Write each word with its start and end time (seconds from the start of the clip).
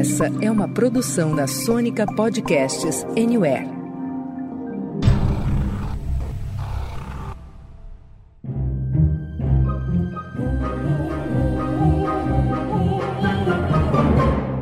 Essa 0.00 0.32
é 0.40 0.50
uma 0.50 0.66
produção 0.66 1.36
da 1.36 1.46
Sônica 1.46 2.06
Podcasts 2.06 3.04
Anywhere. 3.18 3.68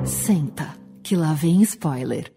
Senta, 0.05 0.75
que 1.05 1.15
lá 1.15 1.35
vem 1.35 1.63
spoiler. 1.63 2.33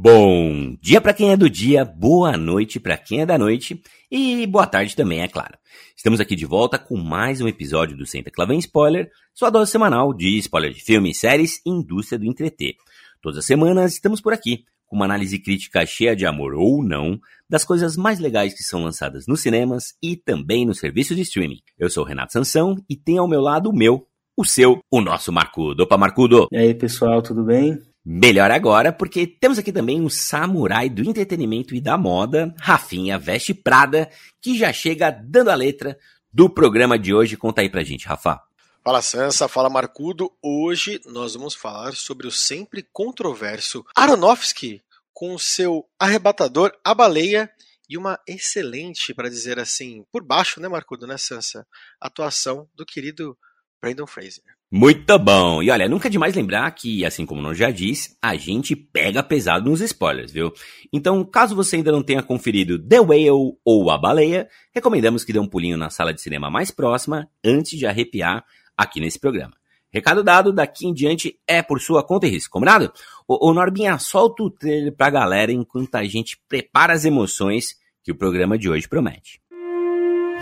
Bom 0.00 0.76
dia 0.80 1.00
para 1.00 1.12
quem 1.12 1.32
é 1.32 1.36
do 1.36 1.50
dia, 1.50 1.84
boa 1.84 2.36
noite 2.36 2.78
para 2.78 2.96
quem 2.96 3.22
é 3.22 3.26
da 3.26 3.36
noite 3.36 3.82
e 4.08 4.46
boa 4.46 4.64
tarde 4.64 4.94
também, 4.94 5.22
é 5.22 5.26
claro. 5.26 5.58
Estamos 5.96 6.20
aqui 6.20 6.36
de 6.36 6.46
volta 6.46 6.78
com 6.78 6.96
mais 6.96 7.40
um 7.40 7.48
episódio 7.48 7.96
do 7.96 8.06
Senta 8.06 8.30
vem 8.46 8.60
spoiler, 8.60 9.10
sua 9.34 9.50
dose 9.50 9.72
semanal 9.72 10.14
de 10.14 10.38
spoiler 10.38 10.72
de 10.72 10.80
filmes, 10.80 11.18
séries 11.18 11.60
e 11.66 11.70
indústria 11.70 12.16
do 12.16 12.26
entreter. 12.26 12.76
Todas 13.20 13.38
as 13.38 13.44
semanas 13.44 13.94
estamos 13.94 14.20
por 14.20 14.32
aqui 14.32 14.64
com 14.86 14.94
uma 14.94 15.04
análise 15.04 15.36
crítica 15.36 15.84
cheia 15.84 16.14
de 16.14 16.24
amor 16.24 16.54
ou 16.54 16.80
não 16.80 17.18
das 17.50 17.64
coisas 17.64 17.96
mais 17.96 18.20
legais 18.20 18.54
que 18.54 18.62
são 18.62 18.84
lançadas 18.84 19.26
nos 19.26 19.40
cinemas 19.40 19.96
e 20.00 20.14
também 20.14 20.64
nos 20.64 20.78
serviços 20.78 21.16
de 21.16 21.22
streaming. 21.22 21.58
Eu 21.76 21.90
sou 21.90 22.04
o 22.04 22.06
Renato 22.06 22.32
Sansão 22.34 22.76
e 22.88 22.94
tenho 22.94 23.22
ao 23.22 23.28
meu 23.28 23.40
lado 23.40 23.68
o 23.68 23.76
meu, 23.76 24.06
o 24.36 24.44
seu, 24.44 24.78
o 24.88 25.00
nosso 25.00 25.32
Marcudo. 25.32 25.82
Opa, 25.82 25.98
Marcudo! 25.98 26.46
E 26.52 26.56
aí, 26.56 26.72
pessoal, 26.72 27.20
tudo 27.20 27.42
bem? 27.42 27.82
Melhor 28.04 28.50
agora, 28.50 28.92
porque 28.92 29.26
temos 29.26 29.58
aqui 29.58 29.72
também 29.72 30.00
um 30.00 30.08
samurai 30.08 30.88
do 30.88 31.02
entretenimento 31.02 31.74
e 31.74 31.80
da 31.80 31.98
moda, 31.98 32.54
Rafinha 32.58 33.18
Veste 33.18 33.52
Prada, 33.52 34.10
que 34.40 34.56
já 34.56 34.72
chega 34.72 35.10
dando 35.10 35.50
a 35.50 35.54
letra 35.54 35.98
do 36.32 36.48
programa 36.48 36.98
de 36.98 37.12
hoje. 37.12 37.36
Conta 37.36 37.60
aí 37.60 37.68
pra 37.68 37.84
gente, 37.84 38.06
Rafa. 38.06 38.40
Fala 38.82 39.02
Sansa, 39.02 39.48
fala 39.48 39.68
Marcudo. 39.68 40.32
Hoje 40.42 41.00
nós 41.04 41.34
vamos 41.34 41.54
falar 41.54 41.94
sobre 41.94 42.26
o 42.26 42.30
sempre 42.30 42.82
controverso 42.92 43.84
Aronofsky 43.94 44.82
com 45.12 45.34
o 45.34 45.38
seu 45.38 45.86
arrebatador 45.98 46.72
A 46.82 46.94
Baleia 46.94 47.50
e 47.88 47.98
uma 47.98 48.18
excelente, 48.26 49.12
para 49.12 49.28
dizer 49.28 49.58
assim, 49.58 50.04
por 50.12 50.22
baixo, 50.22 50.60
né, 50.60 50.68
Marcudo, 50.68 51.06
né, 51.06 51.18
Sansa? 51.18 51.66
Atuação 52.00 52.68
do 52.74 52.86
querido 52.86 53.36
Brandon 53.80 54.06
Fraser. 54.06 54.42
Muito 54.70 55.18
bom! 55.18 55.62
E 55.62 55.70
olha, 55.70 55.88
nunca 55.88 56.08
é 56.08 56.10
demais 56.10 56.34
lembrar 56.34 56.70
que, 56.72 57.04
assim 57.04 57.24
como 57.24 57.40
nós 57.40 57.56
já 57.56 57.70
diz, 57.70 58.16
a 58.20 58.36
gente 58.36 58.76
pega 58.76 59.22
pesado 59.22 59.70
nos 59.70 59.80
spoilers, 59.80 60.30
viu? 60.30 60.52
Então, 60.92 61.24
caso 61.24 61.56
você 61.56 61.76
ainda 61.76 61.90
não 61.90 62.02
tenha 62.02 62.22
conferido 62.22 62.78
The 62.78 63.00
Whale 63.00 63.56
ou 63.64 63.90
A 63.90 63.96
Baleia, 63.96 64.46
recomendamos 64.74 65.24
que 65.24 65.32
dê 65.32 65.38
um 65.38 65.46
pulinho 65.46 65.78
na 65.78 65.88
sala 65.88 66.12
de 66.12 66.20
cinema 66.20 66.50
mais 66.50 66.70
próxima 66.70 67.26
antes 67.42 67.78
de 67.78 67.86
arrepiar 67.86 68.44
aqui 68.76 69.00
nesse 69.00 69.18
programa. 69.18 69.54
Recado 69.90 70.22
dado, 70.22 70.52
daqui 70.52 70.86
em 70.86 70.92
diante 70.92 71.40
é 71.46 71.62
por 71.62 71.80
sua 71.80 72.04
conta 72.04 72.26
e 72.26 72.30
risco, 72.30 72.52
combinado? 72.52 72.92
Ô, 73.26 73.48
ô 73.48 73.54
Norbinha, 73.54 73.98
solta 73.98 74.42
o 74.42 74.50
trailer 74.50 74.94
pra 74.94 75.08
galera 75.08 75.50
enquanto 75.50 75.94
a 75.94 76.04
gente 76.04 76.38
prepara 76.46 76.92
as 76.92 77.06
emoções 77.06 77.74
que 78.04 78.12
o 78.12 78.14
programa 78.14 78.58
de 78.58 78.68
hoje 78.68 78.86
promete. 78.86 79.40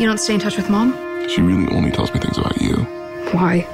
You 0.01 0.07
don't 0.09 0.21
stay 0.21 0.35
in 0.35 0.41
touch 0.41 0.59
with 0.59 0.69
mom? 0.69 0.93
She 1.29 1.41
really 1.41 1.73
only 1.73 1.93
tells 1.93 2.13
me 2.13 2.19
things 2.19 2.39
about 2.39 2.61
you. 2.61 2.96
Why? 3.37 3.67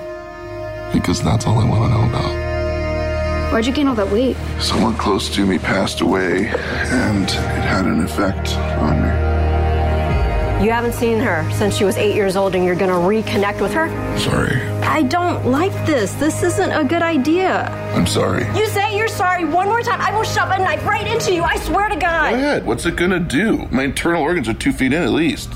Because 0.92 1.22
that's 1.22 1.46
all 1.46 1.60
I 1.60 1.64
want 1.64 1.84
to 1.84 1.88
know 1.96 2.08
about. 2.08 3.52
Why'd 3.52 3.64
you 3.64 3.72
gain 3.72 3.86
all 3.86 3.94
that 3.94 4.10
weight? 4.10 4.36
Someone 4.58 4.96
close 4.96 5.30
to 5.36 5.46
me 5.46 5.56
passed 5.56 6.00
away, 6.00 6.48
and 6.48 7.22
it 7.22 7.30
had 7.30 7.86
an 7.86 8.00
effect 8.00 8.56
on 8.56 9.00
me. 9.00 10.64
You 10.64 10.72
haven't 10.72 10.94
seen 10.94 11.20
her 11.20 11.48
since 11.52 11.76
she 11.76 11.84
was 11.84 11.96
eight 11.96 12.16
years 12.16 12.34
old, 12.34 12.56
and 12.56 12.64
you're 12.64 12.74
gonna 12.74 12.94
reconnect 12.94 13.60
with 13.60 13.72
her? 13.74 13.88
Sorry. 14.18 14.60
I 14.82 15.02
don't 15.02 15.46
like 15.46 15.72
this. 15.86 16.12
This 16.14 16.42
isn't 16.42 16.72
a 16.72 16.82
good 16.82 17.02
idea. 17.02 17.70
I'm 17.94 18.08
sorry. 18.08 18.44
You 18.58 18.66
say 18.66 18.98
you're 18.98 19.06
sorry 19.06 19.44
one 19.44 19.68
more 19.68 19.82
time, 19.82 20.00
I 20.00 20.12
will 20.12 20.24
shove 20.24 20.50
a 20.50 20.58
knife 20.58 20.84
right 20.84 21.06
into 21.06 21.32
you. 21.32 21.44
I 21.44 21.54
swear 21.58 21.88
to 21.88 21.94
God. 21.94 22.00
Go 22.00 22.00
God. 22.00 22.34
ahead. 22.34 22.66
What's 22.66 22.84
it 22.84 22.96
gonna 22.96 23.20
do? 23.20 23.68
My 23.70 23.84
internal 23.84 24.22
organs 24.22 24.48
are 24.48 24.54
two 24.54 24.72
feet 24.72 24.92
in 24.92 25.04
at 25.04 25.10
least. 25.10 25.52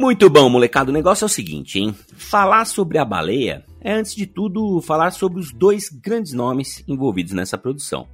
Muito 0.00 0.30
bom, 0.30 0.48
molecada. 0.48 0.88
O 0.88 0.94
negócio 0.94 1.24
é 1.24 1.26
o 1.26 1.28
seguinte, 1.28 1.78
hein? 1.78 1.94
Falar 2.16 2.64
sobre 2.64 2.96
a 2.96 3.04
baleia 3.04 3.66
é, 3.82 3.92
antes 3.92 4.14
de 4.14 4.24
tudo, 4.24 4.80
falar 4.80 5.10
sobre 5.10 5.38
os 5.38 5.52
dois 5.52 5.90
grandes 5.90 6.32
nomes 6.32 6.82
envolvidos 6.88 7.34
nessa 7.34 7.58
produção. 7.58 8.08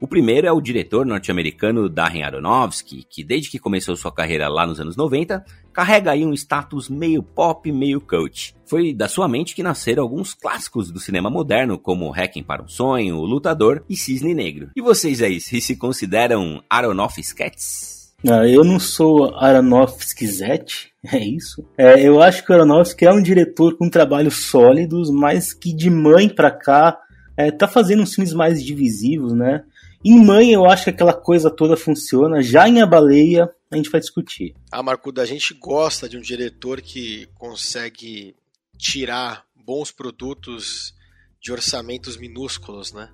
O 0.00 0.06
primeiro 0.06 0.46
é 0.46 0.52
o 0.52 0.60
diretor 0.60 1.04
norte-americano 1.04 1.88
Darren 1.88 2.22
Aronofsky, 2.22 3.04
que 3.10 3.24
desde 3.24 3.50
que 3.50 3.58
começou 3.58 3.96
sua 3.96 4.12
carreira 4.12 4.48
lá 4.48 4.64
nos 4.64 4.78
anos 4.78 4.94
90, 4.96 5.44
carrega 5.72 6.12
aí 6.12 6.24
um 6.24 6.32
status 6.32 6.88
meio 6.88 7.24
pop, 7.24 7.72
meio 7.72 8.00
cult. 8.00 8.54
Foi 8.64 8.94
da 8.94 9.08
sua 9.08 9.26
mente 9.26 9.52
que 9.52 9.64
nasceram 9.64 10.04
alguns 10.04 10.34
clássicos 10.34 10.92
do 10.92 11.00
cinema 11.00 11.28
moderno, 11.28 11.76
como 11.76 12.12
Hacking 12.12 12.44
para 12.44 12.62
um 12.62 12.68
Sonho, 12.68 13.16
O 13.16 13.26
Lutador 13.26 13.84
e 13.90 13.96
Cisne 13.96 14.32
Negro. 14.32 14.70
E 14.76 14.80
vocês 14.80 15.20
aí, 15.20 15.40
se 15.40 15.60
se 15.60 15.74
consideram 15.74 16.62
Aronofskettes? 16.70 18.14
Ah, 18.24 18.46
eu 18.46 18.62
não 18.62 18.78
sou 18.78 19.34
Aronofsky 19.34 20.28
Zete, 20.28 20.91
é 21.06 21.18
isso. 21.18 21.64
É, 21.76 22.00
eu 22.00 22.20
acho 22.20 22.44
que 22.44 22.52
o 22.52 22.54
Aronofsky 22.54 23.04
é 23.04 23.12
um 23.12 23.22
diretor 23.22 23.76
com 23.76 23.88
trabalhos 23.88 24.46
sólidos, 24.46 25.10
mas 25.10 25.52
que 25.52 25.72
de 25.72 25.90
mãe 25.90 26.28
pra 26.28 26.50
cá 26.50 27.00
é, 27.36 27.50
tá 27.50 27.66
fazendo 27.66 28.02
uns 28.02 28.14
filmes 28.14 28.32
mais 28.32 28.62
divisivos, 28.62 29.32
né? 29.32 29.64
Em 30.04 30.24
Mãe 30.24 30.52
eu 30.52 30.66
acho 30.66 30.84
que 30.84 30.90
aquela 30.90 31.14
coisa 31.14 31.48
toda 31.48 31.76
funciona. 31.76 32.42
Já 32.42 32.68
em 32.68 32.80
A 32.82 32.86
Baleia 32.86 33.48
a 33.70 33.76
gente 33.76 33.88
vai 33.88 34.00
discutir. 34.00 34.54
Ah, 34.70 34.82
Marcudo, 34.82 35.20
a 35.20 35.24
gente 35.24 35.54
gosta 35.54 36.08
de 36.08 36.18
um 36.18 36.20
diretor 36.20 36.80
que 36.80 37.28
consegue 37.34 38.34
tirar 38.76 39.46
bons 39.64 39.92
produtos 39.92 40.92
de 41.40 41.52
orçamentos 41.52 42.16
minúsculos, 42.16 42.92
né? 42.92 43.08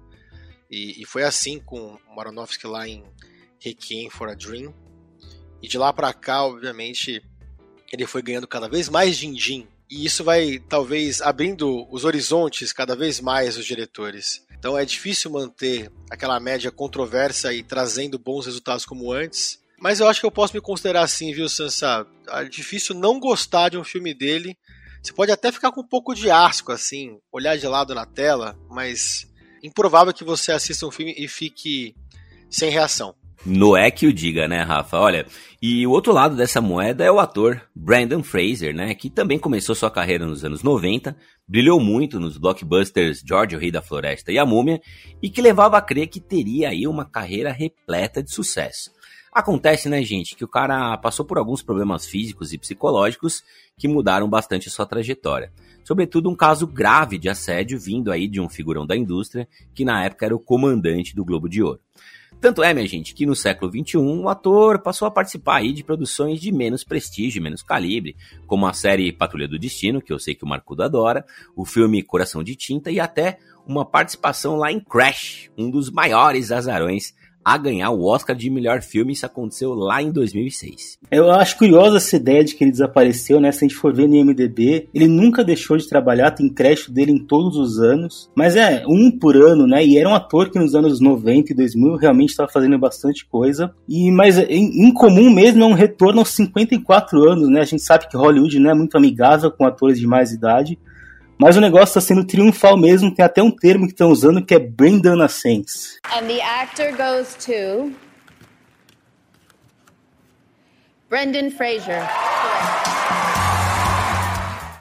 E, 0.70 1.00
e 1.00 1.04
foi 1.04 1.24
assim 1.24 1.58
com 1.58 1.98
o 2.14 2.20
Aronofsky 2.20 2.66
lá 2.66 2.88
em 2.88 3.04
Requiem 3.58 4.10
for 4.10 4.28
a 4.28 4.34
Dream. 4.34 4.74
E 5.62 5.68
de 5.68 5.76
lá 5.76 5.92
pra 5.92 6.12
cá, 6.14 6.44
obviamente, 6.44 7.22
ele 7.92 8.06
foi 8.06 8.22
ganhando 8.22 8.46
cada 8.46 8.68
vez 8.68 8.88
mais 8.88 9.16
din-din. 9.16 9.66
E 9.90 10.04
isso 10.04 10.22
vai, 10.22 10.58
talvez, 10.68 11.22
abrindo 11.22 11.86
os 11.90 12.04
horizontes 12.04 12.72
cada 12.72 12.94
vez 12.94 13.20
mais 13.20 13.56
dos 13.56 13.64
diretores. 13.64 14.46
Então 14.58 14.76
é 14.76 14.84
difícil 14.84 15.30
manter 15.30 15.90
aquela 16.10 16.38
média 16.38 16.70
controversa 16.70 17.52
e 17.54 17.62
trazendo 17.62 18.18
bons 18.18 18.46
resultados 18.46 18.84
como 18.84 19.12
antes. 19.12 19.58
Mas 19.80 20.00
eu 20.00 20.08
acho 20.08 20.20
que 20.20 20.26
eu 20.26 20.30
posso 20.30 20.54
me 20.54 20.60
considerar 20.60 21.02
assim, 21.02 21.32
viu, 21.32 21.48
Sansa? 21.48 22.06
É 22.28 22.44
difícil 22.44 22.94
não 22.94 23.20
gostar 23.20 23.68
de 23.68 23.78
um 23.78 23.84
filme 23.84 24.12
dele. 24.12 24.58
Você 25.00 25.12
pode 25.12 25.30
até 25.30 25.52
ficar 25.52 25.70
com 25.70 25.80
um 25.80 25.86
pouco 25.86 26.14
de 26.14 26.28
asco, 26.30 26.72
assim, 26.72 27.18
olhar 27.32 27.56
de 27.56 27.66
lado 27.66 27.94
na 27.94 28.04
tela, 28.04 28.58
mas 28.68 29.28
improvável 29.62 30.12
que 30.12 30.24
você 30.24 30.50
assista 30.50 30.86
um 30.86 30.90
filme 30.90 31.14
e 31.16 31.28
fique 31.28 31.94
sem 32.50 32.70
reação. 32.70 33.14
Noé 33.46 33.90
que 33.90 34.06
o 34.06 34.12
diga, 34.12 34.48
né, 34.48 34.62
Rafa? 34.62 34.98
Olha, 34.98 35.26
e 35.62 35.86
o 35.86 35.90
outro 35.90 36.12
lado 36.12 36.36
dessa 36.36 36.60
moeda 36.60 37.04
é 37.04 37.10
o 37.10 37.20
ator 37.20 37.62
Brandon 37.74 38.22
Fraser, 38.22 38.74
né, 38.74 38.94
que 38.94 39.08
também 39.08 39.38
começou 39.38 39.74
sua 39.74 39.90
carreira 39.90 40.26
nos 40.26 40.44
anos 40.44 40.62
90, 40.62 41.16
brilhou 41.46 41.80
muito 41.80 42.18
nos 42.18 42.36
blockbusters 42.36 43.22
George 43.26 43.56
o 43.56 43.58
Rei 43.58 43.70
da 43.70 43.80
Floresta 43.80 44.32
e 44.32 44.38
A 44.38 44.44
Múmia, 44.44 44.80
e 45.22 45.30
que 45.30 45.40
levava 45.40 45.78
a 45.78 45.82
crer 45.82 46.08
que 46.08 46.20
teria 46.20 46.70
aí 46.70 46.86
uma 46.86 47.04
carreira 47.04 47.52
repleta 47.52 48.22
de 48.22 48.32
sucesso. 48.32 48.90
Acontece, 49.32 49.88
né, 49.88 50.02
gente, 50.02 50.34
que 50.34 50.44
o 50.44 50.48
cara 50.48 50.96
passou 50.98 51.24
por 51.24 51.38
alguns 51.38 51.62
problemas 51.62 52.06
físicos 52.06 52.52
e 52.52 52.58
psicológicos 52.58 53.44
que 53.76 53.86
mudaram 53.86 54.28
bastante 54.28 54.68
a 54.68 54.70
sua 54.70 54.86
trajetória. 54.86 55.52
Sobretudo 55.84 56.28
um 56.28 56.34
caso 56.34 56.66
grave 56.66 57.18
de 57.18 57.28
assédio 57.28 57.78
vindo 57.78 58.10
aí 58.10 58.26
de 58.26 58.40
um 58.40 58.48
figurão 58.48 58.86
da 58.86 58.96
indústria, 58.96 59.48
que 59.74 59.84
na 59.84 60.04
época 60.04 60.26
era 60.26 60.34
o 60.34 60.40
comandante 60.40 61.14
do 61.14 61.24
Globo 61.24 61.48
de 61.48 61.62
Ouro. 61.62 61.80
Tanto 62.40 62.62
é, 62.62 62.72
minha 62.72 62.86
gente, 62.86 63.14
que 63.14 63.26
no 63.26 63.34
século 63.34 63.70
XXI 63.70 63.96
o 63.96 64.28
ator 64.28 64.80
passou 64.80 65.08
a 65.08 65.10
participar 65.10 65.56
aí 65.56 65.72
de 65.72 65.82
produções 65.82 66.40
de 66.40 66.52
menos 66.52 66.84
prestígio, 66.84 67.42
menos 67.42 67.62
calibre, 67.62 68.14
como 68.46 68.64
a 68.64 68.72
série 68.72 69.10
Patrulha 69.10 69.48
do 69.48 69.58
Destino, 69.58 70.00
que 70.00 70.12
eu 70.12 70.20
sei 70.20 70.36
que 70.36 70.44
o 70.44 70.48
Marcudo 70.48 70.84
adora, 70.84 71.26
o 71.56 71.64
filme 71.64 72.00
Coração 72.00 72.44
de 72.44 72.54
Tinta 72.54 72.92
e 72.92 73.00
até 73.00 73.38
uma 73.66 73.84
participação 73.84 74.56
lá 74.56 74.70
em 74.70 74.78
Crash, 74.78 75.50
um 75.58 75.68
dos 75.68 75.90
maiores 75.90 76.52
azarões 76.52 77.12
a 77.54 77.58
ganhar 77.58 77.90
o 77.90 78.04
Oscar 78.04 78.34
de 78.34 78.50
melhor 78.50 78.82
filme. 78.82 79.12
Isso 79.12 79.26
aconteceu 79.26 79.74
lá 79.74 80.02
em 80.02 80.10
2006. 80.10 80.98
Eu 81.10 81.30
acho 81.30 81.56
curiosa 81.56 81.96
essa 81.96 82.16
ideia 82.16 82.44
de 82.44 82.54
que 82.54 82.64
ele 82.64 82.70
desapareceu, 82.70 83.40
né? 83.40 83.50
Se 83.52 83.64
a 83.64 83.68
gente 83.68 83.76
for 83.76 83.94
ver 83.94 84.08
no 84.08 84.16
IMDB, 84.16 84.88
ele 84.94 85.06
nunca 85.06 85.44
deixou 85.44 85.76
de 85.76 85.88
trabalhar, 85.88 86.30
tem 86.30 86.48
crédito 86.48 86.92
dele 86.92 87.12
em 87.12 87.18
todos 87.18 87.56
os 87.56 87.78
anos. 87.78 88.30
Mas 88.34 88.56
é, 88.56 88.84
um 88.86 89.10
por 89.10 89.36
ano, 89.36 89.66
né? 89.66 89.84
E 89.84 89.98
era 89.98 90.08
um 90.08 90.14
ator 90.14 90.50
que 90.50 90.58
nos 90.58 90.74
anos 90.74 91.00
90 91.00 91.52
e 91.52 91.56
2000 91.56 91.96
realmente 91.96 92.30
estava 92.30 92.50
fazendo 92.50 92.78
bastante 92.78 93.26
coisa. 93.26 93.72
E 93.88 94.10
Mas 94.10 94.38
em, 94.38 94.92
comum 94.92 95.30
mesmo 95.32 95.62
é 95.62 95.66
um 95.66 95.74
retorno 95.74 96.20
aos 96.20 96.30
54 96.30 97.30
anos, 97.30 97.48
né? 97.48 97.60
A 97.60 97.64
gente 97.64 97.82
sabe 97.82 98.08
que 98.08 98.16
Hollywood 98.16 98.58
não 98.58 98.70
é 98.70 98.74
muito 98.74 98.96
amigável 98.96 99.50
com 99.50 99.64
atores 99.64 99.98
de 99.98 100.06
mais 100.06 100.32
idade. 100.32 100.78
Mas 101.40 101.56
o 101.56 101.60
negócio 101.60 101.86
está 101.86 102.00
sendo 102.00 102.26
triunfal 102.26 102.76
mesmo, 102.76 103.14
tem 103.14 103.24
até 103.24 103.40
um 103.40 103.50
termo 103.50 103.86
que 103.86 103.92
estão 103.92 104.10
usando 104.10 104.44
que 104.44 104.54
é 104.54 104.58
Brendan 104.58 105.22
Ascens. 105.22 105.96
And 106.12 106.26
the 106.26 106.42
actor 106.42 106.90
goes 106.96 107.36
to 107.46 107.92
Brendan 111.08 111.50
Fraser. 111.50 112.02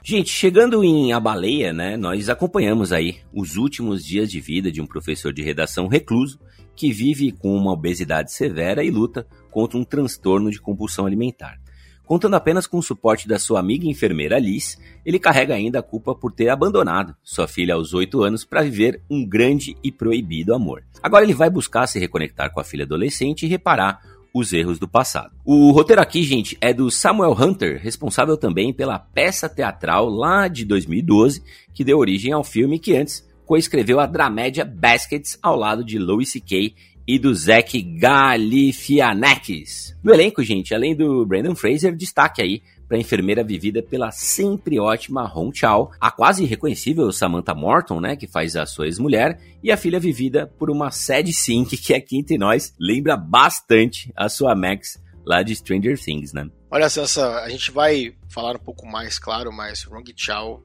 Gente, 0.04 0.30
chegando 0.30 0.83
em 0.83 1.13
A 1.13 1.19
Baleia, 1.19 1.71
né, 1.71 1.95
nós 1.95 2.27
acompanhamos 2.27 2.92
aí 2.92 3.18
os 3.31 3.56
últimos 3.56 4.04
dias 4.04 4.31
de 4.31 4.39
vida 4.39 4.71
de 4.71 4.81
um 4.81 4.88
professor 4.88 5.31
de 5.31 5.44
redação 5.44 5.88
recluso 5.88 6.39
que 6.75 6.92
vive 6.92 7.31
com 7.31 7.56
uma 7.56 7.74
obesidade 7.74 8.31
severa 8.31 8.83
e 8.83 8.89
luta 8.89 9.27
contra 9.51 9.77
um 9.77 9.83
transtorno 9.83 10.50
de 10.50 10.59
compulsão 10.59 11.06
alimentar. 11.06 11.59
Contando 12.07 12.36
apenas 12.36 12.65
com 12.65 12.77
o 12.77 12.81
suporte 12.81 13.27
da 13.27 13.38
sua 13.38 13.59
amiga 13.59 13.86
enfermeira 13.86 14.39
Liz, 14.39 14.80
ele 15.06 15.19
carrega 15.19 15.54
ainda 15.54 15.80
a 15.80 15.83
culpa 15.83 16.15
por 16.15 16.31
ter 16.31 16.48
abandonado 16.48 17.13
sua 17.21 17.50
filha 17.50 17.74
aos 17.74 17.94
8 17.94 18.24
anos 18.24 18.45
para 18.45 18.63
viver 18.63 19.01
um 19.09 19.27
grande 19.27 19.75
e 19.83 19.92
proibido 19.92 20.56
amor. 20.56 20.86
Agora 21.04 21.25
ele 21.25 21.33
vai 21.33 21.50
buscar 21.50 21.86
se 21.86 22.00
reconectar 22.00 22.54
com 22.54 22.62
a 22.62 22.63
filha 22.63 22.86
adolescente 22.86 23.45
e 23.45 23.50
reparar 23.50 24.00
os 24.33 24.54
erros 24.54 24.80
do 24.80 24.88
passado. 24.88 25.36
O 25.44 25.69
roteiro 25.71 26.01
aqui, 26.01 26.24
gente, 26.24 26.57
é 26.62 26.74
do 26.74 26.89
Samuel 26.89 27.33
Hunter, 27.33 27.77
responsável 27.81 28.38
também 28.38 28.71
pela 28.71 28.98
peça 28.98 29.50
teatral 29.50 30.07
lá 30.07 30.48
de 30.48 30.63
2012, 30.63 31.44
que 31.74 31.83
deu 31.83 31.98
origem 31.98 32.31
ao 32.31 32.44
filme 32.44 32.80
que 32.80 32.95
antes 32.95 33.27
coescreveu 33.45 34.00
a 34.00 34.06
dramédia 34.06 34.63
Baskets 34.63 35.38
ao 35.44 35.57
lado 35.57 35.83
de 35.83 36.00
Louis 36.00 36.31
C.K. 36.31 36.74
e 37.07 37.18
do 37.18 37.33
Zac 37.33 37.81
Galifianakis. 37.81 39.95
No 40.04 40.13
elenco, 40.13 40.44
gente, 40.44 40.75
além 40.75 40.95
do 40.95 41.25
Brandon 41.25 41.56
Fraser, 41.56 41.95
destaque 41.95 42.42
aí 42.42 42.62
para 42.88 42.98
a 42.98 43.00
enfermeira 43.00 43.44
vivida 43.44 43.81
pela 43.81 44.12
sempre 44.12 44.80
ótima 44.80 45.31
Hong 45.33 45.56
Chao, 45.56 45.92
a 46.00 46.09
quase 46.09 46.44
irreconhecível 46.44 47.12
Samantha 47.12 47.54
Morton, 47.54 48.00
né, 48.00 48.15
que 48.15 48.27
faz 48.27 48.56
a 48.56 48.65
sua 48.65 48.86
ex-mulher, 48.86 49.39
e 49.62 49.71
a 49.71 49.77
filha 49.77 50.00
vivida 50.00 50.48
por 50.48 50.69
uma 50.69 50.92
Sad 50.92 51.31
Sink, 51.33 51.77
que 51.77 51.94
aqui 51.94 52.18
entre 52.18 52.38
nós 52.38 52.74
lembra 52.80 53.18
bastante 53.18 54.12
a 54.15 54.30
sua 54.30 54.56
Max 54.56 55.01
lá 55.25 55.44
de 55.44 55.56
Stranger 55.56 56.00
Things, 56.00 56.31
né? 56.31 56.50
Olha, 56.71 56.89
Sansa, 56.89 57.42
a 57.42 57.50
gente 57.50 57.71
vai 57.71 58.15
falar 58.30 58.56
um 58.56 58.59
pouco 58.59 58.88
mais, 58.88 59.19
claro, 59.19 59.51
mas 59.51 59.86
Hong 59.86 60.13
Chao, 60.15 60.63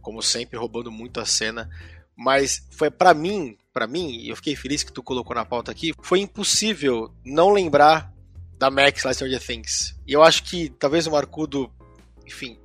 como 0.00 0.22
sempre, 0.22 0.58
roubando 0.58 0.90
muito 0.90 1.20
a 1.20 1.26
cena, 1.26 1.68
mas 2.16 2.66
foi 2.70 2.90
para 2.90 3.12
mim, 3.12 3.56
para 3.76 3.86
mim, 3.86 4.08
e 4.08 4.30
eu 4.30 4.36
fiquei 4.36 4.56
feliz 4.56 4.82
que 4.82 4.90
tu 4.90 5.02
colocou 5.02 5.36
na 5.36 5.44
pauta 5.44 5.70
aqui, 5.70 5.92
foi 6.00 6.20
impossível 6.20 7.12
não 7.22 7.52
lembrar 7.52 8.10
da 8.58 8.70
Max 8.70 9.04
lá 9.04 9.12
Stranger 9.12 9.38
Things. 9.38 9.94
E 10.06 10.14
eu 10.14 10.22
acho 10.22 10.44
que 10.44 10.70
talvez 10.78 11.06
o 11.06 11.10
Marcudo, 11.10 11.70
enfim, 12.26 12.56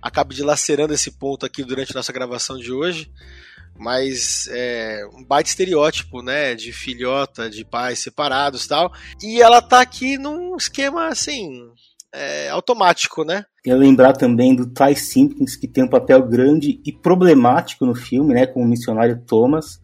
acabe 0.00 0.36
dilacerando 0.36 0.94
esse 0.94 1.10
ponto 1.10 1.44
aqui 1.44 1.64
durante 1.64 1.90
a 1.90 1.96
nossa 1.96 2.12
gravação 2.12 2.58
de 2.58 2.70
hoje. 2.70 3.10
Mas 3.76 4.46
é 4.52 5.04
um 5.12 5.24
baita 5.24 5.50
estereótipo, 5.50 6.22
né? 6.22 6.54
De 6.54 6.72
filhota, 6.72 7.50
de 7.50 7.64
pais 7.64 7.98
separados 7.98 8.64
tal. 8.64 8.92
E 9.20 9.42
ela 9.42 9.60
tá 9.60 9.80
aqui 9.80 10.16
num 10.16 10.56
esquema 10.56 11.08
assim. 11.08 11.72
É, 12.14 12.50
automático, 12.50 13.24
né? 13.24 13.44
Queria 13.64 13.76
lembrar 13.76 14.12
também 14.12 14.54
do 14.54 14.66
Ty 14.66 14.94
Simpkins, 14.94 15.56
que 15.56 15.66
tem 15.66 15.82
um 15.82 15.90
papel 15.90 16.22
grande 16.28 16.80
e 16.84 16.92
problemático 16.92 17.84
no 17.84 17.96
filme, 17.96 18.32
né? 18.32 18.46
Com 18.46 18.62
o 18.62 18.68
missionário 18.68 19.24
Thomas. 19.26 19.81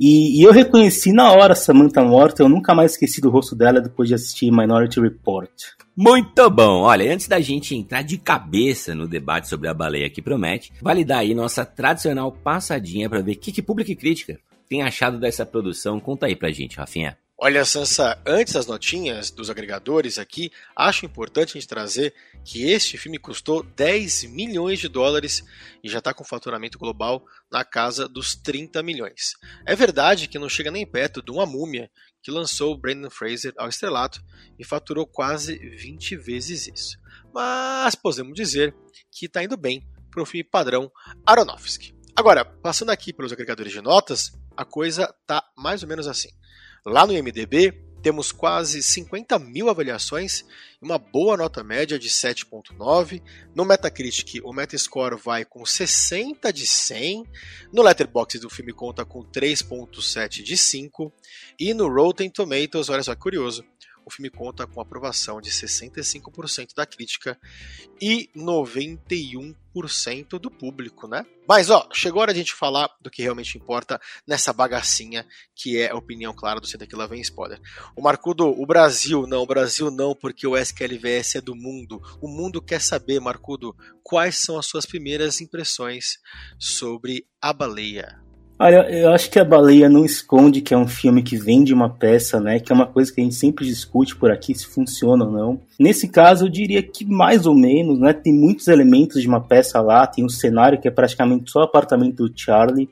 E, 0.00 0.40
e, 0.40 0.42
eu 0.42 0.50
reconheci 0.50 1.12
na 1.12 1.30
hora 1.30 1.54
Samantha 1.54 2.02
Morton, 2.02 2.44
eu 2.44 2.48
nunca 2.48 2.74
mais 2.74 2.92
esqueci 2.92 3.20
do 3.20 3.28
rosto 3.28 3.54
dela 3.54 3.82
depois 3.82 4.08
de 4.08 4.14
assistir 4.14 4.50
Minority 4.50 4.98
Report. 4.98 5.50
Muito 5.94 6.48
bom! 6.48 6.84
Olha, 6.84 7.12
antes 7.12 7.28
da 7.28 7.38
gente 7.38 7.76
entrar 7.76 8.00
de 8.00 8.16
cabeça 8.16 8.94
no 8.94 9.06
debate 9.06 9.46
sobre 9.46 9.68
a 9.68 9.74
baleia 9.74 10.08
que 10.08 10.22
promete, 10.22 10.72
vale 10.80 11.04
dar 11.04 11.18
aí 11.18 11.34
nossa 11.34 11.66
tradicional 11.66 12.32
passadinha 12.32 13.10
para 13.10 13.20
ver 13.20 13.32
o 13.32 13.38
que, 13.38 13.52
que 13.52 13.60
público 13.60 13.90
e 13.90 13.96
crítica 13.96 14.40
tem 14.70 14.82
achado 14.82 15.18
dessa 15.18 15.44
produção. 15.44 15.98
Conta 15.98 16.26
aí 16.26 16.36
pra 16.36 16.52
gente, 16.52 16.76
Rafinha. 16.76 17.18
Olha, 17.42 17.64
Sansa, 17.64 18.20
antes 18.26 18.52
das 18.52 18.66
notinhas 18.66 19.30
dos 19.30 19.48
agregadores 19.48 20.18
aqui, 20.18 20.52
acho 20.76 21.06
importante 21.06 21.56
a 21.56 21.58
gente 21.58 21.66
trazer 21.66 22.12
que 22.44 22.70
este 22.70 22.98
filme 22.98 23.18
custou 23.18 23.62
10 23.62 24.24
milhões 24.24 24.78
de 24.78 24.88
dólares 24.88 25.42
e 25.82 25.88
já 25.88 26.00
está 26.00 26.12
com 26.12 26.22
faturamento 26.22 26.78
global 26.78 27.24
na 27.50 27.64
casa 27.64 28.06
dos 28.06 28.34
30 28.34 28.82
milhões. 28.82 29.36
É 29.64 29.74
verdade 29.74 30.28
que 30.28 30.38
não 30.38 30.50
chega 30.50 30.70
nem 30.70 30.86
perto 30.86 31.22
de 31.22 31.30
uma 31.30 31.46
múmia 31.46 31.90
que 32.22 32.30
lançou 32.30 32.76
Brandon 32.76 33.08
Fraser 33.08 33.54
ao 33.56 33.70
estrelato 33.70 34.22
e 34.58 34.62
faturou 34.62 35.06
quase 35.06 35.56
20 35.56 36.16
vezes 36.16 36.68
isso. 36.68 36.98
Mas 37.32 37.94
podemos 37.94 38.34
dizer 38.34 38.76
que 39.10 39.24
está 39.24 39.42
indo 39.42 39.56
bem 39.56 39.82
para 40.10 40.22
o 40.22 40.26
filme 40.26 40.44
padrão 40.44 40.92
Aronofsky. 41.24 41.94
Agora, 42.14 42.44
passando 42.44 42.90
aqui 42.90 43.14
pelos 43.14 43.32
agregadores 43.32 43.72
de 43.72 43.80
notas, 43.80 44.30
a 44.54 44.62
coisa 44.66 45.10
tá 45.26 45.42
mais 45.56 45.82
ou 45.82 45.88
menos 45.88 46.06
assim. 46.06 46.28
Lá 46.84 47.06
no 47.06 47.12
IMDB, 47.12 47.72
temos 48.02 48.32
quase 48.32 48.82
50 48.82 49.38
mil 49.38 49.68
avaliações 49.68 50.44
uma 50.80 50.98
boa 50.98 51.36
nota 51.36 51.62
média 51.62 51.98
de 51.98 52.08
7.9. 52.08 53.22
No 53.54 53.66
Metacritic, 53.66 54.40
o 54.42 54.52
Metascore 54.52 55.16
vai 55.16 55.44
com 55.44 55.64
60 55.66 56.50
de 56.50 56.66
100. 56.66 57.26
No 57.70 57.82
Letterboxd, 57.82 58.46
o 58.46 58.50
filme 58.50 58.72
conta 58.72 59.04
com 59.04 59.22
3.7 59.22 60.42
de 60.42 60.56
5. 60.56 61.12
E 61.58 61.74
no 61.74 61.86
Rotten 61.88 62.30
Tomatoes, 62.30 62.88
olha 62.88 63.02
só 63.02 63.14
que 63.14 63.20
curioso, 63.20 63.62
o 64.04 64.10
filme 64.10 64.30
conta 64.30 64.66
com 64.66 64.80
aprovação 64.80 65.40
de 65.40 65.50
65% 65.50 66.74
da 66.74 66.86
crítica 66.86 67.38
e 68.00 68.28
91% 68.36 70.38
do 70.38 70.50
público, 70.50 71.06
né? 71.06 71.24
Mas 71.46 71.70
ó, 71.70 71.88
chegou 71.92 72.20
a 72.20 72.22
hora 72.22 72.32
de 72.32 72.40
a 72.40 72.42
gente 72.42 72.54
falar 72.54 72.88
do 73.00 73.10
que 73.10 73.22
realmente 73.22 73.56
importa 73.56 74.00
nessa 74.26 74.52
bagacinha 74.52 75.26
que 75.54 75.78
é 75.78 75.90
a 75.90 75.96
opinião 75.96 76.32
clara 76.32 76.60
do 76.60 76.66
Senta 76.66 76.86
que 76.86 76.96
lá 76.96 77.06
vem 77.06 77.20
spoiler. 77.20 77.60
O 77.96 78.02
Marcudo, 78.02 78.48
o 78.48 78.66
Brasil 78.66 79.26
não, 79.26 79.42
o 79.42 79.46
Brasil 79.46 79.90
não, 79.90 80.14
porque 80.14 80.46
o 80.46 80.56
SQLVS 80.56 81.36
é 81.36 81.40
do 81.40 81.54
mundo. 81.54 82.00
O 82.20 82.28
mundo 82.28 82.62
quer 82.62 82.80
saber, 82.80 83.20
Marcudo, 83.20 83.76
quais 84.02 84.38
são 84.38 84.58
as 84.58 84.66
suas 84.66 84.86
primeiras 84.86 85.40
impressões 85.40 86.18
sobre 86.58 87.26
a 87.40 87.52
baleia. 87.52 88.29
Olha, 88.62 88.86
eu 88.90 89.08
acho 89.08 89.30
que 89.30 89.38
a 89.38 89.44
baleia 89.44 89.88
não 89.88 90.04
esconde 90.04 90.60
que 90.60 90.74
é 90.74 90.76
um 90.76 90.86
filme 90.86 91.22
que 91.22 91.34
vem 91.34 91.64
de 91.64 91.72
uma 91.72 91.88
peça, 91.88 92.38
né? 92.38 92.60
Que 92.60 92.70
é 92.70 92.74
uma 92.74 92.86
coisa 92.86 93.10
que 93.10 93.18
a 93.18 93.24
gente 93.24 93.34
sempre 93.34 93.64
discute 93.64 94.14
por 94.14 94.30
aqui 94.30 94.54
se 94.54 94.66
funciona 94.66 95.24
ou 95.24 95.32
não. 95.32 95.60
Nesse 95.78 96.06
caso, 96.06 96.44
eu 96.44 96.50
diria 96.50 96.82
que 96.82 97.06
mais 97.06 97.46
ou 97.46 97.54
menos, 97.54 97.98
né? 97.98 98.12
Tem 98.12 98.34
muitos 98.34 98.68
elementos 98.68 99.22
de 99.22 99.26
uma 99.26 99.40
peça 99.40 99.80
lá. 99.80 100.06
Tem 100.06 100.22
um 100.22 100.28
cenário 100.28 100.78
que 100.78 100.86
é 100.86 100.90
praticamente 100.90 101.50
só 101.50 101.60
o 101.60 101.64
apartamento 101.64 102.16
do 102.16 102.32
Charlie, 102.36 102.90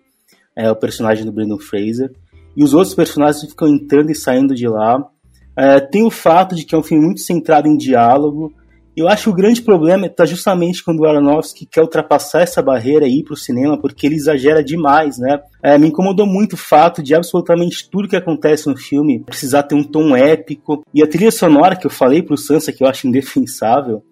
é 0.57 0.71
o 0.71 0.75
personagem 0.75 1.27
do 1.27 1.33
Brandon 1.33 1.59
Fraser, 1.59 2.11
e 2.57 2.65
os 2.65 2.73
outros 2.73 2.95
personagens 2.95 3.45
ficam 3.45 3.69
entrando 3.69 4.11
e 4.11 4.15
saindo 4.15 4.55
de 4.55 4.67
lá. 4.67 5.07
É, 5.55 5.81
tem 5.81 6.03
o 6.03 6.11
fato 6.11 6.55
de 6.55 6.65
que 6.65 6.75
é 6.75 6.79
um 6.79 6.83
filme 6.83 7.05
muito 7.05 7.21
centrado 7.21 7.69
em 7.69 7.77
diálogo. 7.77 8.55
Eu 8.99 9.07
acho 9.09 9.25
que 9.25 9.31
o 9.31 9.33
grande 9.33 9.63
problema 9.63 10.09
está 10.09 10.27
justamente 10.27 10.83
quando 10.83 10.99
o 10.99 11.07
Aronofsky 11.07 11.65
quer 11.65 11.83
ultrapassar 11.83 12.43
essa 12.43 12.61
barreira 12.61 13.07
e 13.07 13.21
ir 13.21 13.23
para 13.23 13.35
o 13.35 13.37
cinema, 13.37 13.81
porque 13.81 14.05
ele 14.05 14.17
exagera 14.17 14.61
demais, 14.61 15.19
né? 15.19 15.39
É, 15.63 15.79
me 15.79 15.87
incomodou 15.87 16.27
muito 16.27 16.55
o 16.55 16.57
fato 16.57 17.01
de 17.01 17.15
absolutamente 17.15 17.89
tudo 17.89 18.09
que 18.09 18.17
acontece 18.17 18.67
no 18.67 18.77
filme 18.77 19.21
precisar 19.21 19.63
ter 19.63 19.77
um 19.77 19.85
tom 19.85 20.17
épico. 20.17 20.83
E 20.93 21.01
a 21.01 21.07
trilha 21.07 21.31
sonora 21.31 21.77
que 21.77 21.87
eu 21.87 21.91
falei 21.93 22.23
para 22.23 22.35
o 22.35 22.37
Sansa, 22.37 22.73
que 22.73 22.83
eu 22.83 22.89
acho 22.89 23.07
indefensável, 23.07 24.03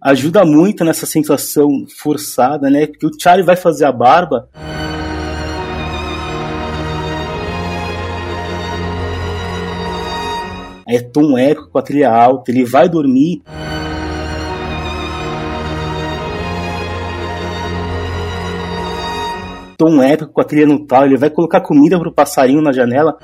ajuda 0.00 0.44
muito 0.44 0.84
nessa 0.84 1.04
sensação 1.04 1.68
forçada, 2.00 2.70
né? 2.70 2.86
Porque 2.86 3.06
o 3.06 3.20
Charlie 3.20 3.44
vai 3.44 3.56
fazer 3.56 3.86
a 3.86 3.92
barba. 3.92 4.48
É 10.86 11.00
tom 11.00 11.36
épico 11.36 11.70
com 11.72 11.78
a 11.78 11.82
trilha 11.82 12.12
alta, 12.12 12.52
ele 12.52 12.64
vai 12.64 12.88
dormir. 12.88 13.42
Tom 19.78 20.02
épico 20.02 20.32
com 20.32 20.40
a 20.40 20.44
trilha 20.44 20.66
no 20.66 20.84
tal, 20.84 21.06
ele 21.06 21.16
vai 21.16 21.30
colocar 21.30 21.60
comida 21.60 21.96
pro 22.00 22.12
passarinho 22.12 22.60
na 22.60 22.72
janela. 22.72 23.16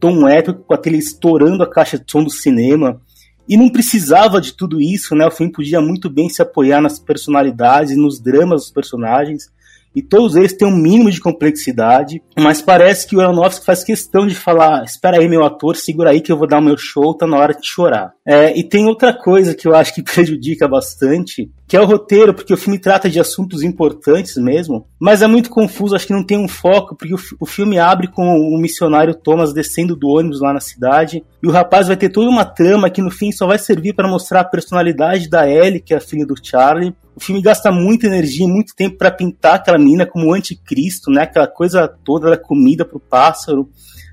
Tom 0.00 0.28
épico 0.28 0.64
com 0.64 0.74
aquele 0.74 0.98
estourando 0.98 1.62
a 1.62 1.70
caixa 1.70 1.96
de 1.96 2.10
som 2.10 2.24
do 2.24 2.30
cinema. 2.30 3.00
E 3.48 3.56
não 3.56 3.70
precisava 3.70 4.40
de 4.40 4.52
tudo 4.52 4.80
isso, 4.80 5.14
né? 5.14 5.24
O 5.24 5.30
filme 5.30 5.52
podia 5.52 5.80
muito 5.80 6.10
bem 6.10 6.28
se 6.28 6.42
apoiar 6.42 6.80
nas 6.80 6.98
personalidades 6.98 7.92
e 7.92 7.96
nos 7.96 8.20
dramas 8.20 8.62
dos 8.62 8.70
personagens 8.72 9.48
e 9.96 10.02
todos 10.02 10.36
eles 10.36 10.52
têm 10.52 10.68
um 10.68 10.76
mínimo 10.76 11.10
de 11.10 11.18
complexidade, 11.18 12.22
mas 12.38 12.60
parece 12.60 13.06
que 13.06 13.16
o 13.16 13.20
Aronofsky 13.20 13.64
faz 13.64 13.82
questão 13.82 14.26
de 14.26 14.34
falar: 14.34 14.84
espera 14.84 15.18
aí, 15.18 15.26
meu 15.26 15.42
ator, 15.42 15.74
segura 15.74 16.10
aí 16.10 16.20
que 16.20 16.30
eu 16.30 16.36
vou 16.36 16.46
dar 16.46 16.58
o 16.58 16.62
meu 16.62 16.76
show, 16.76 17.16
tá 17.16 17.26
na 17.26 17.38
hora 17.38 17.54
de 17.54 17.66
chorar. 17.66 18.12
É, 18.26 18.54
e 18.54 18.62
tem 18.62 18.84
outra 18.86 19.14
coisa 19.14 19.54
que 19.54 19.66
eu 19.66 19.74
acho 19.74 19.94
que 19.94 20.02
prejudica 20.04 20.68
bastante, 20.68 21.50
que 21.66 21.76
é 21.76 21.80
o 21.80 21.86
roteiro, 21.86 22.34
porque 22.34 22.52
o 22.52 22.58
filme 22.58 22.78
trata 22.78 23.08
de 23.08 23.18
assuntos 23.18 23.62
importantes 23.62 24.36
mesmo, 24.36 24.86
mas 25.00 25.22
é 25.22 25.26
muito 25.26 25.48
confuso, 25.48 25.96
acho 25.96 26.06
que 26.06 26.12
não 26.12 26.24
tem 26.24 26.36
um 26.38 26.48
foco, 26.48 26.94
porque 26.94 27.14
o, 27.14 27.18
o 27.40 27.46
filme 27.46 27.78
abre 27.78 28.08
com 28.08 28.38
o 28.38 28.60
missionário 28.60 29.14
Thomas 29.14 29.54
descendo 29.54 29.96
do 29.96 30.08
ônibus 30.08 30.42
lá 30.42 30.52
na 30.52 30.60
cidade, 30.60 31.24
e 31.42 31.48
o 31.48 31.50
rapaz 31.50 31.88
vai 31.88 31.96
ter 31.96 32.10
toda 32.10 32.28
uma 32.28 32.44
trama 32.44 32.90
que 32.90 33.00
no 33.00 33.10
fim 33.10 33.32
só 33.32 33.46
vai 33.46 33.58
servir 33.58 33.94
para 33.94 34.08
mostrar 34.08 34.40
a 34.40 34.44
personalidade 34.44 35.30
da 35.30 35.48
Ellie, 35.48 35.80
que 35.80 35.94
é 35.94 35.96
a 35.96 36.00
filha 36.00 36.26
do 36.26 36.34
Charlie. 36.40 36.94
O 37.16 37.20
filme 37.20 37.40
gasta 37.40 37.72
muita 37.72 38.06
energia 38.06 38.44
e 38.44 38.48
muito 38.48 38.76
tempo 38.76 38.98
para 38.98 39.10
pintar 39.10 39.54
aquela 39.54 39.78
menina 39.78 40.04
como 40.04 40.34
anticristo, 40.34 41.10
né? 41.10 41.22
Aquela 41.22 41.46
coisa 41.46 41.88
toda 42.04 42.28
da 42.28 42.36
comida 42.36 42.84
pro 42.84 43.00
pássaro. 43.00 43.70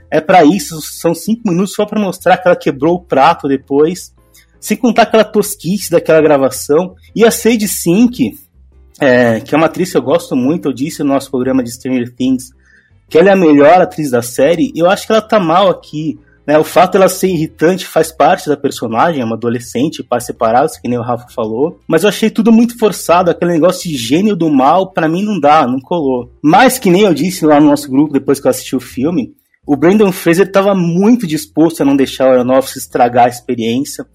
É 0.09 0.21
para 0.21 0.45
isso, 0.45 0.81
são 0.81 1.13
cinco 1.13 1.41
minutos 1.49 1.73
só 1.73 1.85
para 1.85 1.99
mostrar 1.99 2.37
que 2.37 2.47
ela 2.47 2.55
quebrou 2.55 2.95
o 2.95 3.03
prato 3.03 3.47
depois. 3.47 4.13
Sem 4.57 4.77
contar 4.77 5.01
aquela 5.01 5.25
tosquice 5.25 5.91
daquela 5.91 6.21
gravação. 6.21 6.95
E 7.13 7.25
a 7.25 7.31
Sage 7.31 7.67
Sink, 7.67 8.37
é, 9.01 9.41
que 9.41 9.53
é 9.53 9.57
uma 9.57 9.67
atriz 9.67 9.91
que 9.91 9.97
eu 9.97 10.01
gosto 10.01 10.33
muito, 10.33 10.69
eu 10.69 10.73
disse 10.73 11.03
no 11.03 11.09
nosso 11.09 11.29
programa 11.29 11.61
de 11.61 11.73
Stranger 11.73 12.13
Things, 12.15 12.51
que 13.09 13.17
ela 13.17 13.29
é 13.29 13.33
a 13.33 13.35
melhor 13.35 13.81
atriz 13.81 14.11
da 14.11 14.21
série, 14.21 14.71
eu 14.75 14.89
acho 14.89 15.05
que 15.05 15.11
ela 15.11 15.21
tá 15.21 15.39
mal 15.39 15.69
aqui. 15.69 16.17
Né? 16.45 16.57
O 16.57 16.63
fato 16.63 16.93
dela 16.93 17.07
ser 17.07 17.27
irritante 17.27 17.85
faz 17.85 18.11
parte 18.11 18.49
da 18.49 18.57
personagem, 18.57 19.21
é 19.21 19.25
uma 19.25 19.35
adolescente, 19.35 20.03
pais 20.03 20.25
separados, 20.25 20.77
que 20.77 20.87
nem 20.87 20.99
o 20.99 21.01
Rafa 21.01 21.27
falou. 21.33 21.79
Mas 21.87 22.03
eu 22.03 22.09
achei 22.09 22.29
tudo 22.29 22.51
muito 22.51 22.77
forçado, 22.77 23.31
aquele 23.31 23.53
negócio 23.53 23.89
de 23.89 23.95
gênio 23.95 24.35
do 24.35 24.49
mal, 24.49 24.91
para 24.91 25.07
mim 25.07 25.23
não 25.23 25.39
dá, 25.39 25.65
não 25.65 25.79
colou. 25.79 26.31
Mas 26.41 26.77
que 26.77 26.89
nem 26.89 27.03
eu 27.03 27.13
disse 27.13 27.45
lá 27.45 27.59
no 27.59 27.67
nosso 27.67 27.89
grupo, 27.89 28.13
depois 28.13 28.39
que 28.39 28.47
eu 28.47 28.51
assisti 28.51 28.75
o 28.75 28.81
filme, 28.81 29.33
o 29.65 29.77
Brandon 29.77 30.11
Fraser 30.11 30.45
estava 30.45 30.75
muito 30.75 31.25
disposto 31.25 31.81
a 31.81 31.85
não 31.85 31.95
deixar 31.95 32.27
o 32.27 32.31
Aronofsky 32.33 32.79
estragar 32.79 33.25
a 33.25 33.29
experiência. 33.29 34.05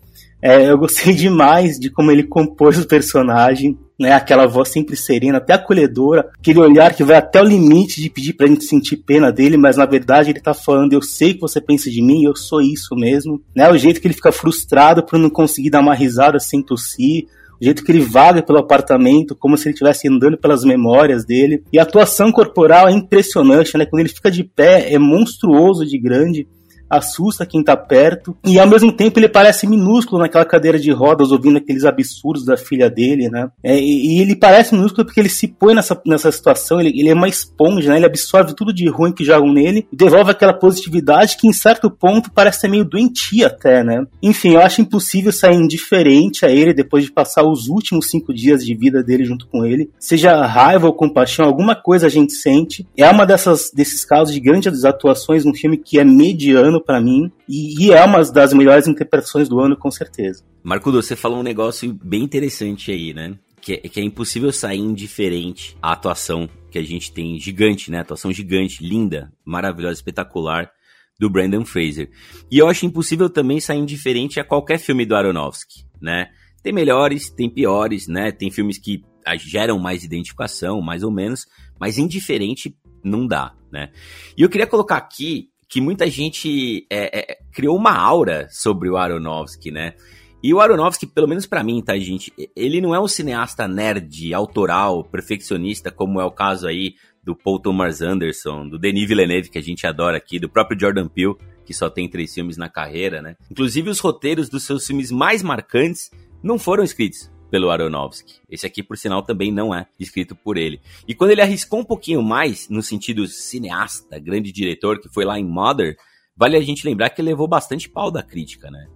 É, 0.43 0.71
eu 0.71 0.79
gostei 0.79 1.13
demais 1.15 1.79
de 1.79 1.91
como 1.91 2.11
ele 2.11 2.23
compôs 2.23 2.79
o 2.79 2.87
personagem, 2.87 3.79
né? 3.99 4.13
Aquela 4.13 4.47
voz 4.47 4.69
sempre 4.69 4.97
serena, 4.97 5.39
até 5.39 5.55
acolhedora, 5.55 6.31
aquele 6.39 6.61
olhar 6.61 6.95
que 6.95 7.03
vai 7.03 7.17
até 7.17 7.41
o 7.41 7.45
limite 7.45 8.01
de 8.01 8.09
pedir 8.09 8.35
pra 8.35 8.47
gente 8.47 8.65
sentir 8.65 8.99
pena 8.99 9.33
dele, 9.33 9.57
mas 9.57 9.77
na 9.77 9.87
verdade 9.87 10.31
ele 10.31 10.41
tá 10.41 10.55
falando, 10.55 10.93
eu 10.93 11.03
sei 11.03 11.35
que 11.35 11.41
você 11.41 11.61
pensa 11.61 11.91
de 11.91 12.01
mim, 12.01 12.25
eu 12.25 12.37
sou 12.37 12.61
isso 12.61 12.95
mesmo, 12.95 13.43
né? 13.55 13.71
O 13.71 13.77
jeito 13.77 14.01
que 14.01 14.07
ele 14.07 14.15
fica 14.15 14.31
frustrado 14.31 15.03
por 15.03 15.19
não 15.19 15.29
conseguir 15.29 15.71
dar 15.71 15.81
uma 15.81 15.95
risada 15.95 16.39
sem 16.39 16.63
tossir, 16.63 17.27
o 17.61 17.65
jeito 17.65 17.85
que 17.85 17.91
ele 17.91 18.01
vaga 18.01 18.41
pelo 18.41 18.61
apartamento, 18.61 19.35
como 19.35 19.57
se 19.57 19.67
ele 19.67 19.73
estivesse 19.73 20.09
andando 20.09 20.39
pelas 20.39 20.65
memórias 20.65 21.25
dele. 21.25 21.65
E 21.73 21.79
a 21.79 21.83
atuação 21.83 22.31
corporal 22.31 22.89
é 22.89 22.93
impressionante, 22.93 23.77
né? 23.77 23.85
Quando 23.85 24.01
ele 24.01 24.09
fica 24.09 24.31
de 24.31 24.45
pé, 24.45 24.93
é 24.93 24.99
monstruoso 24.99 25.85
de 25.85 25.99
grande 25.99 26.47
assusta 26.89 27.47
quem 27.47 27.63
tá 27.63 27.77
perto, 27.77 28.37
e 28.45 28.59
ao 28.59 28.67
mesmo 28.67 28.93
tempo 28.93 29.19
ele 29.19 29.29
parece 29.29 29.67
minúsculo 29.67 30.21
naquela 30.21 30.45
cadeira 30.45 30.79
de 30.79 30.91
rodas, 30.91 31.31
ouvindo 31.31 31.59
aqueles 31.59 31.85
absurdos 31.85 32.45
da 32.45 32.57
filha 32.57 32.91
dele, 32.91 33.29
né? 33.29 33.51
É, 33.63 33.79
e, 33.79 34.21
ele 34.21 34.35
parece 34.35 34.75
minúsculo 34.75 35.05
porque 35.05 35.21
ele 35.21 35.29
se 35.29 35.49
põe 35.49 35.75
nessa, 35.75 36.01
nessa 36.07 36.31
situação, 36.33 36.81
ele, 36.81 36.99
ele 36.99 37.09
é 37.09 37.15
uma 37.15 37.29
esponja, 37.29 37.91
né? 37.91 37.97
Ele 37.97 38.07
absorve 38.07 38.55
tudo 38.55 38.73
de 38.73 38.89
ruim 38.89 39.13
que 39.13 39.25
jogam 39.25 39.53
nele 39.53 39.87
e 39.93 39.97
devolve 39.97 40.31
aquela 40.31 40.53
positividade 40.53 41.37
que 41.37 41.47
em 41.47 41.53
certo 41.53 41.91
ponto 41.91 42.31
parece 42.31 42.61
ser 42.61 42.69
meio 42.69 42.85
doentia 42.85 43.49
até, 43.49 43.85
né? 43.85 44.05
Enfim, 44.23 44.55
eu 44.55 44.61
acho 44.61 44.81
impossível 44.81 45.33
sair 45.33 45.57
indiferente 45.57 46.45
a 46.45 46.51
ele 46.51 46.73
depois 46.73 47.05
de 47.05 47.13
passar 47.13 47.45
os 47.45 47.69
últimos 47.69 48.09
cinco 48.11 48.33
dias 48.33 48.65
de 48.65 48.75
vida 48.75 49.03
dele 49.03 49.25
junto 49.25 49.47
com 49.47 49.65
ele. 49.65 49.91
Seja 49.99 50.45
raiva 50.47 50.87
ou 50.87 50.93
compaixão, 50.93 51.45
alguma 51.45 51.75
coisa 51.75 52.07
a 52.07 52.11
gente 52.11 52.33
sente. 52.33 52.87
É 52.97 53.09
uma 53.09 53.27
dessas 53.27 53.71
desses 53.75 54.05
casos 54.05 54.35
de 54.35 54.41
grandes 54.41 54.85
atuações 54.85 55.45
num 55.45 55.55
filme 55.55 55.77
que 55.77 55.99
é 55.99 56.05
mediano 56.05 56.78
ano 56.79 56.85
para 56.85 57.01
mim 57.01 57.31
e, 57.49 57.87
e, 57.87 57.93
é 57.93 58.05
uma 58.05 58.23
das 58.25 58.53
melhores 58.53 58.87
interpretações 58.87 59.49
do 59.49 59.61
ano, 59.61 59.77
com 59.77 59.91
certeza. 59.91 60.45
Marco, 60.63 60.91
você 60.91 61.17
falou 61.17 61.41
um 61.41 61.43
negócio 61.43 61.93
bem 62.03 62.23
interessante 62.23 62.91
aí, 62.91 63.13
né? 63.13 63.35
Que 63.61 63.75
é, 63.75 63.77
que 63.77 64.01
é 64.01 64.05
impossível 64.05 64.53
sair 64.53 64.79
indiferente 64.79 65.77
à 65.83 65.93
atuação 65.93 66.49
que 66.71 66.79
a 66.79 66.83
gente 66.83 67.13
tem 67.13 67.39
gigante, 67.39 67.91
né? 67.91 68.01
Atuação 68.01 68.33
gigante, 68.33 68.85
linda, 68.85 69.33
maravilhosa, 69.45 69.95
espetacular 69.95 70.71
do 71.19 71.29
Brandon 71.29 71.65
Fraser. 71.65 72.11
E 72.51 72.59
eu 72.59 72.69
acho 72.69 72.87
impossível 72.87 73.29
também 73.29 73.61
sair 73.61 73.79
indiferente 73.79 74.39
a 74.39 74.45
qualquer 74.45 74.79
filme 74.79 75.05
do 75.05 75.17
Aronofsky, 75.17 75.85
né? 76.01 76.29
Tem 76.63 76.73
melhores, 76.73 77.31
tem 77.31 77.51
piores, 77.51 78.07
né? 78.07 78.31
Tem 78.31 78.51
filmes 78.51 78.79
que 78.79 79.03
geram 79.39 79.79
mais 79.79 80.05
identificação, 80.05 80.81
mais 80.81 81.03
ou 81.03 81.11
menos, 81.11 81.47
mas 81.79 81.99
indiferente 81.99 82.75
não 83.05 83.27
dá, 83.27 83.55
né? 83.71 83.91
E 84.37 84.43
eu 84.43 84.49
queria 84.49 84.67
colocar 84.67 84.97
aqui 84.97 85.51
que 85.69 85.81
muita 85.81 86.09
gente 86.09 86.87
é, 86.91 87.33
é, 87.33 87.39
criou 87.53 87.77
uma 87.77 87.93
aura 87.93 88.49
sobre 88.51 88.89
o 88.89 88.97
Aronofsky, 88.97 89.71
né? 89.71 89.95
E 90.43 90.55
o 90.55 90.61
Aronofsky, 90.61 91.07
pelo 91.07 91.29
menos 91.29 91.47
para 91.47 91.65
mim, 91.65 91.83
tá, 91.83 91.99
gente? 91.99 92.33
Ele 92.55 92.81
não 92.81 92.95
é 92.95 93.01
um 93.01 93.09
cineasta 93.09 93.67
nerd, 93.67 94.33
autoral, 94.33 95.05
perfeccionista, 95.05 95.91
como 95.91 96.21
é 96.21 96.25
o 96.25 96.31
caso 96.31 96.67
aí 96.67 96.95
do 97.25 97.35
Paul 97.35 97.59
Thomas 97.59 98.01
Anderson, 98.01 98.69
do 98.69 98.79
Denis 98.79 99.09
Villeneuve, 99.09 99.51
que 99.51 99.59
a 99.59 99.63
gente 99.63 99.87
adora 99.87 100.17
aqui, 100.17 100.39
do 100.39 100.49
próprio 100.49 100.79
Jordan 100.81 101.09
Peele, 101.09 101.35
que 101.67 101.75
só 101.75 101.91
tem 101.91 102.09
três 102.09 102.33
filmes 102.33 102.57
na 102.57 102.69
carreira, 102.69 103.21
né? 103.21 103.37
Inclusive, 103.51 103.91
os 103.91 103.99
roteiros 103.99 104.49
dos 104.49 104.63
seus 104.63 104.87
filmes 104.87 105.11
mais 105.11 105.43
marcantes 105.43 106.11
não 106.43 106.59
foram 106.59 106.85
escritos 106.85 107.31
pelo 107.51 107.71
Aronofsky. 107.71 108.41
Esse 108.49 108.67
aqui, 108.67 108.83
por 108.83 108.97
sinal, 108.97 109.23
também 109.23 109.53
não 109.53 109.75
é 109.75 109.87
escrito 109.99 110.35
por 110.35 110.57
ele. 110.57 110.81
E 111.07 111.15
quando 111.15 111.31
ele 111.31 111.43
arriscou 111.43 111.81
um 111.81 111.85
pouquinho 111.85 112.23
mais, 112.23 112.69
no 112.69 112.83
sentido 112.83 113.27
cineasta, 113.27 114.19
grande 114.19 114.53
diretor, 114.53 115.01
que 115.01 115.09
foi 115.09 115.25
lá 115.25 115.39
em 115.39 115.45
Mother, 115.45 115.97
vale 116.37 116.57
a 116.57 116.61
gente 116.61 116.87
lembrar 116.87 117.11
que 117.11 117.21
ele 117.21 117.31
levou 117.31 117.49
bastante 117.49 117.89
pau 117.89 118.11
da 118.11 118.23
crítica, 118.23 118.71
né? 118.71 118.87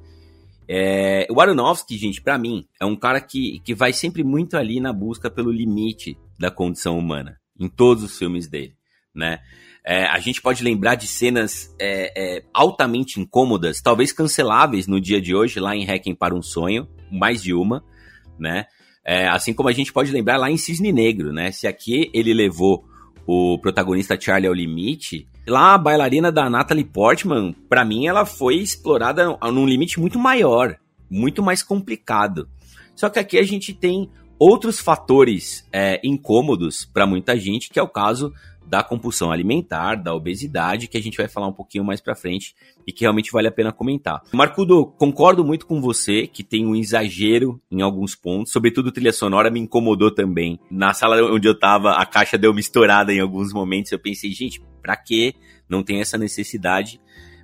É, 0.69 1.27
o 1.31 1.41
Aronofsky, 1.41 1.99
gente, 1.99 2.23
para 2.23 2.39
mim, 2.39 2.65
é 2.81 2.87
um 2.87 2.97
cara 2.97 3.21
que, 3.21 3.61
que 3.65 3.75
vai 3.75 3.93
sempre 3.93 4.23
muito 4.23 4.57
ali 4.57 4.81
na 4.81 4.93
busca 4.93 5.31
pelo 5.31 5.51
limite 5.51 6.17
da 6.39 6.51
condição 6.51 6.99
humana, 6.99 7.39
em 7.59 7.69
todos 7.69 8.03
os 8.05 8.17
filmes 8.17 8.49
dele, 8.49 8.75
né? 9.15 9.41
É, 9.85 10.05
a 10.05 10.21
gente 10.21 10.41
pode 10.41 10.63
lembrar 10.63 10.95
de 10.95 11.09
cenas 11.09 11.75
é, 11.79 12.13
é, 12.17 12.45
altamente 12.55 13.21
incômodas, 13.21 13.81
talvez 13.81 14.13
canceláveis 14.13 14.87
no 14.87 15.01
dia 15.01 15.21
de 15.21 15.35
hoje, 15.35 15.59
lá 15.59 15.75
em 15.75 15.85
Hacking 15.85 16.15
para 16.15 16.35
um 16.35 16.43
Sonho, 16.43 16.89
mais 17.11 17.43
de 17.43 17.53
uma, 17.53 17.85
né? 18.39 18.67
É, 19.05 19.29
assim 19.29 19.53
como 19.53 19.69
a 19.69 19.73
gente 19.73 19.93
pode 19.93 20.13
lembrar 20.13 20.37
lá 20.37 20.51
em 20.51 20.57
Cisne 20.57 20.93
Negro, 20.93 21.33
né? 21.33 21.51
Se 21.51 21.67
aqui 21.67 22.11
ele 22.15 22.33
levou 22.33 22.85
o 23.27 23.59
protagonista 23.59 24.19
Charlie 24.21 24.49
ao 24.49 24.55
limite, 24.55 25.27
lá 25.47 25.75
a 25.75 25.79
bailarina 25.79 26.31
da 26.31 26.49
Natalie 26.49 26.85
Portman, 26.85 27.55
para 27.69 27.85
mim 27.85 28.07
ela 28.07 28.25
foi 28.25 28.57
explorada 28.57 29.37
num 29.51 29.67
limite 29.67 30.01
muito 30.01 30.19
maior, 30.19 30.77
muito 31.11 31.43
mais 31.43 31.63
complicado. 31.63 32.49
Só 32.95 33.09
que 33.09 33.19
aqui 33.19 33.39
a 33.39 33.43
gente 33.43 33.73
tem 33.73 34.09
outros 34.39 34.81
fatores 34.81 35.67
é, 35.73 36.01
incômodos 36.03 36.85
para 36.85 37.07
muita 37.07 37.37
gente, 37.37 37.71
que 37.71 37.79
é 37.79 37.83
o 37.83 37.89
caso 37.89 38.33
da 38.73 38.83
compulsão 38.83 39.31
alimentar, 39.31 39.97
da 39.97 40.15
obesidade, 40.15 40.89
que 40.89 40.97
a 40.97 41.03
gente 41.03 41.19
vai 41.19 41.29
falar 41.29 41.47
um 41.47 41.53
pouquinho 41.53 41.85
mais 41.85 42.01
para 42.01 42.17
frente 42.17 42.55
e 42.87 42.91
que 42.91 43.03
realmente 43.03 43.31
vale 43.31 43.47
a 43.47 43.53
pena 43.53 43.71
comentar. 43.71 44.23
Marcudo, 44.33 44.87
concordo 44.87 45.45
muito 45.45 45.67
com 45.67 45.79
você 45.79 46.27
que 46.27 46.43
tem 46.43 46.65
um 46.65 46.75
exagero 46.75 47.61
em 47.71 47.83
alguns 47.83 48.15
pontos, 48.15 48.51
sobretudo 48.51 48.91
trilha 48.91 49.13
sonora 49.13 49.51
me 49.51 49.61
incomodou 49.61 50.11
também. 50.11 50.59
Na 50.71 50.95
sala 50.95 51.23
onde 51.23 51.47
eu 51.47 51.59
tava, 51.59 51.91
a 51.91 52.07
caixa 52.07 52.39
deu 52.39 52.51
uma 52.51 52.61
estourada 52.61 53.13
em 53.13 53.21
alguns 53.21 53.53
momentos, 53.53 53.93
eu 53.93 53.99
pensei, 53.99 54.31
gente, 54.31 54.63
pra 54.81 54.97
quê? 54.97 55.35
Não 55.69 55.83
tem 55.83 56.01
essa 56.01 56.17
necessidade. 56.17 56.99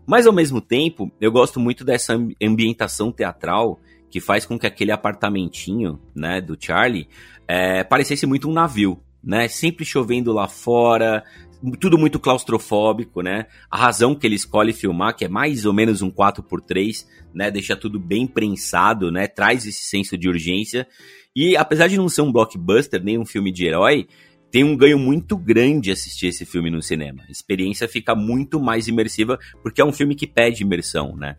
Mas 0.07 0.27
ao 0.27 0.33
mesmo 0.33 0.63
tempo, 0.63 1.13
eu 1.21 1.31
gosto 1.31 1.61
muito 1.61 1.85
dessa 1.85 2.19
ambientação 2.43 3.13
teatral 3.13 3.79
que 4.09 4.19
faz 4.19 4.47
com 4.47 4.59
que 4.59 4.67
aquele 4.67 4.93
apartamentinho, 4.93 6.01
né, 6.17 6.41
do 6.41 6.57
Charlie, 6.59 7.07
é, 7.47 7.85
parecesse 7.85 8.25
muito 8.25 8.49
um 8.49 8.53
navio 8.55 8.99
né? 9.23 9.49
Sempre 9.49 9.85
chovendo 9.85 10.33
lá 10.33 10.49
fora, 10.49 11.25
tudo 11.81 11.99
muito 11.99 12.21
claustrofóbico, 12.21 13.23
né? 13.23 13.47
A 13.71 13.77
razão 13.77 14.15
que 14.15 14.27
ele 14.27 14.37
escolhe 14.37 14.73
filmar, 14.73 15.17
que 15.17 15.25
é 15.25 15.29
mais 15.29 15.65
ou 15.65 15.73
menos 15.73 16.03
um 16.03 16.11
4x3, 16.11 17.07
né? 17.35 17.51
Deixa 17.51 17.77
tudo 17.77 17.99
bem 17.99 18.27
prensado, 18.27 19.11
né? 19.11 19.27
Traz 19.27 19.67
esse 19.67 19.85
senso 19.85 20.17
de 20.17 20.29
urgência. 20.29 20.87
E 21.35 21.57
apesar 21.57 21.89
de 21.89 21.97
não 21.97 22.09
ser 22.09 22.23
um 22.23 22.33
blockbuster, 22.33 23.03
nem 23.03 23.19
um 23.19 23.27
filme 23.27 23.53
de 23.53 23.67
herói, 23.67 24.07
tem 24.51 24.65
um 24.65 24.77
ganho 24.77 24.99
muito 24.99 25.37
grande 25.37 25.91
assistir 25.91 26.29
esse 26.29 26.47
filme 26.47 26.71
no 26.71 26.83
cinema. 26.83 27.23
A 27.29 27.31
experiência 27.31 27.89
fica 27.89 28.15
muito 28.15 28.61
mais 28.61 28.89
imersiva, 28.89 29.39
porque 29.63 29.81
é 29.81 29.85
um 29.85 29.93
filme 29.93 30.15
que 30.15 30.27
pede 30.27 30.63
imersão, 30.63 31.15
né? 31.17 31.37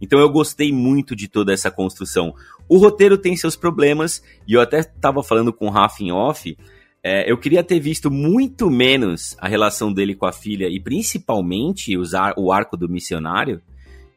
Então 0.00 0.18
eu 0.18 0.28
gostei 0.28 0.72
muito 0.72 1.14
de 1.14 1.28
toda 1.28 1.52
essa 1.52 1.70
construção. 1.70 2.34
O 2.68 2.76
roteiro 2.76 3.16
tem 3.16 3.36
seus 3.36 3.56
problemas, 3.56 4.22
e 4.46 4.54
eu 4.54 4.60
até 4.60 4.80
estava 4.80 5.22
falando 5.22 5.52
com 5.52 5.66
o 5.66 5.70
Rafa 5.70 6.02
em 6.02 6.12
off, 6.12 6.56
é, 7.04 7.30
eu 7.30 7.36
queria 7.36 7.64
ter 7.64 7.80
visto 7.80 8.10
muito 8.10 8.70
menos 8.70 9.36
a 9.38 9.48
relação 9.48 9.92
dele 9.92 10.14
com 10.14 10.24
a 10.24 10.32
filha 10.32 10.68
e 10.68 10.78
principalmente 10.78 11.96
usar 11.96 12.32
o 12.36 12.52
arco 12.52 12.76
do 12.76 12.88
missionário 12.88 13.60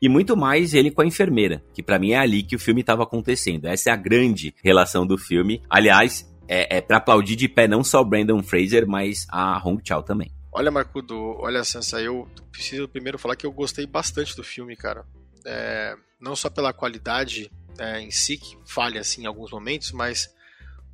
e 0.01 0.07
muito 0.07 0.37
mais 0.37 0.73
ele 0.73 0.91
com 0.91 1.01
a 1.01 1.05
enfermeira, 1.05 1.63
que 1.73 1.81
para 1.81 1.97
mim 1.97 2.11
é 2.11 2.17
ali 2.17 2.43
que 2.43 2.55
o 2.55 2.59
filme 2.59 2.81
estava 2.81 3.01
acontecendo. 3.01 3.65
Essa 3.65 3.89
é 3.89 3.93
a 3.93 3.95
grande 3.95 4.53
relação 4.63 5.07
do 5.07 5.17
filme. 5.17 5.63
Aliás, 5.67 6.31
é, 6.47 6.77
é 6.77 6.81
para 6.81 6.97
aplaudir 6.97 7.35
de 7.35 7.47
pé 7.47 7.67
não 7.67 7.83
só 7.83 8.01
o 8.01 8.05
Brandon 8.05 8.43
Fraser, 8.43 8.87
mas 8.87 9.25
a 9.29 9.59
Hong 9.65 9.81
também. 10.05 10.31
Olha, 10.51 10.69
Marcudo, 10.69 11.15
olha, 11.39 11.63
Sansa, 11.63 11.99
eu 11.99 12.27
preciso 12.51 12.87
primeiro 12.87 13.17
falar 13.17 13.35
que 13.35 13.45
eu 13.45 13.51
gostei 13.51 13.87
bastante 13.87 14.35
do 14.35 14.43
filme, 14.43 14.75
cara. 14.75 15.05
É, 15.43 15.95
não 16.21 16.35
só 16.35 16.49
pela 16.49 16.71
qualidade 16.71 17.51
é, 17.79 17.99
em 17.99 18.11
si, 18.11 18.37
que 18.37 18.57
falha 18.63 19.01
assim 19.01 19.23
em 19.23 19.25
alguns 19.25 19.51
momentos, 19.51 19.91
mas 19.91 20.29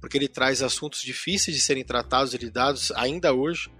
porque 0.01 0.17
ele 0.17 0.27
traz 0.27 0.61
assuntos 0.61 1.01
difíceis 1.01 1.55
de 1.55 1.61
serem 1.61 1.85
tratados 1.85 2.33
e 2.33 2.37
lidados 2.37 2.91
ainda 2.93 3.31
hoje, 3.31 3.71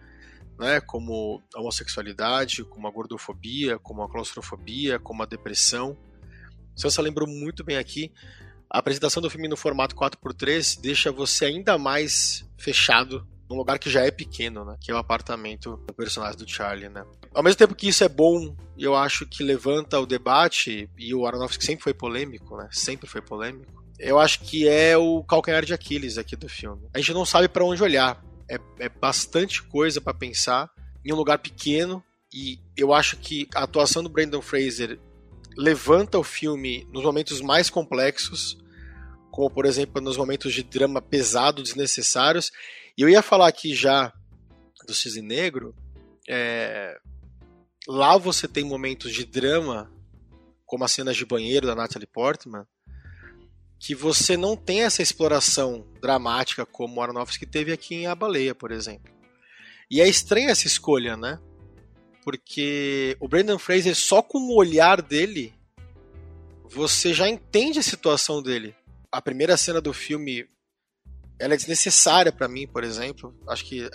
né, 0.57 0.79
como 0.79 1.41
a 1.55 1.59
homossexualidade, 1.59 2.63
como 2.63 2.87
a 2.87 2.91
gordofobia, 2.91 3.79
como 3.79 4.03
a 4.03 4.09
claustrofobia, 4.09 4.99
como 4.99 5.23
a 5.23 5.25
depressão. 5.25 5.97
Você 6.77 7.01
lembrou 7.01 7.27
muito 7.27 7.63
bem 7.63 7.77
aqui. 7.77 8.13
A 8.69 8.79
apresentação 8.79 9.21
do 9.21 9.29
filme 9.29 9.47
no 9.47 9.57
formato 9.57 9.95
4x3 9.95 10.79
deixa 10.79 11.11
você 11.11 11.45
ainda 11.45 11.77
mais 11.77 12.47
fechado 12.57 13.27
num 13.49 13.57
lugar 13.57 13.77
que 13.77 13.89
já 13.89 14.05
é 14.05 14.11
pequeno, 14.11 14.63
né? 14.63 14.77
Que 14.79 14.91
é 14.91 14.93
o 14.93 14.97
apartamento 14.97 15.75
do 15.85 15.93
personagem 15.93 16.37
do 16.37 16.49
Charlie, 16.49 16.87
né? 16.87 17.03
Ao 17.33 17.43
mesmo 17.43 17.57
tempo 17.57 17.75
que 17.75 17.89
isso 17.89 18.03
é 18.03 18.07
bom, 18.07 18.55
eu 18.77 18.95
acho 18.95 19.25
que 19.25 19.43
levanta 19.43 19.99
o 19.99 20.05
debate, 20.05 20.89
e 20.97 21.13
o 21.13 21.25
Aronofsky 21.27 21.65
sempre 21.65 21.83
foi 21.83 21.93
polêmico, 21.93 22.55
né? 22.55 22.69
Sempre 22.71 23.09
foi 23.09 23.21
polêmico. 23.21 23.80
Eu 24.01 24.17
acho 24.17 24.39
que 24.39 24.67
é 24.67 24.97
o 24.97 25.23
calcanhar 25.23 25.63
de 25.63 25.75
Aquiles 25.75 26.17
aqui 26.17 26.35
do 26.35 26.49
filme. 26.49 26.89
A 26.91 26.97
gente 26.97 27.13
não 27.13 27.23
sabe 27.23 27.47
para 27.47 27.63
onde 27.63 27.83
olhar. 27.83 28.23
É, 28.49 28.59
é 28.79 28.89
bastante 28.89 29.61
coisa 29.61 30.01
para 30.01 30.13
pensar 30.13 30.69
em 31.05 31.13
um 31.13 31.15
lugar 31.15 31.37
pequeno, 31.37 32.03
e 32.33 32.59
eu 32.75 32.93
acho 32.93 33.17
que 33.17 33.47
a 33.53 33.63
atuação 33.63 34.01
do 34.01 34.09
Brandon 34.09 34.41
Fraser 34.41 34.99
levanta 35.55 36.17
o 36.17 36.23
filme 36.23 36.87
nos 36.91 37.03
momentos 37.03 37.41
mais 37.41 37.69
complexos, 37.69 38.57
como 39.29 39.49
por 39.49 39.65
exemplo 39.65 40.01
nos 40.01 40.17
momentos 40.17 40.53
de 40.53 40.63
drama 40.63 41.01
pesado, 41.01 41.61
desnecessários. 41.61 42.51
E 42.97 43.01
eu 43.01 43.09
ia 43.09 43.21
falar 43.21 43.47
aqui 43.47 43.75
já 43.75 44.11
do 44.87 44.93
Cisne 44.93 45.21
Negro. 45.21 45.75
É... 46.27 46.97
Lá 47.87 48.17
você 48.17 48.47
tem 48.47 48.63
momentos 48.63 49.13
de 49.13 49.25
drama, 49.25 49.91
como 50.65 50.83
as 50.83 50.91
cenas 50.91 51.17
de 51.17 51.25
banheiro 51.25 51.67
da 51.67 51.75
Natalie 51.75 52.07
Portman, 52.07 52.65
que 53.81 53.95
você 53.95 54.37
não 54.37 54.55
tem 54.55 54.83
essa 54.83 55.01
exploração 55.01 55.87
dramática 55.99 56.67
como 56.67 56.99
o 56.99 57.01
Aronofsky 57.01 57.47
teve 57.47 57.73
aqui 57.73 57.95
em 57.95 58.05
A 58.05 58.13
Baleia, 58.13 58.53
por 58.53 58.71
exemplo. 58.71 59.11
E 59.89 59.99
é 59.99 60.07
estranha 60.07 60.51
essa 60.51 60.67
escolha, 60.67 61.17
né? 61.17 61.39
Porque 62.23 63.17
o 63.19 63.27
Brandon 63.27 63.57
Fraser, 63.57 63.95
só 63.95 64.21
com 64.21 64.37
o 64.37 64.55
olhar 64.55 65.01
dele, 65.01 65.51
você 66.69 67.11
já 67.11 67.27
entende 67.27 67.79
a 67.79 67.83
situação 67.83 68.39
dele. 68.39 68.75
A 69.11 69.19
primeira 69.19 69.57
cena 69.57 69.81
do 69.81 69.91
filme 69.91 70.47
ela 71.39 71.55
é 71.55 71.57
desnecessária 71.57 72.31
para 72.31 72.47
mim, 72.47 72.67
por 72.67 72.83
exemplo. 72.83 73.35
Acho 73.47 73.65
que 73.65 73.89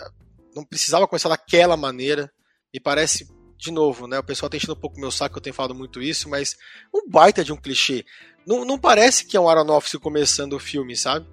não 0.53 0.65
precisava 0.65 1.07
começar 1.07 1.29
daquela 1.29 1.77
maneira. 1.77 2.29
Me 2.73 2.79
parece, 2.81 3.25
de 3.57 3.71
novo, 3.71 4.05
né? 4.05 4.19
O 4.19 4.23
pessoal 4.23 4.49
tá 4.49 4.57
enchendo 4.57 4.73
um 4.73 4.81
pouco 4.81 4.99
meu 4.99 5.11
saco, 5.11 5.37
eu 5.37 5.41
tenho 5.41 5.53
falado 5.53 5.73
muito 5.73 6.01
isso, 6.01 6.27
mas 6.27 6.57
um 6.93 7.09
baita 7.09 7.41
de 7.41 7.53
um 7.53 7.57
clichê. 7.57 8.03
Não, 8.47 8.63
não 8.63 8.79
parece 8.79 9.25
que 9.25 9.35
é 9.35 9.39
um 9.39 9.49
Aronofsky 9.49 9.99
começando 9.99 10.53
o 10.53 10.59
filme, 10.59 10.95
sabe? 10.95 11.27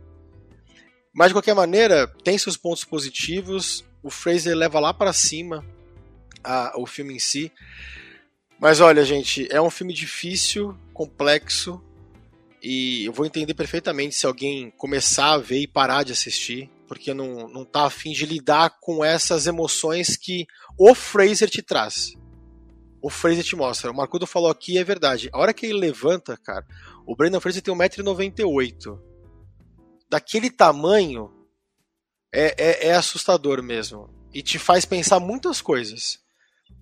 Mas 1.14 1.28
de 1.28 1.35
qualquer 1.35 1.54
maneira, 1.54 2.09
tem 2.25 2.37
seus 2.37 2.56
pontos 2.56 2.85
positivos. 2.85 3.85
O 4.02 4.11
Fraser 4.11 4.56
leva 4.56 4.80
lá 4.80 4.92
para 4.92 5.12
cima 5.12 5.64
a, 6.42 6.73
o 6.76 6.85
filme 6.87 7.14
em 7.14 7.18
si. 7.21 7.52
Mas 8.59 8.80
olha, 8.80 9.04
gente, 9.04 9.47
é 9.49 9.62
um 9.62 9.71
filme 9.71 9.94
difícil, 9.94 10.76
complexo, 10.92 11.80
e 12.61 13.04
eu 13.04 13.12
vou 13.12 13.26
entender 13.26 13.54
perfeitamente 13.54 14.16
se 14.16 14.26
alguém 14.26 14.71
começar 14.71 15.35
a 15.35 15.38
ver 15.38 15.61
e 15.61 15.68
parar 15.68 16.02
de 16.02 16.12
assistir, 16.12 16.71
porque 16.88 17.12
não, 17.12 17.47
não 17.47 17.64
tá 17.64 17.85
afim 17.85 18.12
de 18.12 18.26
lidar 18.26 18.78
com 18.80 19.04
essas 19.04 19.47
emoções 19.47 20.16
que 20.16 20.47
o 20.78 20.94
Fraser 20.94 21.49
te 21.49 21.62
traz. 21.62 22.14
O 23.02 23.11
Fraser 23.11 23.44
te 23.44 23.54
mostra. 23.54 23.90
O 23.90 23.94
Marcudo 23.94 24.26
falou 24.26 24.50
aqui 24.50 24.78
é 24.78 24.83
verdade. 24.83 25.28
A 25.30 25.38
hora 25.38 25.52
que 25.52 25.66
ele 25.66 25.78
levanta, 25.78 26.38
cara, 26.38 26.64
o 27.06 27.16
Brandon 27.16 27.40
Fraser 27.40 27.62
tem 27.62 27.75
1,98m. 27.75 28.99
Daquele 30.11 30.50
tamanho 30.50 31.30
é, 32.32 32.54
é, 32.58 32.88
é 32.88 32.94
assustador 32.94 33.62
mesmo. 33.62 34.08
E 34.32 34.42
te 34.42 34.58
faz 34.58 34.84
pensar 34.84 35.20
muitas 35.20 35.61
coisas 35.62 36.25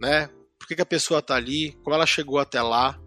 né? 0.03 0.29
Por 0.59 0.67
que, 0.67 0.75
que 0.75 0.83
a 0.83 0.87
pessoa 0.87 1.21
está 1.21 1.37
ali? 1.37 1.73
Como 1.85 1.95
ela 1.95 2.07
chegou 2.07 2.39
até 2.39 2.61
lá? 2.61 2.99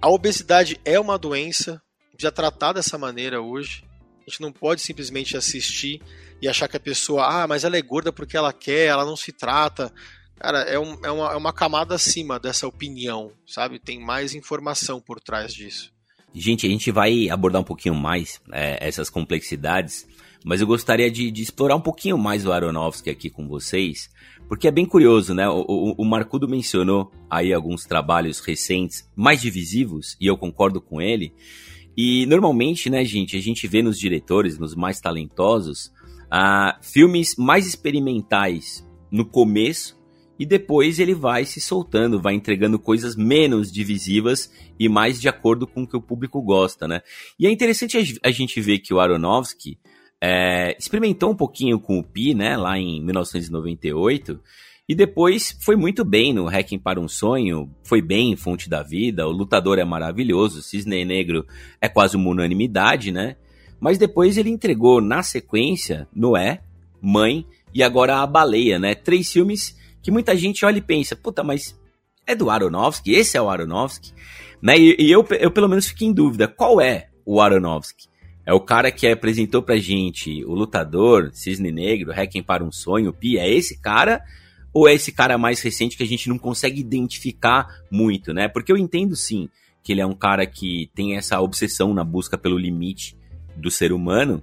A 0.00 0.08
obesidade 0.08 0.78
é 0.84 1.00
uma 1.00 1.18
doença, 1.18 1.80
já 2.18 2.30
tratada 2.30 2.74
dessa 2.74 2.98
maneira 2.98 3.40
hoje. 3.40 3.84
A 4.26 4.30
gente 4.30 4.42
não 4.42 4.52
pode 4.52 4.82
simplesmente 4.82 5.36
assistir 5.36 6.02
e 6.40 6.48
achar 6.48 6.68
que 6.68 6.76
a 6.76 6.80
pessoa, 6.80 7.26
ah, 7.26 7.46
mas 7.46 7.64
ela 7.64 7.76
é 7.76 7.82
gorda 7.82 8.12
porque 8.12 8.36
ela 8.36 8.52
quer, 8.52 8.86
ela 8.86 9.04
não 9.04 9.16
se 9.16 9.32
trata. 9.32 9.92
Cara, 10.36 10.60
é, 10.62 10.78
um, 10.78 10.98
é, 11.04 11.10
uma, 11.10 11.32
é 11.32 11.36
uma 11.36 11.52
camada 11.52 11.94
acima 11.94 12.38
dessa 12.38 12.66
opinião, 12.66 13.32
sabe? 13.46 13.78
Tem 13.78 13.98
mais 13.98 14.34
informação 14.34 15.00
por 15.00 15.20
trás 15.20 15.54
disso. 15.54 15.92
Gente, 16.34 16.66
a 16.66 16.70
gente 16.70 16.90
vai 16.90 17.28
abordar 17.28 17.60
um 17.60 17.64
pouquinho 17.64 17.94
mais 17.94 18.40
é, 18.52 18.78
essas 18.86 19.10
complexidades, 19.10 20.06
mas 20.44 20.60
eu 20.60 20.66
gostaria 20.66 21.10
de, 21.10 21.30
de, 21.30 21.42
explorar 21.42 21.76
um 21.76 21.80
pouquinho 21.80 22.16
mais 22.16 22.46
o 22.46 22.52
Aronofsky 22.52 23.10
aqui 23.10 23.30
com 23.30 23.46
vocês, 23.46 24.10
porque 24.48 24.66
é 24.66 24.70
bem 24.70 24.86
curioso, 24.86 25.34
né? 25.34 25.48
O, 25.48 25.64
o, 25.68 25.94
o, 25.98 26.04
Marcudo 26.04 26.48
mencionou 26.48 27.12
aí 27.30 27.52
alguns 27.52 27.84
trabalhos 27.84 28.40
recentes 28.40 29.08
mais 29.14 29.40
divisivos, 29.40 30.16
e 30.20 30.26
eu 30.26 30.36
concordo 30.36 30.80
com 30.80 31.00
ele. 31.00 31.32
E 31.96 32.24
normalmente, 32.26 32.88
né, 32.88 33.04
gente, 33.04 33.36
a 33.36 33.40
gente 33.40 33.68
vê 33.68 33.82
nos 33.82 33.98
diretores, 33.98 34.58
nos 34.58 34.74
mais 34.74 35.00
talentosos, 35.00 35.92
uh, 36.32 36.74
filmes 36.82 37.36
mais 37.36 37.66
experimentais 37.66 38.86
no 39.10 39.26
começo 39.26 40.01
e 40.42 40.44
depois 40.44 40.98
ele 40.98 41.14
vai 41.14 41.44
se 41.44 41.60
soltando, 41.60 42.20
vai 42.20 42.34
entregando 42.34 42.76
coisas 42.76 43.14
menos 43.14 43.70
divisivas 43.70 44.52
e 44.76 44.88
mais 44.88 45.20
de 45.20 45.28
acordo 45.28 45.68
com 45.68 45.84
o 45.84 45.86
que 45.86 45.96
o 45.96 46.02
público 46.02 46.42
gosta, 46.42 46.88
né? 46.88 47.00
E 47.38 47.46
é 47.46 47.50
interessante 47.52 48.18
a 48.20 48.30
gente 48.32 48.60
ver 48.60 48.80
que 48.80 48.92
o 48.92 48.98
Aronofsky, 48.98 49.78
é, 50.20 50.76
experimentou 50.76 51.30
um 51.30 51.36
pouquinho 51.36 51.78
com 51.78 51.96
o 51.96 52.02
Pi, 52.02 52.34
né, 52.34 52.56
lá 52.56 52.76
em 52.76 53.00
1998, 53.04 54.40
e 54.88 54.96
depois 54.96 55.56
foi 55.60 55.76
muito 55.76 56.04
bem 56.04 56.32
no 56.32 56.48
Hacking 56.48 56.80
para 56.80 56.98
um 56.98 57.06
Sonho, 57.06 57.70
foi 57.84 58.02
bem 58.02 58.32
em 58.32 58.36
Fonte 58.36 58.68
da 58.68 58.82
Vida, 58.82 59.28
o 59.28 59.30
Lutador 59.30 59.78
é 59.78 59.84
maravilhoso, 59.84 60.60
Cisne 60.60 61.04
Negro 61.04 61.46
é 61.80 61.88
quase 61.88 62.16
uma 62.16 62.30
unanimidade, 62.30 63.12
né? 63.12 63.36
Mas 63.78 63.96
depois 63.96 64.36
ele 64.36 64.50
entregou 64.50 65.00
na 65.00 65.22
sequência 65.22 66.08
Noé, 66.12 66.62
Mãe 67.00 67.46
e 67.72 67.80
agora 67.80 68.16
A 68.16 68.26
Baleia, 68.26 68.80
né? 68.80 68.92
Três 68.92 69.32
filmes 69.32 69.80
que 70.02 70.10
muita 70.10 70.36
gente 70.36 70.64
olha 70.64 70.78
e 70.78 70.82
pensa, 70.82 71.14
puta, 71.14 71.42
mas 71.42 71.78
é 72.26 72.34
do 72.34 72.50
Aronofsky? 72.50 73.12
Esse 73.12 73.36
é 73.36 73.42
o 73.42 73.48
Aronofsky? 73.48 74.12
Né? 74.60 74.78
E, 74.78 74.96
e 74.98 75.10
eu, 75.10 75.26
eu 75.38 75.50
pelo 75.50 75.68
menos 75.68 75.88
fiquei 75.88 76.08
em 76.08 76.12
dúvida, 76.12 76.48
qual 76.48 76.80
é 76.80 77.08
o 77.24 77.40
Aronofsky? 77.40 78.08
É 78.44 78.52
o 78.52 78.60
cara 78.60 78.90
que 78.90 79.06
apresentou 79.06 79.62
pra 79.62 79.76
gente 79.76 80.44
o 80.44 80.54
lutador, 80.54 81.30
Cisne 81.32 81.70
Negro, 81.70 82.12
Hacking 82.12 82.42
para 82.42 82.64
um 82.64 82.72
Sonho, 82.72 83.12
Pi. 83.12 83.38
É 83.38 83.48
esse 83.48 83.80
cara? 83.80 84.20
Ou 84.72 84.88
é 84.88 84.94
esse 84.94 85.12
cara 85.12 85.38
mais 85.38 85.60
recente 85.60 85.96
que 85.96 86.02
a 86.02 86.06
gente 86.06 86.28
não 86.28 86.38
consegue 86.38 86.80
identificar 86.80 87.68
muito, 87.90 88.32
né? 88.32 88.48
Porque 88.48 88.72
eu 88.72 88.76
entendo 88.76 89.14
sim 89.14 89.48
que 89.82 89.92
ele 89.92 90.00
é 90.00 90.06
um 90.06 90.14
cara 90.14 90.46
que 90.46 90.90
tem 90.94 91.16
essa 91.16 91.40
obsessão 91.40 91.94
na 91.94 92.02
busca 92.02 92.36
pelo 92.36 92.58
limite 92.58 93.16
do 93.56 93.70
ser 93.70 93.92
humano, 93.92 94.42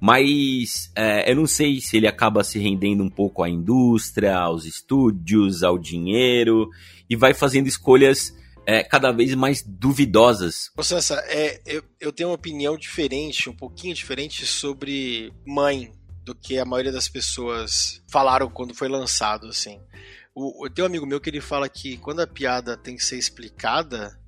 mas 0.00 0.90
é, 0.96 1.30
eu 1.30 1.36
não 1.36 1.46
sei 1.46 1.80
se 1.80 1.98
ele 1.98 2.06
acaba 2.06 2.42
se 2.42 2.58
rendendo 2.58 3.02
um 3.02 3.10
pouco 3.10 3.42
à 3.42 3.48
indústria, 3.48 4.34
aos 4.36 4.64
estúdios, 4.64 5.62
ao 5.62 5.78
dinheiro 5.78 6.70
e 7.08 7.14
vai 7.14 7.34
fazendo 7.34 7.66
escolhas 7.66 8.34
é, 8.66 8.82
cada 8.82 9.12
vez 9.12 9.34
mais 9.34 9.62
duvidosas. 9.62 10.70
Cessa, 10.82 11.16
é, 11.26 11.60
eu, 11.66 11.82
eu 12.00 12.12
tenho 12.12 12.30
uma 12.30 12.34
opinião 12.34 12.76
diferente, 12.76 13.50
um 13.50 13.56
pouquinho 13.56 13.94
diferente 13.94 14.46
sobre 14.46 15.32
Mãe 15.46 15.92
do 16.24 16.34
que 16.34 16.58
a 16.58 16.64
maioria 16.64 16.92
das 16.92 17.08
pessoas 17.08 18.02
falaram 18.10 18.48
quando 18.48 18.74
foi 18.74 18.88
lançado, 18.88 19.48
assim. 19.48 19.80
O, 20.34 20.66
eu 20.66 20.70
tenho 20.70 20.86
um 20.86 20.90
amigo 20.90 21.06
meu 21.06 21.20
que 21.20 21.28
ele 21.28 21.40
fala 21.40 21.68
que 21.68 21.98
quando 21.98 22.20
a 22.20 22.26
piada 22.26 22.76
tem 22.76 22.96
que 22.96 23.04
ser 23.04 23.18
explicada, 23.18 24.18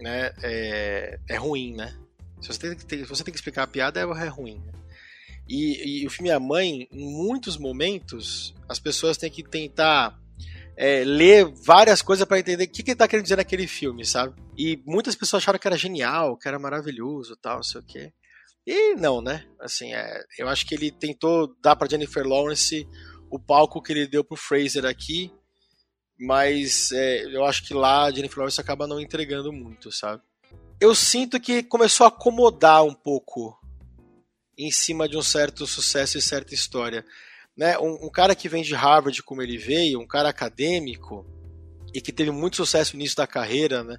né, 0.00 0.32
é, 0.42 1.18
é 1.28 1.36
ruim, 1.36 1.74
né? 1.74 1.96
Se 2.42 2.48
você, 2.48 2.58
tem 2.58 2.76
que, 2.76 2.96
se 2.96 3.04
você 3.04 3.24
tem 3.24 3.32
que 3.32 3.38
explicar 3.38 3.62
a 3.62 3.66
piada, 3.66 4.00
é, 4.00 4.02
é 4.02 4.28
ruim. 4.28 4.58
Né? 4.58 4.72
E, 5.48 6.02
e, 6.02 6.06
o 6.06 6.10
filme 6.10 6.30
A 6.30 6.40
Mãe, 6.40 6.88
em 6.90 7.12
muitos 7.12 7.56
momentos, 7.56 8.54
as 8.68 8.78
pessoas 8.78 9.16
têm 9.16 9.30
que 9.30 9.42
tentar 9.42 10.18
é, 10.76 11.04
ler 11.04 11.46
várias 11.64 12.02
coisas 12.02 12.26
para 12.26 12.38
entender 12.38 12.64
o 12.64 12.68
que, 12.68 12.82
que 12.82 12.90
ele 12.90 12.98
tá 12.98 13.06
querendo 13.06 13.24
dizer 13.24 13.36
naquele 13.36 13.66
filme, 13.66 14.04
sabe? 14.04 14.34
E 14.56 14.82
muitas 14.84 15.14
pessoas 15.14 15.42
acharam 15.42 15.58
que 15.58 15.66
era 15.66 15.76
genial, 15.76 16.36
que 16.36 16.48
era 16.48 16.58
maravilhoso 16.58 17.36
tal, 17.36 17.56
não 17.56 17.62
sei 17.62 17.80
o 17.80 17.84
quê. 17.84 18.12
E 18.66 18.94
não, 18.94 19.20
né? 19.20 19.44
Assim, 19.60 19.92
é, 19.92 20.24
eu 20.38 20.48
acho 20.48 20.66
que 20.66 20.74
ele 20.74 20.90
tentou 20.90 21.54
dar 21.62 21.76
para 21.76 21.88
Jennifer 21.88 22.26
Lawrence 22.26 22.88
o 23.30 23.38
palco 23.38 23.82
que 23.82 23.92
ele 23.92 24.06
deu 24.06 24.22
pro 24.22 24.36
Fraser 24.36 24.84
aqui, 24.84 25.32
mas 26.18 26.92
é, 26.92 27.24
eu 27.34 27.44
acho 27.44 27.66
que 27.66 27.74
lá 27.74 28.04
a 28.04 28.10
Jennifer 28.10 28.38
Lawrence 28.38 28.60
acaba 28.60 28.86
não 28.86 29.00
entregando 29.00 29.52
muito, 29.52 29.90
sabe? 29.90 30.22
Eu 30.82 30.96
sinto 30.96 31.38
que 31.38 31.62
começou 31.62 32.04
a 32.04 32.08
acomodar 32.08 32.82
um 32.82 32.92
pouco 32.92 33.56
em 34.58 34.68
cima 34.72 35.08
de 35.08 35.16
um 35.16 35.22
certo 35.22 35.64
sucesso 35.64 36.18
e 36.18 36.20
certa 36.20 36.54
história 36.54 37.06
né, 37.56 37.78
um, 37.78 38.06
um, 38.06 38.10
cara 38.10 38.34
que 38.34 38.48
vem 38.48 38.64
de 38.64 38.74
Harvard 38.74 39.22
como 39.22 39.40
ele 39.40 39.56
veio, 39.56 40.00
um 40.00 40.06
cara 40.08 40.30
acadêmico 40.30 41.24
e 41.94 42.00
que 42.00 42.10
teve 42.10 42.32
muito 42.32 42.56
sucesso 42.56 42.96
no 42.96 43.00
início 43.00 43.16
da 43.16 43.28
carreira, 43.28 43.84
né, 43.84 43.96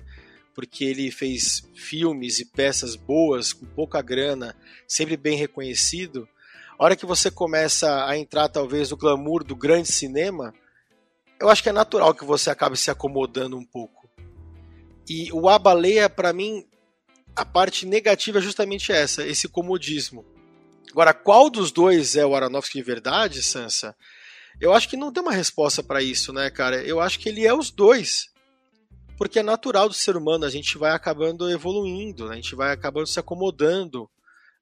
porque 0.54 0.84
ele 0.84 1.10
fez 1.10 1.64
filmes 1.74 2.40
e 2.40 2.52
peças 2.52 2.98
boas, 2.98 3.54
com 3.54 3.66
pouca 3.66 4.02
grana, 4.02 4.54
sempre 4.86 5.16
bem 5.16 5.38
reconhecido. 5.38 6.28
A 6.78 6.84
hora 6.84 6.98
que 6.98 7.06
você 7.06 7.32
começa 7.32 8.06
a 8.06 8.18
entrar, 8.18 8.50
talvez, 8.50 8.92
no 8.92 8.98
glamour 8.98 9.42
do 9.42 9.56
grande 9.56 9.90
cinema, 9.90 10.54
eu 11.40 11.50
acho 11.50 11.64
que 11.64 11.70
é 11.70 11.72
natural 11.72 12.14
que 12.14 12.26
você 12.26 12.50
acabe 12.50 12.76
se 12.76 12.92
acomodando 12.92 13.56
um 13.56 13.66
pouco. 13.66 14.04
E 15.08 15.32
o 15.32 15.48
A 15.48 15.58
Baleia, 15.58 16.10
para 16.10 16.34
mim, 16.34 16.66
a 17.36 17.46
parte 17.46 17.86
negativa 17.86 18.40
é 18.40 18.42
justamente 18.42 18.92
essa, 18.92 19.26
esse 19.26 19.48
comodismo. 19.48 20.26
Agora, 20.92 21.14
qual 21.14 21.50
dos 21.50 21.72
dois 21.72 22.16
é 22.16 22.26
o 22.26 22.36
Aronofsky 22.36 22.78
de 22.78 22.84
verdade, 22.84 23.42
Sansa? 23.42 23.96
Eu 24.62 24.74
acho 24.74 24.88
que 24.88 24.96
não 24.96 25.12
tem 25.12 25.24
uma 25.24 25.32
resposta 25.32 25.82
para 25.82 26.02
isso, 26.02 26.32
né, 26.32 26.50
cara? 26.50 26.84
Eu 26.84 27.00
acho 27.00 27.20
que 27.20 27.30
ele 27.30 27.46
é 27.46 27.54
os 27.54 27.72
dois 27.72 28.32
porque 29.18 29.40
é 29.40 29.44
natural 29.44 29.88
do 29.88 29.94
ser 29.94 30.16
humano, 30.16 30.46
a 30.46 30.50
gente 30.50 30.78
vai 30.78 30.92
acabando 30.92 31.50
evoluindo, 31.50 32.28
né? 32.28 32.34
a 32.34 32.36
gente 32.36 32.56
vai 32.56 32.74
acabando 32.74 33.08
se 33.08 33.20
acomodando 33.20 34.10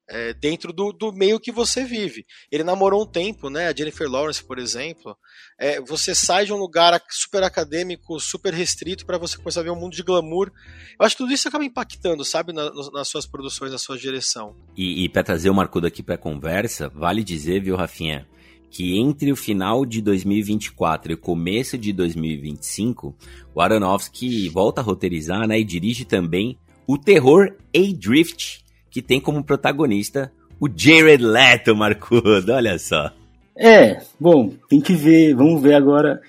é, 0.08 0.32
dentro 0.34 0.72
do, 0.72 0.92
do, 0.92 1.12
meio 1.12 1.40
que 1.40 1.52
você 1.52 1.84
vive. 1.84 2.24
Ele 2.50 2.64
namorou 2.64 3.02
um 3.02 3.06
tempo, 3.06 3.48
né? 3.48 3.68
A 3.68 3.74
Jennifer 3.74 4.08
Lawrence, 4.08 4.44
por 4.44 4.58
exemplo. 4.58 5.16
É, 5.58 5.80
você 5.80 6.14
sai 6.14 6.44
de 6.44 6.52
um 6.52 6.56
lugar 6.56 7.00
super 7.10 7.42
acadêmico, 7.42 8.18
super 8.20 8.52
restrito, 8.52 9.06
para 9.06 9.18
você 9.18 9.36
começar 9.36 9.60
a 9.60 9.64
ver 9.64 9.70
um 9.70 9.78
mundo 9.78 9.94
de 9.94 10.02
glamour. 10.02 10.50
Eu 10.98 11.06
acho 11.06 11.16
que 11.16 11.22
tudo 11.22 11.32
isso 11.32 11.48
acaba 11.48 11.64
impactando, 11.64 12.24
sabe, 12.24 12.52
na, 12.52 12.70
nas 12.92 13.08
suas 13.08 13.26
produções, 13.26 13.72
na 13.72 13.78
sua 13.78 13.96
direção. 13.96 14.54
E, 14.76 15.04
e 15.04 15.08
para 15.08 15.22
trazer 15.22 15.50
o 15.50 15.54
Marcudo 15.54 15.86
aqui 15.86 16.02
para 16.02 16.18
conversa, 16.18 16.88
vale 16.88 17.22
dizer, 17.22 17.62
viu, 17.62 17.76
Rafinha? 17.76 18.26
que 18.72 18.98
entre 18.98 19.30
o 19.30 19.36
final 19.36 19.84
de 19.84 20.00
2024 20.00 21.12
e 21.12 21.14
o 21.14 21.18
começo 21.18 21.76
de 21.76 21.92
2025, 21.92 23.14
o 23.54 23.60
Aronofsky 23.60 24.48
volta 24.48 24.80
a 24.80 24.84
roteirizar 24.84 25.46
né, 25.46 25.60
e 25.60 25.64
dirige 25.64 26.06
também 26.06 26.58
o 26.86 26.96
terror 26.96 27.54
A-Drift, 27.76 28.64
que 28.92 29.02
tem 29.02 29.20
como 29.20 29.42
protagonista 29.42 30.30
o 30.60 30.68
Jared 30.72 31.24
Leto, 31.24 31.74
Marcudo, 31.74 32.52
olha 32.54 32.78
só. 32.78 33.10
É, 33.56 34.00
bom, 34.18 34.54
tem 34.68 34.80
que 34.80 34.94
ver, 34.94 35.34
vamos 35.34 35.60
ver 35.60 35.74
agora. 35.74 36.20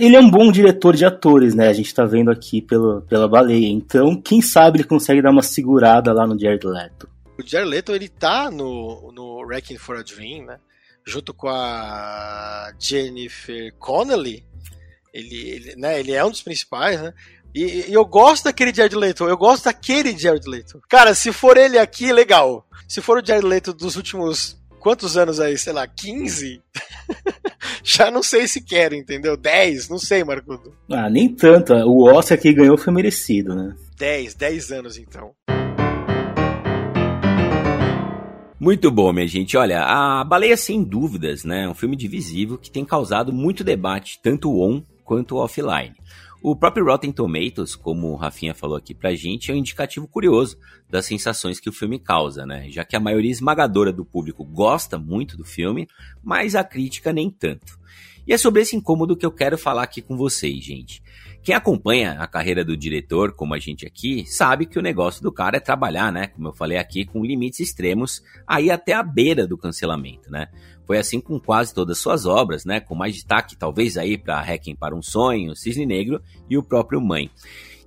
Ele 0.00 0.14
é 0.14 0.20
um 0.20 0.30
bom 0.30 0.52
diretor 0.52 0.94
de 0.94 1.04
atores, 1.04 1.54
né? 1.54 1.68
A 1.68 1.72
gente 1.72 1.92
tá 1.92 2.04
vendo 2.04 2.30
aqui 2.30 2.62
pelo, 2.62 3.02
pela 3.02 3.26
baleia. 3.26 3.66
Então, 3.66 4.14
quem 4.14 4.40
sabe 4.40 4.78
ele 4.78 4.88
consegue 4.88 5.20
dar 5.20 5.32
uma 5.32 5.42
segurada 5.42 6.12
lá 6.12 6.24
no 6.26 6.38
Jared 6.38 6.64
Leto. 6.64 7.08
O 7.36 7.44
Jared 7.44 7.68
Leto, 7.68 7.92
ele 7.92 8.08
tá 8.08 8.48
no, 8.48 9.10
no 9.12 9.44
Wrecking 9.44 9.76
for 9.76 9.96
a 9.96 10.02
Dream, 10.02 10.46
né? 10.46 10.58
junto 11.04 11.34
com 11.34 11.48
a 11.48 12.72
Jennifer 12.78 13.72
Connelly. 13.78 14.44
Ele, 15.12 15.48
ele, 15.48 15.76
né, 15.76 16.00
ele 16.00 16.12
é 16.12 16.24
um 16.24 16.30
dos 16.30 16.42
principais, 16.42 17.00
né? 17.00 17.12
E, 17.54 17.88
e, 17.88 17.92
eu 17.92 18.04
gosto 18.04 18.44
daquele 18.44 18.74
Jared 18.74 18.96
Leto, 18.96 19.24
eu 19.24 19.36
gosto 19.36 19.64
daquele 19.64 20.16
Jared 20.18 20.48
Leto. 20.48 20.80
Cara, 20.88 21.14
se 21.14 21.32
for 21.32 21.56
ele 21.56 21.78
aqui, 21.78 22.12
legal. 22.12 22.66
Se 22.88 23.00
for 23.00 23.22
o 23.22 23.24
Jared 23.24 23.46
Leto 23.46 23.72
dos 23.72 23.94
últimos 23.94 24.58
quantos 24.80 25.16
anos 25.16 25.38
aí, 25.38 25.56
sei 25.56 25.72
lá, 25.72 25.86
15? 25.86 26.60
Já 27.82 28.10
não 28.10 28.22
sei 28.22 28.48
se 28.48 28.60
quer, 28.60 28.92
entendeu? 28.92 29.36
10, 29.36 29.88
não 29.88 29.98
sei, 29.98 30.24
Marcudo. 30.24 30.74
Ah, 30.90 31.08
nem 31.08 31.32
tanto. 31.32 31.72
O 31.72 32.04
Oscar 32.12 32.38
que 32.38 32.52
ganhou 32.52 32.76
foi 32.76 32.92
merecido, 32.92 33.54
né? 33.54 33.74
10, 33.96 34.34
10 34.34 34.72
anos 34.72 34.98
então. 34.98 35.30
Muito 38.58 38.90
bom, 38.90 39.12
minha 39.12 39.28
gente. 39.28 39.56
Olha, 39.56 39.82
a 39.82 40.24
Baleia 40.24 40.56
Sem 40.56 40.82
Dúvidas, 40.82 41.44
né? 41.44 41.64
É 41.64 41.68
um 41.68 41.74
filme 41.74 41.96
divisivo 41.96 42.58
que 42.58 42.70
tem 42.70 42.84
causado 42.84 43.32
muito 43.32 43.62
debate, 43.62 44.18
tanto 44.22 44.50
on 44.50 44.82
quanto 45.04 45.36
offline. 45.36 45.94
O 46.46 46.54
próprio 46.54 46.84
Rotten 46.84 47.10
Tomatoes, 47.10 47.74
como 47.74 48.08
o 48.08 48.16
Rafinha 48.16 48.54
falou 48.54 48.76
aqui 48.76 48.94
pra 48.94 49.14
gente, 49.14 49.50
é 49.50 49.54
um 49.54 49.56
indicativo 49.56 50.06
curioso 50.06 50.58
das 50.90 51.06
sensações 51.06 51.58
que 51.58 51.70
o 51.70 51.72
filme 51.72 51.98
causa, 51.98 52.44
né? 52.44 52.68
Já 52.68 52.84
que 52.84 52.94
a 52.94 53.00
maioria 53.00 53.30
esmagadora 53.30 53.90
do 53.90 54.04
público 54.04 54.44
gosta 54.44 54.98
muito 54.98 55.38
do 55.38 55.44
filme, 55.46 55.88
mas 56.22 56.54
a 56.54 56.62
crítica 56.62 57.14
nem 57.14 57.30
tanto. 57.30 57.78
E 58.26 58.32
é 58.34 58.36
sobre 58.36 58.60
esse 58.60 58.76
incômodo 58.76 59.16
que 59.16 59.24
eu 59.24 59.32
quero 59.32 59.56
falar 59.56 59.84
aqui 59.84 60.02
com 60.02 60.18
vocês, 60.18 60.62
gente. 60.62 61.02
Quem 61.42 61.54
acompanha 61.54 62.12
a 62.12 62.26
carreira 62.26 62.62
do 62.62 62.76
diretor, 62.76 63.32
como 63.32 63.54
a 63.54 63.58
gente 63.58 63.86
aqui, 63.86 64.26
sabe 64.26 64.66
que 64.66 64.78
o 64.78 64.82
negócio 64.82 65.22
do 65.22 65.32
cara 65.32 65.56
é 65.56 65.60
trabalhar, 65.60 66.12
né? 66.12 66.26
Como 66.26 66.48
eu 66.48 66.52
falei 66.52 66.76
aqui, 66.76 67.06
com 67.06 67.24
limites 67.24 67.60
extremos, 67.60 68.22
aí 68.46 68.70
até 68.70 68.92
a 68.92 69.02
beira 69.02 69.46
do 69.46 69.56
cancelamento, 69.56 70.30
né? 70.30 70.48
Foi 70.86 70.98
assim 70.98 71.20
com 71.20 71.40
quase 71.40 71.72
todas 71.72 71.98
suas 71.98 72.26
obras, 72.26 72.64
né? 72.64 72.80
Com 72.80 72.94
mais 72.94 73.14
destaque, 73.14 73.56
talvez, 73.56 73.96
aí 73.96 74.18
para 74.18 74.40
Requiem 74.40 74.76
para 74.76 74.94
um 74.94 75.02
Sonho, 75.02 75.56
Cisne 75.56 75.86
Negro 75.86 76.20
e 76.48 76.58
o 76.58 76.62
próprio 76.62 77.00
Mãe. 77.00 77.30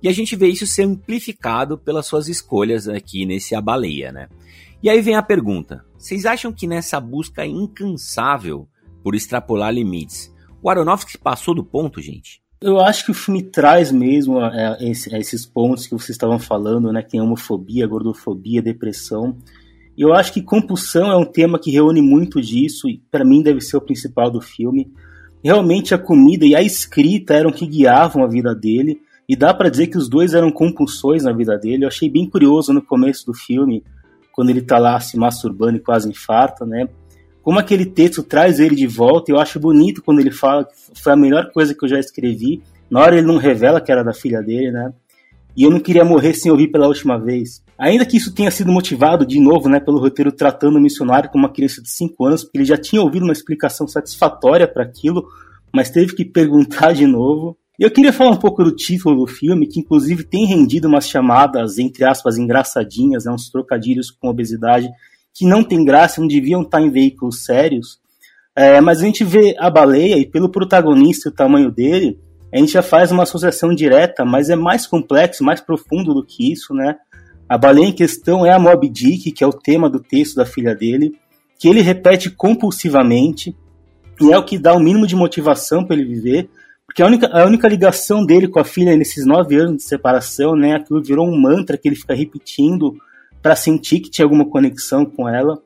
E 0.02 0.08
a 0.08 0.12
gente 0.12 0.36
vê 0.36 0.48
isso 0.48 0.66
ser 0.66 0.82
amplificado 0.82 1.76
pelas 1.78 2.06
suas 2.06 2.28
escolhas 2.28 2.88
aqui 2.88 3.26
nesse 3.26 3.54
A 3.54 3.60
Baleia, 3.60 4.12
né? 4.12 4.28
E 4.82 4.88
aí 4.88 5.00
vem 5.00 5.16
a 5.16 5.22
pergunta: 5.22 5.84
vocês 5.96 6.24
acham 6.24 6.52
que 6.52 6.66
nessa 6.66 7.00
busca 7.00 7.44
incansável 7.44 8.68
por 9.02 9.14
extrapolar 9.14 9.72
limites, 9.72 10.32
o 10.62 10.68
Aronofsky 10.68 11.18
passou 11.18 11.54
do 11.54 11.64
ponto, 11.64 12.00
gente? 12.00 12.42
Eu 12.60 12.80
acho 12.80 13.04
que 13.04 13.12
o 13.12 13.14
filme 13.14 13.42
traz 13.42 13.92
mesmo 13.92 14.40
é, 14.44 14.76
esses 14.80 15.46
pontos 15.46 15.86
que 15.86 15.92
vocês 15.92 16.10
estavam 16.10 16.38
falando, 16.40 16.92
né? 16.92 17.02
Que 17.02 17.10
tem 17.10 17.20
homofobia, 17.20 17.86
gordofobia, 17.86 18.60
depressão. 18.60 19.36
E 19.98 20.02
eu 20.02 20.14
acho 20.14 20.32
que 20.32 20.40
compulsão 20.40 21.10
é 21.10 21.16
um 21.16 21.24
tema 21.24 21.58
que 21.58 21.72
reúne 21.72 22.00
muito 22.00 22.40
disso 22.40 22.88
e 22.88 23.02
para 23.10 23.24
mim 23.24 23.42
deve 23.42 23.60
ser 23.60 23.76
o 23.76 23.80
principal 23.80 24.30
do 24.30 24.40
filme. 24.40 24.92
Realmente 25.42 25.92
a 25.92 25.98
comida 25.98 26.46
e 26.46 26.54
a 26.54 26.62
escrita 26.62 27.34
eram 27.34 27.50
que 27.50 27.66
guiavam 27.66 28.22
a 28.22 28.28
vida 28.28 28.54
dele 28.54 29.00
e 29.28 29.34
dá 29.34 29.52
para 29.52 29.68
dizer 29.68 29.88
que 29.88 29.98
os 29.98 30.08
dois 30.08 30.34
eram 30.34 30.52
compulsões 30.52 31.24
na 31.24 31.32
vida 31.32 31.58
dele. 31.58 31.82
Eu 31.84 31.88
achei 31.88 32.08
bem 32.08 32.30
curioso 32.30 32.72
no 32.72 32.80
começo 32.80 33.26
do 33.26 33.34
filme, 33.34 33.82
quando 34.30 34.50
ele 34.50 34.62
tá 34.62 34.78
lá 34.78 35.00
se 35.00 35.18
masturbando 35.18 35.78
e 35.78 35.80
quase 35.80 36.08
infarta, 36.08 36.64
né? 36.64 36.88
como 37.48 37.58
aquele 37.58 37.86
texto 37.86 38.22
traz 38.22 38.60
ele 38.60 38.74
de 38.74 38.86
volta, 38.86 39.32
eu 39.32 39.38
acho 39.38 39.58
bonito 39.58 40.02
quando 40.02 40.20
ele 40.20 40.30
fala 40.30 40.66
que 40.66 41.00
foi 41.00 41.14
a 41.14 41.16
melhor 41.16 41.50
coisa 41.50 41.74
que 41.74 41.82
eu 41.82 41.88
já 41.88 41.98
escrevi. 41.98 42.62
Na 42.90 43.00
hora 43.00 43.16
ele 43.16 43.26
não 43.26 43.38
revela 43.38 43.80
que 43.80 43.90
era 43.90 44.04
da 44.04 44.12
filha 44.12 44.42
dele, 44.42 44.70
né? 44.70 44.92
E 45.58 45.64
eu 45.64 45.72
não 45.72 45.80
queria 45.80 46.04
morrer 46.04 46.34
sem 46.34 46.52
ouvir 46.52 46.68
pela 46.68 46.86
última 46.86 47.18
vez. 47.18 47.64
Ainda 47.76 48.06
que 48.06 48.16
isso 48.16 48.32
tenha 48.32 48.48
sido 48.48 48.70
motivado, 48.70 49.26
de 49.26 49.40
novo, 49.40 49.68
né, 49.68 49.80
pelo 49.80 49.98
roteiro 49.98 50.30
tratando 50.30 50.76
o 50.76 50.80
missionário 50.80 51.28
como 51.30 51.44
uma 51.44 51.52
criança 51.52 51.82
de 51.82 51.90
5 51.90 52.24
anos, 52.24 52.44
porque 52.44 52.58
ele 52.58 52.64
já 52.64 52.76
tinha 52.76 53.02
ouvido 53.02 53.24
uma 53.24 53.32
explicação 53.32 53.88
satisfatória 53.88 54.68
para 54.68 54.84
aquilo, 54.84 55.26
mas 55.74 55.90
teve 55.90 56.14
que 56.14 56.24
perguntar 56.24 56.92
de 56.92 57.08
novo. 57.08 57.58
Eu 57.76 57.90
queria 57.90 58.12
falar 58.12 58.30
um 58.30 58.36
pouco 58.36 58.62
do 58.62 58.70
título 58.70 59.16
do 59.16 59.26
filme, 59.26 59.66
que 59.66 59.80
inclusive 59.80 60.22
tem 60.22 60.46
rendido 60.46 60.86
umas 60.86 61.08
chamadas, 61.08 61.76
entre 61.76 62.04
aspas, 62.04 62.38
engraçadinhas, 62.38 63.24
né, 63.24 63.32
uns 63.32 63.50
trocadilhos 63.50 64.12
com 64.12 64.28
obesidade, 64.28 64.88
que 65.34 65.44
não 65.44 65.64
tem 65.64 65.84
graça, 65.84 66.20
não 66.20 66.28
deviam 66.28 66.62
estar 66.62 66.80
em 66.80 66.88
veículos 66.88 67.44
sérios. 67.44 67.98
É, 68.54 68.80
mas 68.80 69.00
a 69.00 69.02
gente 69.02 69.24
vê 69.24 69.56
a 69.58 69.68
baleia 69.68 70.18
e 70.18 70.24
pelo 70.24 70.48
protagonista 70.48 71.28
e 71.28 71.32
o 71.32 71.34
tamanho 71.34 71.72
dele, 71.72 72.16
a 72.52 72.58
gente 72.58 72.72
já 72.72 72.82
faz 72.82 73.12
uma 73.12 73.24
associação 73.24 73.74
direta, 73.74 74.24
mas 74.24 74.48
é 74.48 74.56
mais 74.56 74.86
complexo, 74.86 75.44
mais 75.44 75.60
profundo 75.60 76.14
do 76.14 76.24
que 76.24 76.52
isso, 76.52 76.72
né? 76.72 76.96
A 77.48 77.56
baleia 77.56 77.86
em 77.86 77.92
questão 77.92 78.44
é 78.44 78.50
a 78.50 78.58
Moby 78.58 78.88
Dick, 78.88 79.32
que 79.32 79.44
é 79.44 79.46
o 79.46 79.52
tema 79.52 79.88
do 79.88 80.00
texto 80.00 80.36
da 80.36 80.46
filha 80.46 80.74
dele, 80.74 81.14
que 81.58 81.68
ele 81.68 81.80
repete 81.80 82.30
compulsivamente, 82.30 83.54
e 84.20 84.32
é 84.32 84.38
o 84.38 84.44
que 84.44 84.58
dá 84.58 84.74
o 84.74 84.80
mínimo 84.80 85.06
de 85.06 85.14
motivação 85.14 85.84
para 85.84 85.96
ele 85.96 86.04
viver, 86.04 86.50
porque 86.86 87.02
a 87.02 87.06
única, 87.06 87.26
a 87.28 87.44
única 87.44 87.68
ligação 87.68 88.24
dele 88.24 88.48
com 88.48 88.58
a 88.58 88.64
filha 88.64 88.96
nesses 88.96 89.26
nove 89.26 89.56
anos 89.56 89.76
de 89.76 89.82
separação, 89.82 90.56
né, 90.56 90.74
aquilo 90.74 91.02
virou 91.02 91.28
um 91.28 91.38
mantra 91.38 91.76
que 91.76 91.86
ele 91.86 91.96
fica 91.96 92.14
repetindo 92.14 92.96
para 93.42 93.54
sentir 93.54 94.00
que 94.00 94.10
tinha 94.10 94.24
alguma 94.24 94.48
conexão 94.48 95.04
com 95.04 95.28
ela. 95.28 95.60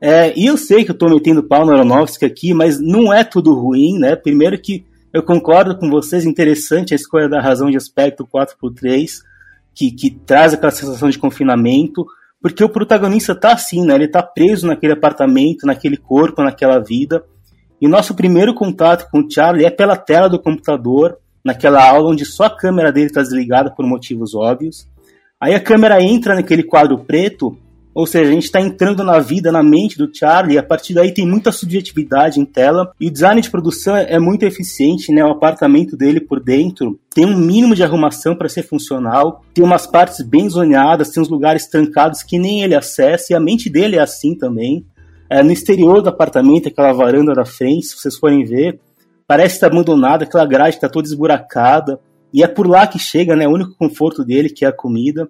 É, 0.00 0.32
e 0.38 0.46
eu 0.46 0.56
sei 0.56 0.84
que 0.84 0.90
eu 0.90 0.94
estou 0.94 1.10
metendo 1.10 1.42
pau 1.42 1.66
no 1.66 1.72
Aronofsky 1.72 2.24
aqui, 2.24 2.54
mas 2.54 2.80
não 2.80 3.12
é 3.12 3.24
tudo 3.24 3.54
ruim, 3.54 3.98
né? 3.98 4.14
Primeiro 4.14 4.58
que 4.60 4.84
eu 5.14 5.22
concordo 5.22 5.78
com 5.78 5.88
vocês, 5.88 6.26
interessante 6.26 6.92
a 6.92 6.96
escolha 6.96 7.28
da 7.28 7.40
razão 7.40 7.70
de 7.70 7.76
aspecto 7.76 8.26
4x3, 8.26 9.22
que, 9.72 9.92
que 9.92 10.10
traz 10.10 10.52
aquela 10.52 10.72
sensação 10.72 11.08
de 11.08 11.20
confinamento, 11.20 12.04
porque 12.42 12.64
o 12.64 12.68
protagonista 12.68 13.32
tá 13.32 13.52
assim, 13.52 13.86
né? 13.86 13.94
Ele 13.94 14.08
tá 14.08 14.24
preso 14.24 14.66
naquele 14.66 14.92
apartamento, 14.92 15.68
naquele 15.68 15.96
corpo, 15.96 16.42
naquela 16.42 16.80
vida. 16.80 17.24
E 17.80 17.86
nosso 17.86 18.12
primeiro 18.16 18.52
contato 18.54 19.08
com 19.08 19.20
o 19.20 19.30
Charlie 19.30 19.64
é 19.64 19.70
pela 19.70 19.96
tela 19.96 20.28
do 20.28 20.42
computador, 20.42 21.16
naquela 21.44 21.88
aula 21.88 22.10
onde 22.10 22.24
só 22.24 22.46
a 22.46 22.56
câmera 22.56 22.90
dele 22.90 23.06
está 23.06 23.22
desligada 23.22 23.70
por 23.70 23.86
motivos 23.86 24.34
óbvios. 24.34 24.88
Aí 25.40 25.54
a 25.54 25.60
câmera 25.60 26.02
entra 26.02 26.34
naquele 26.34 26.64
quadro 26.64 26.98
preto, 26.98 27.56
ou 27.94 28.06
seja, 28.06 28.30
a 28.30 28.34
gente 28.34 28.44
está 28.44 28.60
entrando 28.60 29.04
na 29.04 29.20
vida, 29.20 29.52
na 29.52 29.62
mente 29.62 29.96
do 29.96 30.10
Charlie, 30.12 30.56
e 30.56 30.58
a 30.58 30.62
partir 30.62 30.92
daí 30.94 31.14
tem 31.14 31.26
muita 31.26 31.52
subjetividade 31.52 32.40
em 32.40 32.44
tela, 32.44 32.92
e 33.00 33.06
o 33.06 33.10
design 33.10 33.40
de 33.40 33.50
produção 33.50 33.96
é 33.96 34.18
muito 34.18 34.42
eficiente, 34.42 35.12
né? 35.12 35.24
O 35.24 35.30
apartamento 35.30 35.96
dele 35.96 36.20
por 36.20 36.42
dentro 36.42 36.98
tem 37.14 37.24
um 37.24 37.36
mínimo 37.36 37.74
de 37.74 37.84
arrumação 37.84 38.34
para 38.34 38.48
ser 38.48 38.64
funcional, 38.64 39.44
tem 39.54 39.64
umas 39.64 39.86
partes 39.86 40.20
bem 40.22 40.48
zoneadas, 40.48 41.10
tem 41.10 41.22
uns 41.22 41.28
lugares 41.28 41.68
trancados 41.68 42.22
que 42.22 42.38
nem 42.38 42.62
ele 42.62 42.74
acessa, 42.74 43.32
e 43.32 43.36
a 43.36 43.40
mente 43.40 43.70
dele 43.70 43.96
é 43.96 44.00
assim 44.00 44.34
também. 44.34 44.84
É, 45.30 45.42
no 45.42 45.52
exterior 45.52 46.02
do 46.02 46.08
apartamento, 46.08 46.68
aquela 46.68 46.92
varanda 46.92 47.32
da 47.32 47.44
frente, 47.44 47.86
se 47.86 47.96
vocês 47.96 48.16
forem 48.16 48.44
ver, 48.44 48.80
parece 49.26 49.54
estar 49.54 49.68
abandonada, 49.68 50.24
aquela 50.24 50.44
grade 50.44 50.76
está 50.76 50.88
toda 50.88 51.06
esburacada, 51.06 51.98
E 52.32 52.42
é 52.42 52.48
por 52.48 52.66
lá 52.66 52.84
que 52.84 52.98
chega, 52.98 53.36
né? 53.36 53.46
O 53.46 53.52
único 53.52 53.76
conforto 53.78 54.24
dele, 54.24 54.50
que 54.50 54.64
é 54.64 54.68
a 54.68 54.72
comida. 54.72 55.28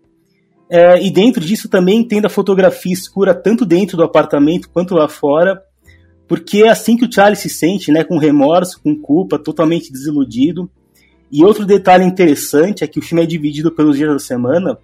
É, 0.77 1.01
e 1.01 1.09
dentro 1.09 1.41
disso 1.41 1.69
também 1.69 2.03
tem 2.03 2.21
a 2.27 2.29
fotografia 2.29 2.93
escura, 2.93 3.33
tanto 3.33 3.65
dentro 3.65 3.97
do 3.97 4.03
apartamento 4.03 4.69
quanto 4.69 4.97
lá 4.97 5.09
fora, 5.09 5.63
porque 6.27 6.65
é 6.65 6.69
assim 6.69 6.97
que 6.97 7.05
o 7.05 7.13
Charlie 7.13 7.37
se 7.37 7.49
sente, 7.49 7.93
né? 7.93 8.03
Com 8.03 8.19
remorso, 8.19 8.81
com 8.83 9.01
culpa, 9.01 9.39
totalmente 9.39 9.93
desiludido. 9.93 10.69
E 11.31 11.45
outro 11.45 11.65
detalhe 11.65 12.03
interessante 12.03 12.83
é 12.83 12.89
que 12.89 12.99
o 12.99 13.03
filme 13.03 13.23
é 13.23 13.27
dividido 13.27 13.71
pelos 13.71 13.97
dias 13.97 14.15
da 14.15 14.19
semana, 14.19 14.77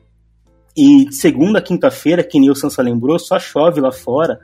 e 0.76 1.07
de 1.07 1.16
segunda 1.16 1.59
a 1.59 1.62
quinta-feira, 1.62 2.22
que 2.22 2.38
nem 2.38 2.50
o 2.50 2.55
Sansa 2.55 2.83
lembrou, 2.83 3.18
só 3.18 3.40
chove 3.40 3.81
lá 3.81 3.90
fora. 3.90 4.38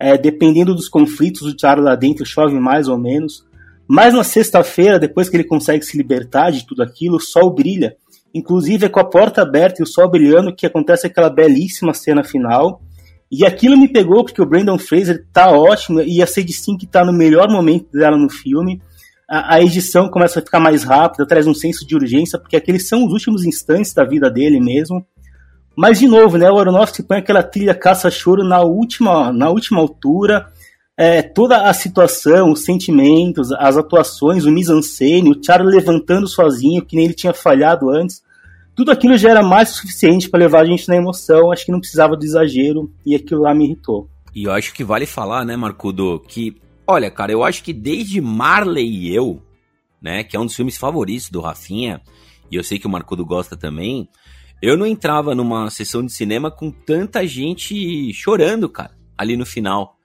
É, 0.00 0.16
dependendo 0.16 0.74
dos 0.74 0.88
conflitos 0.88 1.42
do 1.42 1.60
Charlie 1.60 1.84
lá 1.84 1.94
dentro, 1.94 2.24
chove 2.24 2.58
mais 2.58 2.88
ou 2.88 2.96
menos. 2.96 3.44
Mas 3.86 4.14
na 4.14 4.24
sexta-feira, 4.24 4.98
depois 4.98 5.28
que 5.28 5.36
ele 5.36 5.44
consegue 5.44 5.84
se 5.84 5.94
libertar 5.94 6.50
de 6.52 6.66
tudo 6.66 6.82
aquilo, 6.82 7.16
o 7.16 7.20
sol 7.20 7.50
brilha. 7.50 7.96
Inclusive 8.36 8.84
é 8.84 8.88
com 8.90 9.00
a 9.00 9.04
porta 9.04 9.40
aberta 9.40 9.80
e 9.80 9.82
o 9.82 9.86
sol 9.86 10.10
brilhando 10.10 10.54
que 10.54 10.66
acontece 10.66 11.06
aquela 11.06 11.30
belíssima 11.30 11.94
cena 11.94 12.22
final. 12.22 12.82
E 13.32 13.46
aquilo 13.46 13.78
me 13.78 13.88
pegou 13.88 14.22
porque 14.22 14.42
o 14.42 14.46
Brandon 14.46 14.78
Fraser 14.78 15.24
tá 15.32 15.50
ótimo 15.50 16.02
e 16.02 16.22
a 16.22 16.26
Sadie 16.26 16.52
Sink 16.52 16.86
tá 16.86 17.02
no 17.02 17.14
melhor 17.14 17.48
momento 17.48 17.90
dela 17.90 18.16
no 18.16 18.28
filme. 18.28 18.78
A, 19.28 19.54
a, 19.54 19.62
edição 19.62 20.10
começa 20.10 20.38
a 20.38 20.42
ficar 20.42 20.60
mais 20.60 20.84
rápida, 20.84 21.26
traz 21.26 21.46
um 21.46 21.54
senso 21.54 21.86
de 21.86 21.96
urgência, 21.96 22.38
porque 22.38 22.56
aqueles 22.56 22.86
são 22.86 23.06
os 23.06 23.12
últimos 23.12 23.42
instantes 23.42 23.94
da 23.94 24.04
vida 24.04 24.30
dele 24.30 24.60
mesmo. 24.60 25.04
Mas, 25.74 25.98
de 25.98 26.06
novo, 26.06 26.36
né, 26.36 26.50
o 26.50 26.58
Aronofsky 26.58 27.02
põe 27.02 27.18
aquela 27.18 27.42
trilha 27.42 27.74
caça-choro 27.74 28.44
na 28.44 28.60
última, 28.60 29.32
na 29.32 29.48
última 29.48 29.80
altura, 29.80 30.46
é, 30.94 31.22
toda 31.22 31.62
a 31.62 31.72
situação, 31.72 32.52
os 32.52 32.64
sentimentos, 32.64 33.50
as 33.52 33.78
atuações, 33.78 34.44
o 34.44 34.52
mise-en-scène, 34.52 35.30
o 35.30 35.42
Charlie 35.42 35.74
levantando 35.74 36.28
sozinho, 36.28 36.84
que 36.84 36.96
nem 36.96 37.06
ele 37.06 37.14
tinha 37.14 37.34
falhado 37.34 37.90
antes, 37.90 38.22
tudo 38.76 38.90
aquilo 38.90 39.16
já 39.16 39.30
era 39.30 39.42
mais 39.42 39.70
suficiente 39.70 40.28
para 40.28 40.40
levar 40.40 40.60
a 40.60 40.64
gente 40.66 40.86
na 40.86 40.94
emoção, 40.94 41.50
acho 41.50 41.64
que 41.64 41.72
não 41.72 41.80
precisava 41.80 42.14
do 42.14 42.22
exagero, 42.22 42.92
e 43.04 43.14
aquilo 43.14 43.40
lá 43.40 43.54
me 43.54 43.64
irritou. 43.64 44.08
E 44.34 44.44
eu 44.44 44.52
acho 44.52 44.74
que 44.74 44.84
vale 44.84 45.06
falar, 45.06 45.46
né, 45.46 45.56
Marcudo, 45.56 46.22
que, 46.28 46.54
olha, 46.86 47.10
cara, 47.10 47.32
eu 47.32 47.42
acho 47.42 47.64
que 47.64 47.72
desde 47.72 48.20
Marley 48.20 48.86
e 48.86 49.14
eu, 49.14 49.42
né, 50.00 50.22
que 50.22 50.36
é 50.36 50.40
um 50.40 50.44
dos 50.44 50.54
filmes 50.54 50.76
favoritos 50.76 51.30
do 51.30 51.40
Rafinha, 51.40 52.02
e 52.50 52.56
eu 52.56 52.62
sei 52.62 52.78
que 52.78 52.86
o 52.86 52.90
Marcudo 52.90 53.24
gosta 53.24 53.56
também, 53.56 54.06
eu 54.60 54.76
não 54.76 54.86
entrava 54.86 55.34
numa 55.34 55.70
sessão 55.70 56.04
de 56.04 56.12
cinema 56.12 56.50
com 56.50 56.70
tanta 56.70 57.26
gente 57.26 58.12
chorando, 58.12 58.68
cara, 58.68 58.94
ali 59.16 59.38
no 59.38 59.46
final 59.46 59.96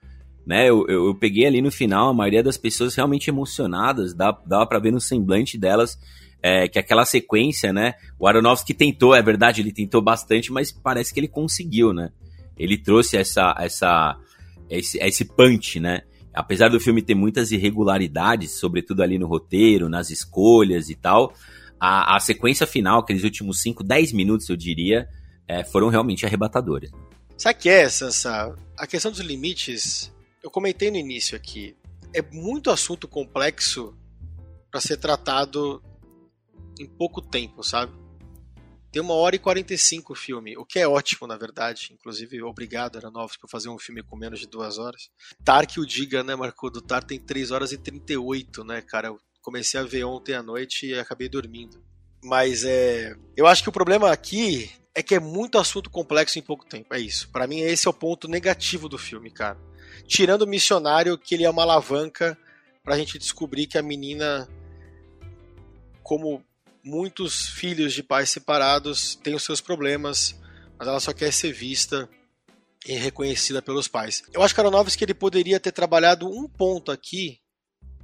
né? 0.46 0.68
Eu, 0.70 0.86
eu, 0.88 1.06
eu, 1.08 1.16
peguei 1.16 1.46
ali 1.46 1.62
no 1.62 1.72
final 1.72 2.10
a 2.10 2.14
maioria 2.14 2.44
das 2.44 2.58
pessoas 2.58 2.96
realmente 2.96 3.30
emocionadas, 3.30 4.14
dá, 4.14 4.32
dava 4.46 4.66
para 4.66 4.80
ver 4.80 4.92
no 4.92 5.00
semblante 5.00 5.58
delas 5.58 5.98
é, 6.42 6.68
que 6.68 6.80
aquela 6.80 7.06
sequência, 7.06 7.72
né? 7.72 7.94
O 8.20 8.28
Aronofsky 8.28 8.74
tentou, 8.74 9.16
é 9.16 9.22
verdade, 9.22 9.62
ele 9.62 9.72
tentou 9.72 10.02
bastante, 10.02 10.52
mas 10.52 10.72
parece 10.72 11.14
que 11.14 11.20
ele 11.20 11.28
conseguiu, 11.28 11.94
né? 11.94 12.12
Ele 12.58 12.78
trouxe 12.78 13.18
essa, 13.18 13.56
essa, 13.60 14.18
esse, 14.70 14.98
esse 15.00 15.26
punch, 15.26 15.80
né? 15.80 16.02
Apesar 16.34 16.70
do 16.70 16.80
filme 16.80 17.02
ter 17.02 17.16
muitas 17.16 17.52
irregularidades, 17.52 18.52
sobretudo 18.52 19.04
ali 19.04 19.20
no 19.20 19.28
roteiro, 19.28 19.90
nas 19.90 20.10
escolhas 20.10 20.90
e 20.90 20.96
tal, 20.96 21.34
a, 21.80 22.16
a 22.16 22.20
sequência 22.20 22.66
final, 22.66 23.00
aqueles 23.00 23.24
últimos 23.24 23.62
5, 23.62 23.84
10 23.84 24.14
minutos, 24.14 24.48
eu 24.50 24.56
diria, 24.56 25.08
é, 25.48 25.64
foram 25.64 25.90
realmente 25.90 26.26
arrebatadoras. 26.26 26.90
Sabe 27.38 27.60
o 27.60 27.62
que 27.62 27.70
é, 27.70 27.90
Sansa? 27.90 28.56
A 28.78 28.88
questão 28.88 29.12
dos 29.12 29.20
limites 29.20 30.12
eu 30.44 30.50
comentei 30.50 30.90
no 30.90 30.98
início 30.98 31.36
aqui, 31.36 31.76
é 32.14 32.22
muito 32.22 32.72
assunto 32.72 33.08
complexo 33.08 33.96
para 34.70 34.82
ser 34.82 34.98
tratado 34.98 35.82
em 36.82 36.88
pouco 36.88 37.22
tempo, 37.22 37.64
sabe? 37.64 37.94
Tem 38.92 39.02
uma 39.02 39.14
hora 39.14 39.36
e 39.36 39.40
45 39.40 40.12
o 40.12 40.16
filme, 40.16 40.58
o 40.58 40.66
que 40.66 40.80
é 40.80 40.88
ótimo, 40.88 41.26
na 41.26 41.38
verdade. 41.38 41.92
Inclusive, 41.94 42.42
obrigado, 42.44 42.98
Aronofsky, 42.98 43.42
por 43.42 43.50
fazer 43.50 43.70
um 43.70 43.80
filme 43.80 44.04
com 44.04 44.18
menos 44.18 44.40
de 44.40 44.48
duas 44.48 44.78
horas. 44.78 45.10
Tar 45.46 45.66
que 45.66 45.80
o 45.80 45.86
diga, 45.86 46.24
né, 46.24 46.36
Marco? 46.36 46.70
Do 46.70 46.82
Tar 46.82 47.04
tem 47.04 47.18
3 47.18 47.52
horas 47.52 47.72
e 47.72 47.78
38, 47.78 48.66
né, 48.66 48.82
cara? 48.82 49.08
Eu 49.08 49.20
comecei 49.42 49.80
a 49.80 49.84
ver 49.84 50.04
ontem 50.04 50.34
à 50.34 50.44
noite 50.44 50.88
e 50.88 51.00
acabei 51.00 51.30
dormindo. 51.30 51.82
Mas 52.22 52.66
é. 52.66 53.16
Eu 53.36 53.48
acho 53.48 53.64
que 53.64 53.70
o 53.70 53.72
problema 53.72 54.12
aqui 54.12 54.70
é 54.94 55.02
que 55.02 55.16
é 55.16 55.20
muito 55.20 55.58
assunto 55.58 55.90
complexo 55.90 56.38
em 56.38 56.42
pouco 56.42 56.66
tempo. 56.66 56.94
É 56.94 57.00
isso. 57.00 57.30
Para 57.32 57.48
mim, 57.48 57.62
esse 57.62 57.88
é 57.88 57.90
o 57.90 57.94
ponto 57.94 58.28
negativo 58.28 58.90
do 58.90 58.98
filme, 58.98 59.32
cara 59.32 59.58
tirando 60.08 60.44
o 60.44 60.48
missionário, 60.48 61.18
que 61.18 61.36
ele 61.36 61.44
é 61.44 61.50
uma 61.50 61.64
alavanca 61.64 62.38
para 62.84 62.96
a 62.96 62.98
gente 62.98 63.18
descobrir 63.18 63.68
que 63.68 63.78
a 63.78 63.82
menina, 63.82 64.48
como 66.04 66.44
muitos 66.84 67.48
filhos 67.48 67.94
de 67.94 68.04
pais 68.04 68.30
separados, 68.30 69.16
tem 69.16 69.36
os 69.36 69.44
seus 69.44 69.62
problemas, 69.62 70.40
mas 70.78 70.88
ela 70.88 71.00
só 71.00 71.14
quer 71.14 71.32
ser 71.32 71.52
vista 71.52 72.10
e 72.88 72.94
reconhecida 72.94 73.62
pelos 73.62 73.88
pais. 73.88 74.24
Eu 74.34 74.42
acho 74.42 74.54
que 74.54 74.60
Aronofsky 74.60 75.04
ele 75.04 75.14
poderia 75.14 75.60
ter 75.60 75.72
trabalhado 75.72 76.28
um 76.28 76.48
ponto 76.48 76.92
aqui, 76.92 77.40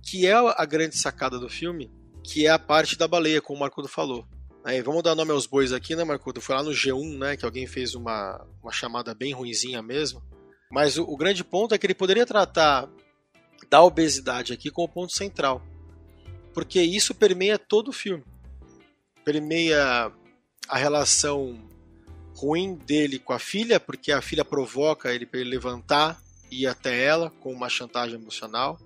que 0.04 0.28
é 0.28 0.34
a 0.34 0.66
grande 0.66 0.98
sacada 0.98 1.40
do 1.40 1.50
filme, 1.50 1.92
que 2.24 2.46
é 2.46 2.50
a 2.50 2.60
parte 2.60 2.98
da 2.98 3.08
baleia, 3.08 3.42
como 3.42 3.58
o 3.58 3.60
Marcudo 3.62 3.88
falou. 3.88 4.28
Aí, 4.64 4.82
vamos 4.82 5.02
dar 5.02 5.16
nome 5.16 5.32
aos 5.32 5.46
bois 5.46 5.72
aqui, 5.72 5.96
né, 5.96 6.04
Marcudo? 6.04 6.42
Foi 6.42 6.54
lá 6.54 6.62
no 6.62 6.72
G1, 6.72 7.18
né, 7.18 7.38
que 7.38 7.46
alguém 7.46 7.66
fez 7.66 7.96
uma, 7.96 8.46
uma 8.62 8.72
chamada 8.72 9.16
bem 9.16 9.34
ruinzinha 9.34 9.82
mesmo. 9.82 10.22
Mas 10.70 10.98
o, 10.98 11.04
o 11.04 11.16
grande 11.16 11.44
ponto 11.44 11.74
é 11.74 11.78
que 11.78 11.86
ele 11.86 11.96
poderia 11.96 12.26
tratar 12.26 12.90
da 13.70 13.82
obesidade 13.82 14.54
aqui 14.54 14.70
como 14.70 14.90
ponto 14.90 15.14
central. 15.14 15.62
Porque 16.54 16.82
isso 16.82 17.16
permeia 17.16 17.58
todo 17.58 17.90
o 17.90 17.94
filme. 17.94 18.24
Permeia 19.28 20.10
a 20.70 20.78
relação 20.78 21.60
ruim 22.34 22.76
dele 22.76 23.20
com 23.20 23.34
a 23.34 23.40
filha, 23.40 23.78
porque 23.78 24.10
a 24.10 24.22
filha 24.22 24.46
provoca 24.46 25.14
ele 25.14 25.26
para 25.26 25.42
ele 25.42 25.50
levantar 25.50 26.18
e 26.50 26.62
ir 26.62 26.68
até 26.68 27.04
ela 27.04 27.30
com 27.42 27.52
uma 27.52 27.68
chantagem 27.68 28.16
emocional. 28.16 28.80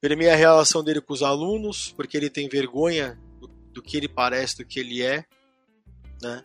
Permeia 0.00 0.34
a 0.34 0.36
relação 0.36 0.84
dele 0.84 1.00
com 1.00 1.12
os 1.12 1.24
alunos, 1.24 1.90
porque 1.90 2.16
ele 2.16 2.30
tem 2.30 2.48
vergonha 2.48 3.18
do, 3.40 3.48
do 3.48 3.82
que 3.82 3.96
ele 3.96 4.06
parece, 4.06 4.58
do 4.58 4.64
que 4.64 4.78
ele 4.78 5.02
é. 5.02 5.24
Né? 6.22 6.44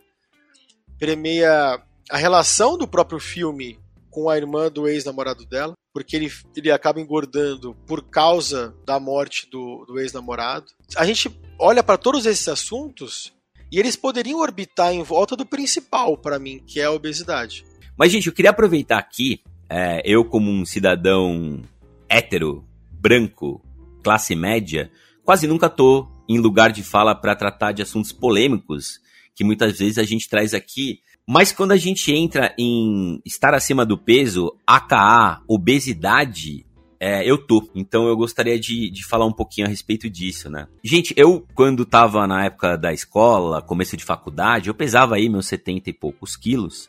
Permeia 0.98 1.80
a 2.10 2.16
relação 2.16 2.76
do 2.76 2.88
próprio 2.88 3.20
filme 3.20 3.78
com 4.18 4.28
a 4.28 4.36
irmã 4.36 4.68
do 4.68 4.88
ex-namorado 4.88 5.46
dela, 5.46 5.74
porque 5.94 6.16
ele, 6.16 6.28
ele 6.56 6.72
acaba 6.72 7.00
engordando 7.00 7.76
por 7.86 8.02
causa 8.02 8.74
da 8.84 8.98
morte 8.98 9.48
do, 9.48 9.84
do 9.86 10.00
ex-namorado. 10.00 10.66
A 10.96 11.06
gente 11.06 11.30
olha 11.56 11.84
para 11.84 11.96
todos 11.96 12.26
esses 12.26 12.48
assuntos 12.48 13.32
e 13.70 13.78
eles 13.78 13.94
poderiam 13.94 14.40
orbitar 14.40 14.92
em 14.92 15.04
volta 15.04 15.36
do 15.36 15.46
principal 15.46 16.18
para 16.18 16.36
mim, 16.36 16.60
que 16.66 16.80
é 16.80 16.84
a 16.86 16.90
obesidade. 16.90 17.64
Mas, 17.96 18.10
gente, 18.10 18.26
eu 18.26 18.32
queria 18.32 18.50
aproveitar 18.50 18.98
aqui, 18.98 19.40
é, 19.70 20.02
eu 20.04 20.24
como 20.24 20.50
um 20.50 20.66
cidadão 20.66 21.62
hétero, 22.08 22.64
branco, 22.90 23.62
classe 24.02 24.34
média, 24.34 24.90
quase 25.24 25.46
nunca 25.46 25.70
tô 25.70 26.08
em 26.28 26.40
lugar 26.40 26.72
de 26.72 26.82
fala 26.82 27.14
para 27.14 27.36
tratar 27.36 27.70
de 27.70 27.82
assuntos 27.82 28.10
polêmicos 28.10 29.00
que 29.32 29.44
muitas 29.44 29.78
vezes 29.78 29.96
a 29.96 30.02
gente 30.02 30.28
traz 30.28 30.54
aqui 30.54 31.02
mas 31.28 31.52
quando 31.52 31.72
a 31.72 31.76
gente 31.76 32.10
entra 32.10 32.54
em 32.58 33.20
estar 33.22 33.52
acima 33.52 33.84
do 33.84 33.98
peso, 33.98 34.56
AKA, 34.66 35.42
obesidade, 35.46 36.64
é, 36.98 37.22
eu 37.30 37.36
tô. 37.36 37.68
Então 37.74 38.08
eu 38.08 38.16
gostaria 38.16 38.58
de, 38.58 38.88
de 38.90 39.04
falar 39.04 39.26
um 39.26 39.32
pouquinho 39.32 39.66
a 39.66 39.70
respeito 39.70 40.08
disso, 40.08 40.48
né? 40.48 40.66
Gente, 40.82 41.12
eu, 41.18 41.46
quando 41.54 41.84
tava 41.84 42.26
na 42.26 42.46
época 42.46 42.78
da 42.78 42.94
escola, 42.94 43.60
começo 43.60 43.94
de 43.94 44.06
faculdade, 44.06 44.70
eu 44.70 44.74
pesava 44.74 45.16
aí 45.16 45.28
meus 45.28 45.46
70 45.48 45.90
e 45.90 45.92
poucos 45.92 46.34
quilos. 46.34 46.88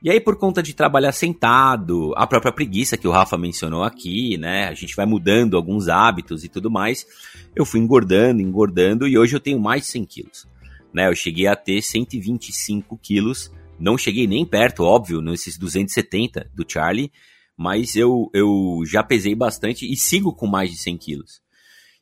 E 0.00 0.08
aí, 0.08 0.20
por 0.20 0.36
conta 0.36 0.62
de 0.62 0.74
trabalhar 0.74 1.10
sentado, 1.10 2.12
a 2.16 2.24
própria 2.24 2.52
preguiça 2.52 2.96
que 2.96 3.08
o 3.08 3.10
Rafa 3.10 3.36
mencionou 3.36 3.82
aqui, 3.82 4.38
né? 4.38 4.68
A 4.68 4.74
gente 4.74 4.94
vai 4.94 5.06
mudando 5.06 5.56
alguns 5.56 5.88
hábitos 5.88 6.44
e 6.44 6.48
tudo 6.48 6.70
mais. 6.70 7.04
Eu 7.52 7.64
fui 7.64 7.80
engordando, 7.80 8.40
engordando, 8.40 9.08
e 9.08 9.18
hoje 9.18 9.34
eu 9.34 9.40
tenho 9.40 9.58
mais 9.58 9.82
de 9.82 9.88
100 9.88 10.04
quilos. 10.04 10.46
Né? 10.94 11.08
Eu 11.08 11.16
cheguei 11.16 11.48
a 11.48 11.56
ter 11.56 11.82
125 11.82 12.96
quilos 12.98 13.50
não 13.78 13.98
cheguei 13.98 14.26
nem 14.26 14.44
perto, 14.44 14.84
óbvio, 14.84 15.20
nesses 15.20 15.58
270 15.58 16.50
do 16.54 16.64
Charlie, 16.66 17.10
mas 17.56 17.96
eu, 17.96 18.30
eu 18.32 18.82
já 18.86 19.02
pesei 19.02 19.34
bastante 19.34 19.90
e 19.90 19.96
sigo 19.96 20.34
com 20.34 20.46
mais 20.46 20.70
de 20.70 20.76
100 20.78 20.98
quilos. 20.98 21.40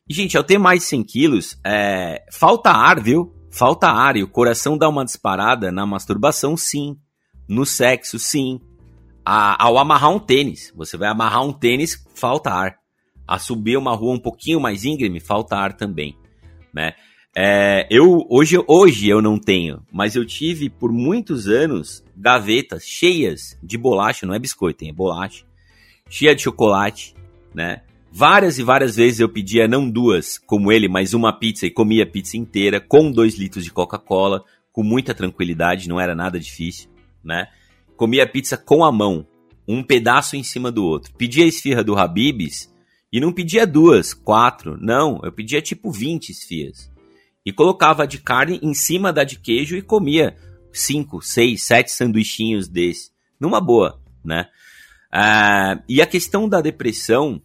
E, 0.07 0.13
gente, 0.13 0.37
ao 0.37 0.43
ter 0.43 0.57
mais 0.57 0.81
de 0.81 0.85
100 0.87 1.03
quilos, 1.03 1.59
é, 1.65 2.23
falta 2.31 2.71
ar, 2.71 3.01
viu? 3.01 3.33
Falta 3.51 3.87
ar 3.87 4.15
e 4.15 4.23
o 4.23 4.27
coração 4.27 4.77
dá 4.77 4.87
uma 4.87 5.05
disparada 5.05 5.71
na 5.71 5.85
masturbação, 5.85 6.55
sim. 6.55 6.97
No 7.47 7.65
sexo, 7.65 8.17
sim. 8.17 8.59
A, 9.25 9.63
ao 9.63 9.77
amarrar 9.77 10.11
um 10.11 10.19
tênis, 10.19 10.73
você 10.75 10.97
vai 10.97 11.09
amarrar 11.09 11.43
um 11.45 11.53
tênis, 11.53 12.03
falta 12.15 12.49
ar. 12.49 12.77
A 13.27 13.37
subir 13.37 13.77
uma 13.77 13.95
rua 13.95 14.13
um 14.13 14.19
pouquinho 14.19 14.59
mais 14.59 14.83
íngreme, 14.83 15.19
falta 15.19 15.55
ar 15.55 15.73
também, 15.73 16.17
né? 16.73 16.93
É, 17.33 17.87
eu 17.89 18.25
hoje, 18.29 18.57
hoje 18.67 19.07
eu 19.07 19.21
não 19.21 19.37
tenho, 19.37 19.81
mas 19.91 20.15
eu 20.15 20.25
tive 20.25 20.69
por 20.69 20.91
muitos 20.91 21.47
anos 21.47 22.03
gavetas 22.15 22.83
cheias 22.83 23.57
de 23.63 23.77
bolacha, 23.77 24.25
não 24.25 24.33
é 24.33 24.39
biscoito, 24.39 24.83
é 24.83 24.91
bolacha, 24.91 25.45
cheia 26.09 26.35
de 26.35 26.41
chocolate, 26.41 27.15
né? 27.55 27.83
Várias 28.11 28.59
e 28.59 28.63
várias 28.63 28.97
vezes 28.97 29.21
eu 29.21 29.29
pedia 29.29 29.65
não 29.65 29.89
duas, 29.89 30.37
como 30.37 30.69
ele, 30.69 30.89
mas 30.89 31.13
uma 31.13 31.31
pizza 31.31 31.65
e 31.65 31.71
comia 31.71 32.03
a 32.03 32.07
pizza 32.07 32.35
inteira 32.35 32.81
com 32.81 33.09
dois 33.09 33.37
litros 33.37 33.63
de 33.63 33.71
Coca-Cola, 33.71 34.43
com 34.73 34.83
muita 34.83 35.13
tranquilidade, 35.13 35.87
não 35.87 36.01
era 36.01 36.13
nada 36.13 36.37
difícil, 36.37 36.89
né? 37.23 37.47
Comia 37.95 38.25
a 38.25 38.27
pizza 38.27 38.57
com 38.57 38.83
a 38.83 38.91
mão, 38.91 39.25
um 39.65 39.81
pedaço 39.81 40.35
em 40.35 40.43
cima 40.43 40.69
do 40.69 40.83
outro. 40.83 41.13
Pedia 41.17 41.45
a 41.45 41.47
esfirra 41.47 41.81
do 41.81 41.97
Habibs 41.97 42.69
e 43.09 43.21
não 43.21 43.31
pedia 43.31 43.65
duas, 43.65 44.13
quatro, 44.13 44.77
não, 44.81 45.21
eu 45.23 45.31
pedia 45.31 45.61
tipo 45.61 45.89
20 45.89 46.31
esfias. 46.31 46.90
E 47.45 47.51
colocava 47.51 48.03
a 48.03 48.05
de 48.05 48.19
carne 48.19 48.59
em 48.61 48.73
cima 48.73 49.11
da 49.11 49.23
de 49.23 49.39
queijo 49.39 49.75
e 49.75 49.81
comia 49.81 50.35
cinco, 50.71 51.21
seis, 51.21 51.63
sete 51.63 51.91
sanduichinhos 51.91 52.67
desse, 52.67 53.11
numa 53.39 53.59
boa, 53.59 53.99
né? 54.23 54.47
Ah, 55.11 55.81
e 55.89 56.01
a 56.01 56.07
questão 56.07 56.47
da 56.47 56.61
depressão, 56.61 57.41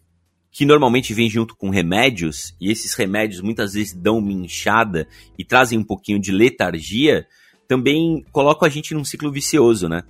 que 0.51 0.65
normalmente 0.65 1.13
vem 1.13 1.29
junto 1.29 1.55
com 1.55 1.69
remédios, 1.69 2.55
e 2.61 2.71
esses 2.71 2.93
remédios 2.93 3.41
muitas 3.41 3.73
vezes 3.73 3.93
dão 3.93 4.19
uma 4.19 4.31
inchada 4.31 5.07
e 5.37 5.43
trazem 5.43 5.77
um 5.77 5.83
pouquinho 5.83 6.19
de 6.19 6.31
letargia, 6.31 7.27
também 7.67 8.23
colocam 8.31 8.65
a 8.65 8.69
gente 8.69 8.93
num 8.93 9.03
ciclo 9.03 9.31
vicioso, 9.31 9.89
né? 9.89 10.03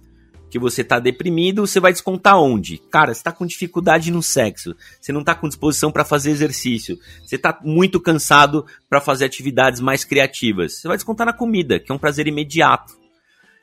Que 0.49 0.57
você 0.57 0.83
tá 0.83 0.99
deprimido, 0.99 1.67
você 1.67 1.79
vai 1.79 1.91
descontar 1.91 2.39
onde? 2.39 2.77
Cara, 2.77 3.13
você 3.13 3.21
tá 3.21 3.31
com 3.31 3.45
dificuldade 3.45 4.11
no 4.11 4.23
sexo, 4.23 4.75
você 4.99 5.11
não 5.11 5.23
tá 5.23 5.35
com 5.35 5.47
disposição 5.47 5.91
para 5.91 6.05
fazer 6.05 6.31
exercício, 6.31 6.97
você 7.25 7.37
tá 7.37 7.59
muito 7.63 7.99
cansado 7.99 8.65
para 8.89 9.01
fazer 9.01 9.25
atividades 9.25 9.81
mais 9.81 10.05
criativas. 10.05 10.79
Você 10.79 10.87
vai 10.87 10.97
descontar 10.97 11.27
na 11.27 11.33
comida, 11.33 11.79
que 11.79 11.91
é 11.91 11.95
um 11.95 11.99
prazer 11.99 12.27
imediato, 12.27 12.93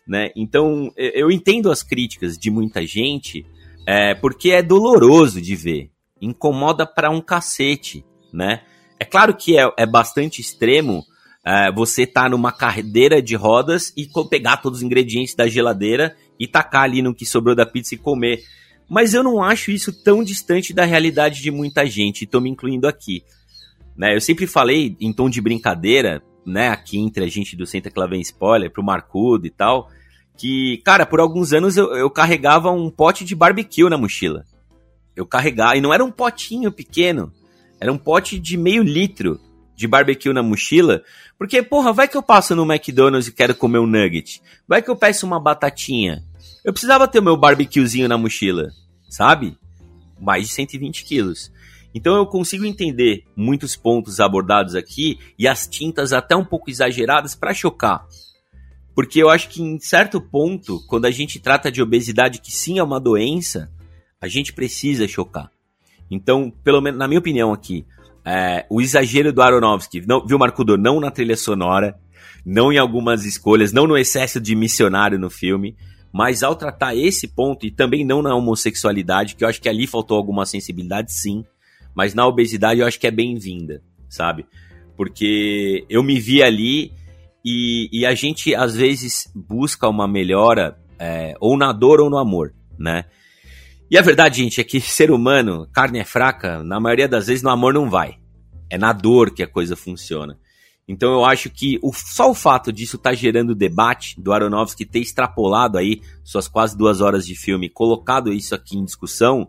né? 0.06 0.30
Então, 0.36 0.92
eu 0.96 1.30
entendo 1.30 1.70
as 1.70 1.82
críticas 1.82 2.36
de 2.36 2.50
muita 2.50 2.86
gente, 2.86 3.46
é, 3.86 4.14
porque 4.14 4.50
é 4.50 4.62
doloroso 4.62 5.40
de 5.40 5.56
ver 5.56 5.90
incomoda 6.20 6.86
para 6.86 7.10
um 7.10 7.20
cacete, 7.20 8.04
né? 8.32 8.62
É 8.98 9.04
claro 9.04 9.34
que 9.34 9.58
é, 9.58 9.70
é 9.76 9.86
bastante 9.86 10.40
extremo 10.40 11.04
é, 11.44 11.70
você 11.70 12.06
tá 12.06 12.28
numa 12.28 12.50
cadeira 12.50 13.20
de 13.20 13.36
rodas 13.36 13.92
e 13.96 14.08
pegar 14.30 14.56
todos 14.58 14.78
os 14.78 14.82
ingredientes 14.82 15.34
da 15.34 15.46
geladeira 15.46 16.16
e 16.38 16.46
tacar 16.46 16.82
ali 16.82 17.02
no 17.02 17.14
que 17.14 17.24
sobrou 17.26 17.54
da 17.54 17.66
pizza 17.66 17.94
e 17.94 17.98
comer. 17.98 18.42
Mas 18.88 19.14
eu 19.14 19.22
não 19.22 19.42
acho 19.42 19.70
isso 19.70 19.92
tão 20.02 20.22
distante 20.22 20.72
da 20.72 20.84
realidade 20.84 21.42
de 21.42 21.50
muita 21.50 21.86
gente, 21.86 22.22
e 22.22 22.26
tô 22.26 22.40
me 22.40 22.50
incluindo 22.50 22.86
aqui. 22.86 23.22
Né, 23.96 24.14
eu 24.14 24.20
sempre 24.20 24.46
falei 24.46 24.96
em 25.00 25.12
tom 25.12 25.30
de 25.30 25.40
brincadeira, 25.40 26.22
né, 26.44 26.68
aqui 26.68 26.98
entre 26.98 27.24
a 27.24 27.28
gente 27.28 27.56
do 27.56 27.64
Senta 27.64 27.90
que 27.90 27.98
lá 27.98 28.06
vem 28.06 28.20
spoiler, 28.20 28.70
pro 28.70 28.82
Marcudo 28.82 29.46
e 29.46 29.50
tal, 29.50 29.88
que, 30.36 30.78
cara, 30.84 31.06
por 31.06 31.20
alguns 31.20 31.52
anos 31.52 31.76
eu, 31.76 31.94
eu 31.94 32.10
carregava 32.10 32.70
um 32.70 32.90
pote 32.90 33.24
de 33.24 33.36
barbecue 33.36 33.88
na 33.88 33.96
mochila 33.96 34.44
eu 35.16 35.26
carregar, 35.26 35.76
e 35.76 35.80
não 35.80 35.92
era 35.92 36.04
um 36.04 36.10
potinho 36.10 36.72
pequeno, 36.72 37.32
era 37.80 37.92
um 37.92 37.98
pote 37.98 38.38
de 38.38 38.56
meio 38.56 38.82
litro 38.82 39.40
de 39.74 39.86
barbecue 39.86 40.32
na 40.32 40.42
mochila, 40.42 41.02
porque, 41.38 41.62
porra, 41.62 41.92
vai 41.92 42.08
que 42.08 42.16
eu 42.16 42.22
passo 42.22 42.54
no 42.54 42.70
McDonald's 42.70 43.28
e 43.28 43.32
quero 43.32 43.54
comer 43.54 43.78
um 43.78 43.86
nugget, 43.86 44.40
vai 44.66 44.80
que 44.80 44.90
eu 44.90 44.96
peço 44.96 45.26
uma 45.26 45.40
batatinha, 45.40 46.22
eu 46.64 46.72
precisava 46.72 47.06
ter 47.06 47.18
o 47.18 47.22
meu 47.22 47.36
barbecuezinho 47.36 48.08
na 48.08 48.16
mochila, 48.16 48.70
sabe? 49.08 49.58
Mais 50.18 50.48
de 50.48 50.54
120 50.54 51.04
quilos. 51.04 51.52
Então 51.94 52.16
eu 52.16 52.26
consigo 52.26 52.64
entender 52.64 53.24
muitos 53.36 53.76
pontos 53.76 54.18
abordados 54.18 54.74
aqui 54.74 55.18
e 55.38 55.46
as 55.46 55.66
tintas 55.66 56.12
até 56.12 56.34
um 56.34 56.44
pouco 56.44 56.70
exageradas 56.70 57.34
para 57.34 57.54
chocar. 57.54 58.06
Porque 58.94 59.22
eu 59.22 59.28
acho 59.28 59.48
que 59.48 59.62
em 59.62 59.78
certo 59.78 60.20
ponto, 60.20 60.80
quando 60.88 61.04
a 61.04 61.10
gente 61.10 61.38
trata 61.38 61.70
de 61.70 61.82
obesidade, 61.82 62.40
que 62.40 62.50
sim 62.50 62.78
é 62.78 62.82
uma 62.82 62.98
doença, 62.98 63.70
a 64.20 64.26
gente 64.26 64.52
precisa 64.52 65.06
chocar. 65.06 65.50
Então, 66.10 66.52
pelo 66.62 66.80
menos 66.80 66.98
na 66.98 67.06
minha 67.06 67.18
opinião 67.18 67.52
aqui, 67.52 67.84
é, 68.24 68.64
o 68.70 68.80
exagero 68.80 69.32
do 69.32 69.42
Aronofsky, 69.42 70.04
não, 70.06 70.26
viu, 70.26 70.38
Marcudor? 70.38 70.78
Não 70.78 70.98
na 70.98 71.10
trilha 71.10 71.36
sonora, 71.36 71.98
não 72.44 72.72
em 72.72 72.78
algumas 72.78 73.24
escolhas, 73.24 73.72
não 73.72 73.86
no 73.86 73.96
excesso 73.96 74.40
de 74.40 74.54
missionário 74.54 75.18
no 75.18 75.30
filme, 75.30 75.76
mas 76.12 76.42
ao 76.42 76.54
tratar 76.54 76.94
esse 76.94 77.26
ponto, 77.28 77.66
e 77.66 77.70
também 77.70 78.04
não 78.04 78.22
na 78.22 78.34
homossexualidade, 78.34 79.34
que 79.34 79.44
eu 79.44 79.48
acho 79.48 79.60
que 79.60 79.68
ali 79.68 79.86
faltou 79.86 80.16
alguma 80.16 80.46
sensibilidade, 80.46 81.12
sim, 81.12 81.44
mas 81.94 82.14
na 82.14 82.26
obesidade 82.26 82.80
eu 82.80 82.86
acho 82.86 83.00
que 83.00 83.06
é 83.06 83.10
bem-vinda, 83.10 83.82
sabe? 84.08 84.46
Porque 84.96 85.84
eu 85.88 86.02
me 86.02 86.20
vi 86.20 86.42
ali 86.42 86.92
e, 87.44 87.88
e, 87.92 88.06
a 88.06 88.14
gente 88.14 88.54
às 88.54 88.74
vezes 88.74 89.30
busca 89.34 89.88
uma 89.88 90.08
melhora 90.08 90.78
é, 90.98 91.34
ou 91.40 91.58
na 91.58 91.72
dor 91.72 92.00
ou 92.00 92.08
no 92.08 92.16
amor, 92.16 92.54
né? 92.78 93.04
E 93.90 93.98
a 93.98 94.02
verdade, 94.02 94.42
gente, 94.42 94.60
é 94.60 94.64
que 94.64 94.80
ser 94.80 95.10
humano, 95.10 95.68
carne 95.72 95.98
é 95.98 96.04
fraca, 96.04 96.62
na 96.64 96.80
maioria 96.80 97.08
das 97.08 97.26
vezes 97.26 97.42
no 97.42 97.50
amor 97.50 97.74
não 97.74 97.88
vai. 97.88 98.18
É 98.70 98.78
na 98.78 98.92
dor 98.92 99.30
que 99.30 99.42
a 99.42 99.46
coisa 99.46 99.76
funciona. 99.76 100.38
Então 100.86 101.12
eu 101.12 101.24
acho 101.24 101.50
que 101.50 101.78
o, 101.82 101.92
só 101.92 102.30
o 102.30 102.34
fato 102.34 102.72
disso 102.72 102.96
estar 102.96 103.10
tá 103.10 103.16
gerando 103.16 103.54
debate, 103.54 104.20
do 104.20 104.32
Aronofsky 104.32 104.84
ter 104.84 105.00
extrapolado 105.00 105.78
aí 105.78 106.00
suas 106.22 106.48
quase 106.48 106.76
duas 106.76 107.00
horas 107.00 107.26
de 107.26 107.34
filme, 107.34 107.70
colocado 107.70 108.32
isso 108.32 108.54
aqui 108.54 108.76
em 108.76 108.84
discussão, 108.84 109.48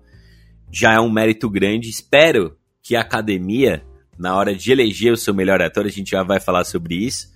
já 0.71 0.93
é 0.93 0.99
um 0.99 1.11
mérito 1.11 1.49
grande. 1.49 1.89
Espero 1.89 2.57
que 2.81 2.95
a 2.95 3.01
academia, 3.01 3.85
na 4.17 4.35
hora 4.35 4.55
de 4.55 4.71
eleger 4.71 5.11
o 5.11 5.17
seu 5.17 5.33
melhor 5.33 5.61
ator, 5.61 5.85
a 5.85 5.89
gente 5.89 6.11
já 6.11 6.23
vai 6.23 6.39
falar 6.39 6.63
sobre 6.63 6.95
isso, 6.95 7.33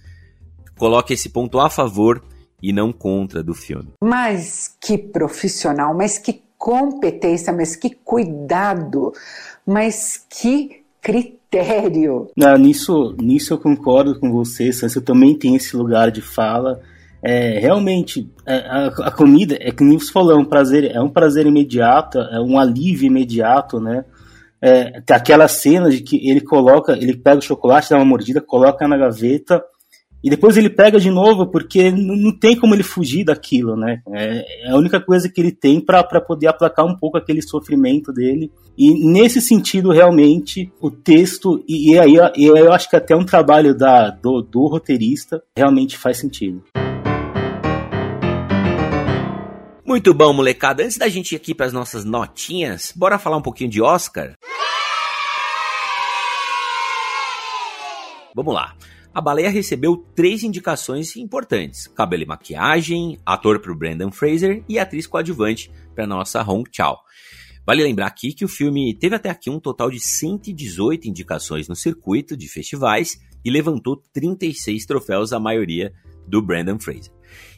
coloque 0.77 1.13
esse 1.13 1.29
ponto 1.29 1.59
a 1.59 1.69
favor 1.69 2.23
e 2.62 2.71
não 2.71 2.91
contra 2.91 3.43
do 3.43 3.53
filme. 3.53 3.93
Mas 4.01 4.77
que 4.81 4.97
profissional, 4.97 5.95
mas 5.95 6.17
que 6.17 6.48
competência, 6.59 7.53
mas 7.53 7.73
que 7.77 7.89
cuidado, 7.89 9.13
mas 9.65 10.23
que 10.29 10.83
critério. 11.01 12.29
Ah, 12.43 12.57
nisso, 12.57 13.15
nisso 13.17 13.53
eu 13.53 13.57
concordo 13.57 14.19
com 14.19 14.29
você, 14.29 14.71
Sansa, 14.73 14.99
eu 14.99 15.03
também 15.03 15.33
tenho 15.33 15.55
esse 15.55 15.75
lugar 15.75 16.11
de 16.11 16.21
fala. 16.21 16.81
É, 17.23 17.59
realmente, 17.59 18.29
é, 18.45 18.57
a, 18.57 18.87
a, 18.87 19.11
comida, 19.11 19.57
é 19.59 19.71
que 19.71 19.83
nem 19.83 19.97
você 19.97 20.11
falou, 20.11 20.33
é 20.33 20.35
um 20.35 20.45
prazer, 20.45 20.91
é 20.93 21.01
um 21.01 21.09
prazer 21.09 21.45
imediato, 21.45 22.19
é 22.19 22.39
um 22.41 22.59
alívio 22.59 23.07
imediato, 23.07 23.79
né? 23.79 24.03
É, 24.61 25.01
aquela 25.11 25.47
cena 25.47 25.89
de 25.89 26.01
que 26.01 26.29
ele 26.29 26.41
coloca, 26.41 26.91
ele 26.91 27.15
pega 27.15 27.39
o 27.39 27.41
chocolate, 27.41 27.89
dá 27.89 27.95
uma 27.95 28.05
mordida, 28.05 28.41
coloca 28.41 28.85
na 28.85 28.97
gaveta 28.97 29.63
e 30.21 30.29
depois 30.29 30.58
ele 30.58 30.69
pega 30.69 30.99
de 30.99 31.10
novo, 31.10 31.47
porque 31.47 31.91
não, 31.91 32.32
tem 32.38 32.58
como 32.58 32.75
ele 32.75 32.84
fugir 32.84 33.23
daquilo, 33.23 33.77
né? 33.77 34.01
É, 34.13 34.67
é 34.67 34.71
a 34.71 34.75
única 34.75 34.99
coisa 34.99 35.29
que 35.29 35.39
ele 35.39 35.51
tem 35.51 35.79
para 35.79 36.03
poder 36.19 36.47
aplacar 36.47 36.86
um 36.86 36.95
pouco 36.95 37.17
aquele 37.17 37.41
sofrimento 37.41 38.12
dele. 38.12 38.51
E 38.77 38.93
nesse 39.10 39.41
sentido, 39.41 39.91
realmente, 39.91 40.71
o 40.82 40.91
texto, 40.91 41.63
e, 41.67 41.93
e 41.93 41.99
aí, 41.99 42.15
e 42.36 42.45
eu 42.45 42.73
acho 42.73 42.89
que 42.89 42.97
até 42.97 43.15
um 43.15 43.23
trabalho 43.23 43.73
da, 43.73 44.10
do, 44.10 44.41
do 44.41 44.67
roteirista 44.67 45.41
realmente 45.55 45.97
faz 45.97 46.17
sentido. 46.17 46.63
Muito 49.86 50.13
bom, 50.13 50.34
molecada. 50.34 50.84
Antes 50.84 50.97
da 50.97 51.08
gente 51.08 51.32
ir 51.32 51.38
aqui 51.38 51.55
para 51.55 51.65
as 51.65 51.73
nossas 51.73 52.03
notinhas, 52.03 52.93
bora 52.95 53.17
falar 53.17 53.38
um 53.38 53.41
pouquinho 53.41 53.69
de 53.69 53.82
Oscar? 53.82 54.34
Vamos 58.36 58.53
lá 58.53 58.75
a 59.19 59.21
baleia 59.21 59.49
recebeu 59.49 59.97
três 60.15 60.43
indicações 60.43 61.17
importantes: 61.17 61.88
cabelo 61.88 62.23
e 62.23 62.25
maquiagem, 62.25 63.19
ator 63.25 63.60
para 63.60 63.69
o 63.69 63.75
Brandon 63.75 64.12
Fraser 64.12 64.63
e 64.67 64.79
atriz 64.79 65.05
coadjuvante 65.05 65.69
para 65.93 66.08
nossa 66.08 66.41
Hong 66.41 66.63
Chao. 66.71 66.97
Vale 67.65 67.84
lembrar 67.84 68.08
aqui 68.08 68.34
que 68.34 68.45
o 68.45 68.47
filme 68.47 68.93
teve 68.97 69.15
até 69.15 69.29
aqui 69.29 69.49
um 69.49 69.60
total 69.60 69.91
de 69.91 69.99
118 69.99 71.10
indicações 71.10 71.67
no 71.67 71.75
circuito 71.75 72.38
de 72.38 72.47
festivais 72.47 73.19
e 73.43 73.51
levantou 73.51 74.01
36 74.13 74.86
troféus, 74.86 75.34
a 75.34 75.39
maioria 75.39 75.93
do 76.25 76.41
Brandon 76.41 76.79
Fraser. 76.79 77.12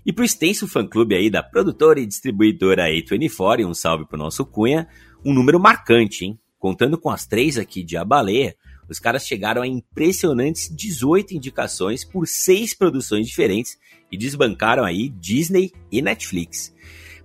E 0.04 0.12
para 0.12 0.24
o 0.24 0.26
extenso 0.26 0.68
fã-clube 0.68 1.14
aí 1.14 1.30
da 1.30 1.44
produtora 1.44 2.00
e 2.00 2.08
distribuidora 2.08 2.88
A24, 2.90 3.68
um 3.68 3.74
salve 3.76 4.08
para 4.08 4.16
o 4.16 4.20
nosso 4.20 4.44
Cunha, 4.46 4.88
um 5.24 5.32
número 5.32 5.60
marcante, 5.60 6.26
hein? 6.26 6.40
Contando 6.58 6.98
com 6.98 7.12
as 7.12 7.28
três 7.28 7.60
aqui 7.60 7.84
de 7.84 7.98
A 7.98 8.04
Baleia, 8.04 8.56
os 8.90 9.00
caras 9.00 9.26
chegaram 9.26 9.62
a 9.62 9.68
impressionantes 9.68 10.70
18 10.74 11.34
indicações 11.36 12.04
por 12.04 12.28
seis 12.28 12.74
produções 12.74 13.28
diferentes 13.28 13.78
e 14.12 14.18
desbancaram 14.18 14.84
aí 14.84 15.10
Disney 15.10 15.72
e 15.92 16.02
Netflix. 16.02 16.74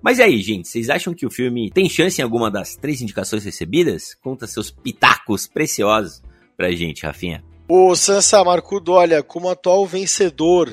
Mas 0.01 0.19
e 0.19 0.23
aí, 0.23 0.41
gente, 0.41 0.69
vocês 0.69 0.89
acham 0.89 1.15
que 1.15 1.27
o 1.27 1.31
filme 1.31 1.71
tem 1.71 1.89
chance 1.89 2.21
em 2.21 2.25
alguma 2.25 2.51
das 2.51 2.77
três 2.77 3.03
indicações 3.03 3.45
recebidas? 3.45 4.15
Conta 4.15 4.47
seus 4.47 4.71
pitacos 4.71 5.47
preciosos 5.47 6.23
pra 6.57 6.71
gente, 6.71 7.05
Rafinha. 7.05 7.43
O 7.69 7.97
Sansa 7.97 8.45
Marcudo, 8.45 8.93
olha, 8.93 9.23
como 9.23 9.49
atual 9.51 9.85
vencedor 9.85 10.73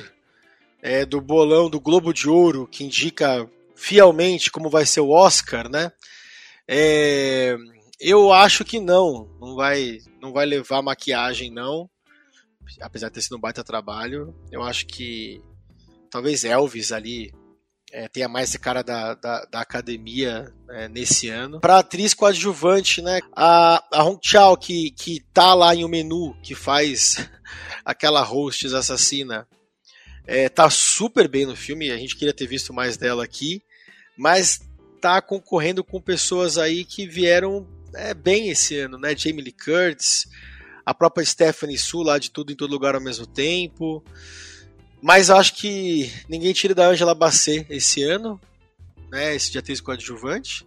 é, 0.80 1.04
do 1.04 1.20
bolão 1.20 1.68
do 1.68 1.80
Globo 1.80 2.12
de 2.12 2.28
Ouro, 2.28 2.68
que 2.70 2.84
indica 2.84 3.50
fielmente 3.74 4.50
como 4.50 4.70
vai 4.70 4.86
ser 4.86 5.00
o 5.00 5.10
Oscar, 5.10 5.68
né? 5.68 5.90
É, 6.68 7.56
eu 8.06 8.30
acho 8.30 8.66
que 8.66 8.78
não, 8.78 9.30
não 9.40 9.54
vai, 9.54 9.98
não 10.20 10.30
vai 10.30 10.44
levar 10.44 10.82
maquiagem 10.82 11.50
não, 11.50 11.88
apesar 12.82 13.08
de 13.08 13.14
ter 13.14 13.22
sido 13.22 13.36
um 13.36 13.40
baita 13.40 13.64
trabalho. 13.64 14.34
Eu 14.52 14.62
acho 14.62 14.86
que 14.86 15.40
talvez 16.10 16.44
Elvis 16.44 16.92
ali 16.92 17.32
é, 17.90 18.06
tenha 18.06 18.28
mais 18.28 18.50
esse 18.50 18.58
cara 18.58 18.82
da, 18.82 19.14
da, 19.14 19.46
da 19.46 19.60
academia 19.60 20.52
é, 20.68 20.86
nesse 20.86 21.30
ano. 21.30 21.60
Pra 21.60 21.78
atriz 21.78 22.12
coadjuvante, 22.12 23.00
né? 23.00 23.20
A, 23.34 23.82
a 23.90 24.04
Hong 24.04 24.18
Chao, 24.22 24.54
que, 24.54 24.90
que 24.90 25.20
tá 25.32 25.54
lá 25.54 25.74
em 25.74 25.82
um 25.82 25.88
menu, 25.88 26.36
que 26.42 26.54
faz 26.54 27.26
aquela 27.86 28.20
hosts 28.20 28.74
assassina, 28.74 29.48
é, 30.26 30.50
tá 30.50 30.68
super 30.68 31.26
bem 31.26 31.46
no 31.46 31.56
filme. 31.56 31.90
A 31.90 31.96
gente 31.96 32.16
queria 32.16 32.34
ter 32.34 32.46
visto 32.46 32.74
mais 32.74 32.98
dela 32.98 33.24
aqui, 33.24 33.62
mas 34.14 34.60
tá 35.00 35.22
concorrendo 35.22 35.82
com 35.82 36.02
pessoas 36.02 36.58
aí 36.58 36.84
que 36.84 37.06
vieram 37.06 37.66
é, 37.94 38.14
bem 38.14 38.48
esse 38.48 38.78
ano, 38.78 38.98
né? 38.98 39.16
Jamie 39.16 39.42
Lee 39.42 39.52
Curtis, 39.52 40.26
a 40.84 40.92
própria 40.92 41.24
Stephanie 41.24 41.78
Su 41.78 42.02
lá 42.02 42.18
de 42.18 42.30
tudo 42.30 42.52
em 42.52 42.56
todo 42.56 42.70
lugar 42.70 42.94
ao 42.94 43.00
mesmo 43.00 43.26
tempo. 43.26 44.04
Mas 45.02 45.30
acho 45.30 45.54
que 45.54 46.10
ninguém 46.28 46.52
tira 46.52 46.74
da 46.74 46.86
Angela 46.86 47.14
Bassett 47.14 47.66
esse 47.70 48.02
ano, 48.02 48.40
né? 49.10 49.34
Esse 49.34 49.52
de 49.52 49.58
atriz 49.58 49.80
coadjuvante. 49.80 50.66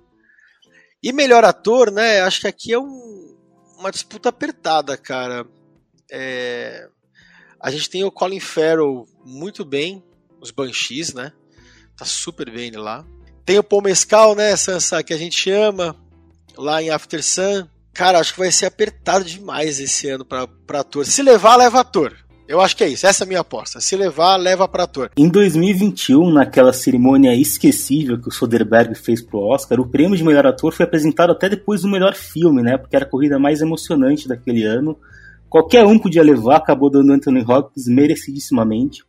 E 1.02 1.12
melhor 1.12 1.44
ator, 1.44 1.92
né? 1.92 2.22
Acho 2.22 2.42
que 2.42 2.48
aqui 2.48 2.74
é 2.74 2.80
um, 2.80 3.36
uma 3.78 3.92
disputa 3.92 4.30
apertada, 4.30 4.98
cara. 4.98 5.46
É, 6.12 6.88
a 7.60 7.72
gente 7.72 7.90
tem 7.90 8.04
o 8.04 8.12
Colin 8.12 8.40
Farrell 8.40 9.06
muito 9.26 9.66
bem, 9.66 10.04
os 10.40 10.52
Banshees, 10.52 11.14
né? 11.14 11.34
Tá 11.98 12.06
super 12.06 12.50
bem 12.52 12.68
ele 12.68 12.78
lá. 12.78 13.06
Tem 13.44 13.58
o 13.58 13.64
Paul 13.64 13.82
Mescal, 13.82 14.36
né, 14.36 14.56
Sansa, 14.56 15.02
que 15.02 15.14
a 15.14 15.18
gente 15.18 15.50
ama, 15.50 15.96
lá 16.58 16.82
em 16.82 16.90
After 16.90 17.24
Sun. 17.24 17.68
Cara, 17.94 18.20
acho 18.20 18.34
que 18.34 18.40
vai 18.40 18.52
ser 18.52 18.68
apertado 18.68 19.26
demais 19.26 19.80
esse 19.80 20.08
ano 20.10 20.24
pra, 20.24 20.48
pra 20.48 20.82
ator. 20.82 21.06
Se 21.06 21.24
levar, 21.24 21.56
leva 21.56 21.80
ator. 21.80 22.16
Eu 22.48 22.62
acho 22.62 22.78
que 22.78 22.84
é 22.84 22.88
isso, 22.88 23.06
essa 23.06 23.24
é 23.24 23.26
a 23.26 23.28
minha 23.28 23.42
aposta. 23.42 23.82
Se 23.82 23.96
levar, 23.98 24.38
leva 24.38 24.68
para 24.70 24.84
ator. 24.84 25.12
Em 25.18 25.28
2021, 25.28 26.32
naquela 26.32 26.72
cerimônia 26.72 27.36
esquecível 27.36 28.22
que 28.22 28.30
o 28.30 28.32
Soderbergh 28.32 28.96
fez 28.96 29.22
pro 29.22 29.40
Oscar, 29.40 29.82
o 29.82 29.88
prêmio 29.88 30.16
de 30.16 30.24
melhor 30.24 30.46
ator 30.46 30.72
foi 30.72 30.86
apresentado 30.86 31.32
até 31.32 31.50
depois 31.50 31.82
do 31.82 31.90
melhor 31.90 32.16
filme, 32.16 32.62
né? 32.62 32.78
Porque 32.78 32.96
era 32.96 33.04
a 33.04 33.10
corrida 33.10 33.38
mais 33.38 33.60
emocionante 33.60 34.30
daquele 34.30 34.64
ano. 34.64 34.98
Qualquer 35.50 35.86
um 35.86 36.00
podia 36.00 36.24
levar, 36.24 36.58
acabou 36.58 36.90
dando 36.90 37.12
Anthony 37.12 37.42
Hopkins 37.42 37.88
merecidíssimamente. 37.88 39.04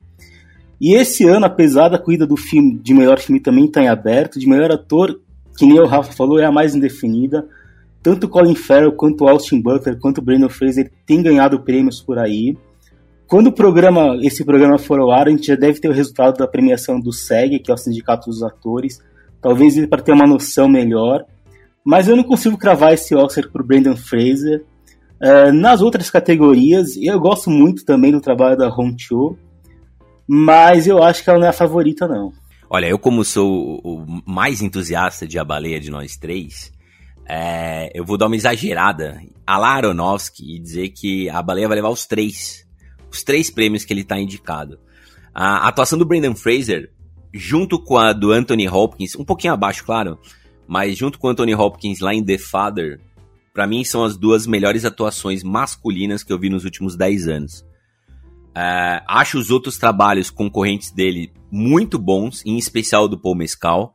E 0.80 0.94
esse 0.94 1.24
ano, 1.24 1.46
apesar 1.46 1.88
da 1.88 1.98
corrida 1.98 2.26
do 2.26 2.36
filme 2.36 2.76
de 2.78 2.92
melhor 2.92 3.20
filme 3.20 3.40
também 3.40 3.66
estar 3.66 3.80
tá 3.80 3.86
em 3.86 3.88
aberto, 3.88 4.38
de 4.38 4.48
melhor 4.48 4.72
ator, 4.72 5.20
que 5.58 5.66
nem 5.66 5.80
o 5.80 5.86
Rafa 5.86 6.12
falou, 6.12 6.38
é 6.38 6.44
a 6.44 6.52
mais 6.52 6.76
indefinida. 6.76 7.44
Tanto 8.00 8.28
Colin 8.28 8.54
Farrell 8.54 8.92
quanto 8.92 9.26
Austin 9.26 9.60
Butler 9.60 9.98
quanto 9.98 10.22
Brandon 10.22 10.48
Fraser 10.48 10.88
têm 11.04 11.20
ganhado 11.20 11.60
prêmios 11.60 12.00
por 12.00 12.16
aí. 12.16 12.56
Quando 13.26 13.48
o 13.48 13.52
programa, 13.52 14.16
esse 14.22 14.44
programa 14.44 14.78
for 14.78 15.00
ao 15.00 15.10
ar, 15.10 15.26
a 15.26 15.30
gente 15.30 15.48
já 15.48 15.56
deve 15.56 15.80
ter 15.80 15.88
o 15.88 15.92
resultado 15.92 16.38
da 16.38 16.46
premiação 16.46 17.00
do 17.00 17.12
SEG, 17.12 17.58
que 17.58 17.72
é 17.72 17.74
o 17.74 17.76
Sindicato 17.76 18.30
dos 18.30 18.40
Atores, 18.42 19.02
talvez 19.42 19.84
para 19.88 20.00
ter 20.00 20.12
uma 20.12 20.28
noção 20.28 20.68
melhor. 20.68 21.24
Mas 21.84 22.06
eu 22.06 22.16
não 22.16 22.22
consigo 22.22 22.56
cravar 22.56 22.94
esse 22.94 23.14
Oscar 23.16 23.50
para 23.50 23.62
Brandon 23.62 23.96
Fraser. 23.96 24.64
Uh, 25.20 25.52
nas 25.52 25.82
outras 25.82 26.08
categorias, 26.08 26.96
eu 26.96 27.18
gosto 27.18 27.50
muito 27.50 27.84
também 27.84 28.12
do 28.12 28.20
trabalho 28.20 28.56
da 28.56 28.68
Hong 28.68 28.94
Cho, 28.96 29.36
mas 30.26 30.86
eu 30.86 31.02
acho 31.02 31.24
que 31.24 31.28
ela 31.28 31.40
não 31.40 31.46
é 31.46 31.50
a 31.50 31.52
favorita, 31.52 32.06
não. 32.06 32.32
Olha, 32.70 32.86
eu 32.86 32.98
como 32.98 33.24
sou 33.24 33.80
o 33.82 34.22
mais 34.26 34.60
entusiasta 34.60 35.26
de 35.26 35.38
A 35.38 35.44
Baleia 35.44 35.80
de 35.80 35.90
nós 35.90 36.16
três, 36.16 36.70
é, 37.26 37.90
eu 37.94 38.04
vou 38.04 38.18
dar 38.18 38.26
uma 38.26 38.36
exagerada 38.36 39.22
a 39.46 39.56
la 39.56 39.70
Aronofsky 39.70 40.56
e 40.56 40.58
dizer 40.58 40.90
que 40.90 41.30
a 41.30 41.42
Baleia 41.42 41.68
vai 41.68 41.76
levar 41.76 41.88
os 41.88 42.06
três 42.06 42.66
os 43.10 43.22
três 43.22 43.50
prêmios 43.50 43.84
que 43.84 43.92
ele 43.92 44.02
está 44.02 44.18
indicado. 44.18 44.78
A 45.34 45.68
atuação 45.68 45.98
do 45.98 46.04
Brendan 46.04 46.34
Fraser, 46.34 46.92
junto 47.32 47.82
com 47.82 47.96
a 47.96 48.12
do 48.12 48.32
Anthony 48.32 48.68
Hopkins, 48.68 49.16
um 49.16 49.24
pouquinho 49.24 49.54
abaixo, 49.54 49.84
claro, 49.84 50.18
mas 50.66 50.96
junto 50.96 51.18
com 51.18 51.28
o 51.28 51.30
Anthony 51.30 51.54
Hopkins 51.54 52.00
lá 52.00 52.14
em 52.14 52.22
The 52.22 52.36
Father, 52.36 53.00
para 53.54 53.66
mim 53.66 53.82
são 53.82 54.04
as 54.04 54.16
duas 54.16 54.46
melhores 54.46 54.84
atuações 54.84 55.42
masculinas 55.42 56.22
que 56.22 56.32
eu 56.32 56.38
vi 56.38 56.50
nos 56.50 56.64
últimos 56.64 56.96
10 56.96 57.28
anos. 57.28 57.64
Uh, 58.58 58.98
acho 59.06 59.38
os 59.38 59.52
outros 59.52 59.78
trabalhos 59.78 60.30
concorrentes 60.30 60.90
dele 60.90 61.32
muito 61.48 61.96
bons, 61.96 62.44
em 62.44 62.58
especial 62.58 63.06
do 63.06 63.16
Paul 63.16 63.36
Mescal, 63.36 63.94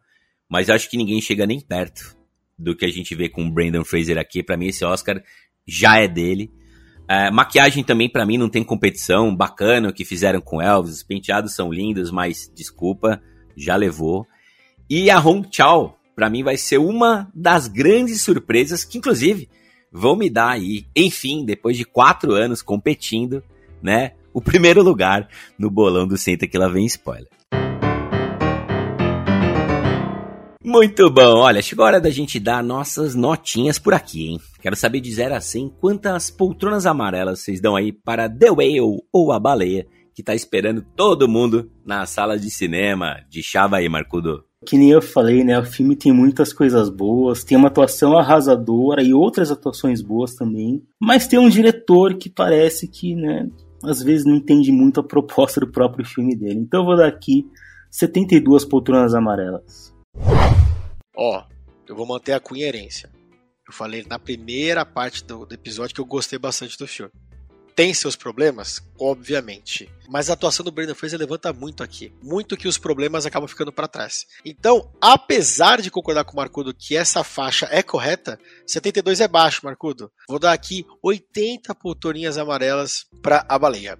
mas 0.49 0.69
acho 0.69 0.89
que 0.89 0.95
ninguém 0.95 1.19
chega 1.19 1.45
nem 1.45 1.59
perto 1.59 2.15
do 2.57 2.73
que 2.73 2.85
a 2.85 2.89
gente 2.89 3.13
vê 3.13 3.27
com 3.27 3.45
o 3.45 3.51
Brandon 3.51 3.83
Fraser 3.83 4.17
aqui. 4.17 4.41
Para 4.41 4.55
mim, 4.55 4.67
esse 4.67 4.85
Oscar 4.85 5.21
já 5.67 5.97
é 5.97 6.07
dele. 6.07 6.49
É, 7.09 7.29
maquiagem 7.29 7.83
também 7.83 8.07
para 8.07 8.25
mim 8.25 8.37
não 8.37 8.47
tem 8.47 8.63
competição, 8.63 9.35
bacana 9.35 9.89
o 9.89 9.93
que 9.93 10.05
fizeram 10.05 10.39
com 10.39 10.61
Elvis, 10.61 10.95
os 10.95 11.03
penteados 11.03 11.53
são 11.53 11.69
lindos, 11.69 12.09
mas 12.09 12.49
desculpa, 12.55 13.21
já 13.57 13.75
levou. 13.75 14.25
E 14.89 15.09
a 15.09 15.19
Hong 15.19 15.45
Chao, 15.51 15.99
para 16.15 16.29
mim 16.29 16.41
vai 16.41 16.55
ser 16.55 16.77
uma 16.77 17.29
das 17.35 17.67
grandes 17.67 18.21
surpresas 18.21 18.85
que 18.85 18.97
inclusive 18.97 19.49
vão 19.91 20.15
me 20.15 20.29
dar 20.29 20.51
aí, 20.51 20.87
enfim, 20.95 21.43
depois 21.43 21.75
de 21.75 21.83
quatro 21.83 22.31
anos 22.31 22.61
competindo, 22.61 23.43
né, 23.81 24.13
o 24.33 24.41
primeiro 24.41 24.81
lugar 24.81 25.27
no 25.57 25.69
bolão 25.69 26.07
do 26.07 26.17
Senta 26.17 26.47
que 26.47 26.57
lá 26.57 26.67
vem 26.67 26.85
spoiler. 26.85 27.29
Muito 30.63 31.09
bom, 31.09 31.39
olha, 31.39 31.61
chegou 31.61 31.83
a 31.83 31.89
hora 31.89 32.01
da 32.01 32.09
gente 32.09 32.39
dar 32.39 32.63
nossas 32.63 33.13
notinhas 33.13 33.77
por 33.77 33.93
aqui, 33.93 34.29
hein? 34.29 34.39
Quero 34.61 34.75
saber 34.75 35.01
de 35.01 35.13
0 35.13 35.35
a 35.35 35.41
100 35.41 35.73
quantas 35.79 36.31
poltronas 36.31 36.85
amarelas 36.85 37.41
vocês 37.41 37.61
dão 37.61 37.75
aí 37.75 37.91
para 37.91 38.29
The 38.29 38.49
Whale 38.49 39.01
ou 39.11 39.31
a 39.31 39.39
baleia 39.39 39.85
que 40.13 40.23
tá 40.23 40.33
esperando 40.33 40.85
todo 40.95 41.27
mundo 41.27 41.71
na 41.85 42.05
sala 42.05 42.37
de 42.37 42.49
cinema. 42.49 43.17
De 43.29 43.41
chava 43.41 43.77
aí, 43.77 43.89
Marcudo. 43.89 44.43
Que 44.65 44.77
nem 44.77 44.91
eu 44.91 45.01
falei, 45.01 45.43
né? 45.43 45.59
O 45.59 45.65
filme 45.65 45.95
tem 45.95 46.13
muitas 46.13 46.53
coisas 46.53 46.89
boas, 46.89 47.43
tem 47.43 47.57
uma 47.57 47.67
atuação 47.67 48.17
arrasadora 48.17 49.03
e 49.03 49.13
outras 49.13 49.51
atuações 49.51 50.01
boas 50.01 50.35
também. 50.35 50.81
Mas 51.01 51.27
tem 51.27 51.37
um 51.37 51.49
diretor 51.49 52.13
que 52.15 52.29
parece 52.29 52.87
que, 52.87 53.13
né, 53.15 53.49
às 53.85 54.01
vezes 54.01 54.25
não 54.25 54.35
entende 54.35 54.71
muito 54.71 54.99
a 54.99 55.03
proposta 55.03 55.59
do 55.59 55.71
próprio 55.71 56.05
filme 56.05 56.35
dele. 56.35 56.59
Então 56.59 56.81
eu 56.81 56.85
vou 56.85 56.97
dar 56.97 57.07
aqui 57.07 57.45
72 57.91 58.65
poltronas 58.65 59.13
amarelas. 59.13 59.93
Ó, 61.15 61.43
eu 61.87 61.95
vou 61.95 62.05
manter 62.05 62.33
a 62.33 62.39
coerência. 62.39 63.09
Eu 63.67 63.73
falei 63.73 64.05
na 64.09 64.19
primeira 64.19 64.85
parte 64.85 65.23
do, 65.23 65.45
do, 65.45 65.53
episódio 65.53 65.95
que 65.95 66.01
eu 66.01 66.05
gostei 66.05 66.37
bastante 66.37 66.77
do 66.77 66.87
filme. 66.87 67.11
Tem 67.75 67.93
seus 67.93 68.15
problemas? 68.15 68.81
Obviamente. 68.99 69.89
Mas 70.07 70.29
a 70.29 70.33
atuação 70.33 70.63
do 70.63 70.71
Brandon 70.71 70.93
Fraser 70.93 71.19
levanta 71.19 71.51
muito 71.51 71.81
aqui. 71.81 72.13
Muito 72.21 72.55
que 72.55 72.67
os 72.67 72.77
problemas 72.77 73.25
acabam 73.25 73.47
ficando 73.47 73.71
para 73.71 73.87
trás. 73.87 74.27
Então, 74.45 74.91
apesar 75.01 75.81
de 75.81 75.89
concordar 75.89 76.23
com 76.23 76.33
o 76.33 76.35
Marcudo 76.35 76.73
que 76.73 76.95
essa 76.95 77.23
faixa 77.23 77.67
é 77.71 77.81
correta, 77.81 78.39
72 78.67 79.21
é 79.21 79.27
baixo, 79.27 79.61
Marcudo. 79.63 80.11
Vou 80.29 80.39
dar 80.39 80.53
aqui 80.53 80.85
80 81.01 81.73
poltroninhas 81.73 82.37
amarelas 82.37 83.05
para 83.21 83.45
a 83.49 83.57
baleia. 83.57 83.97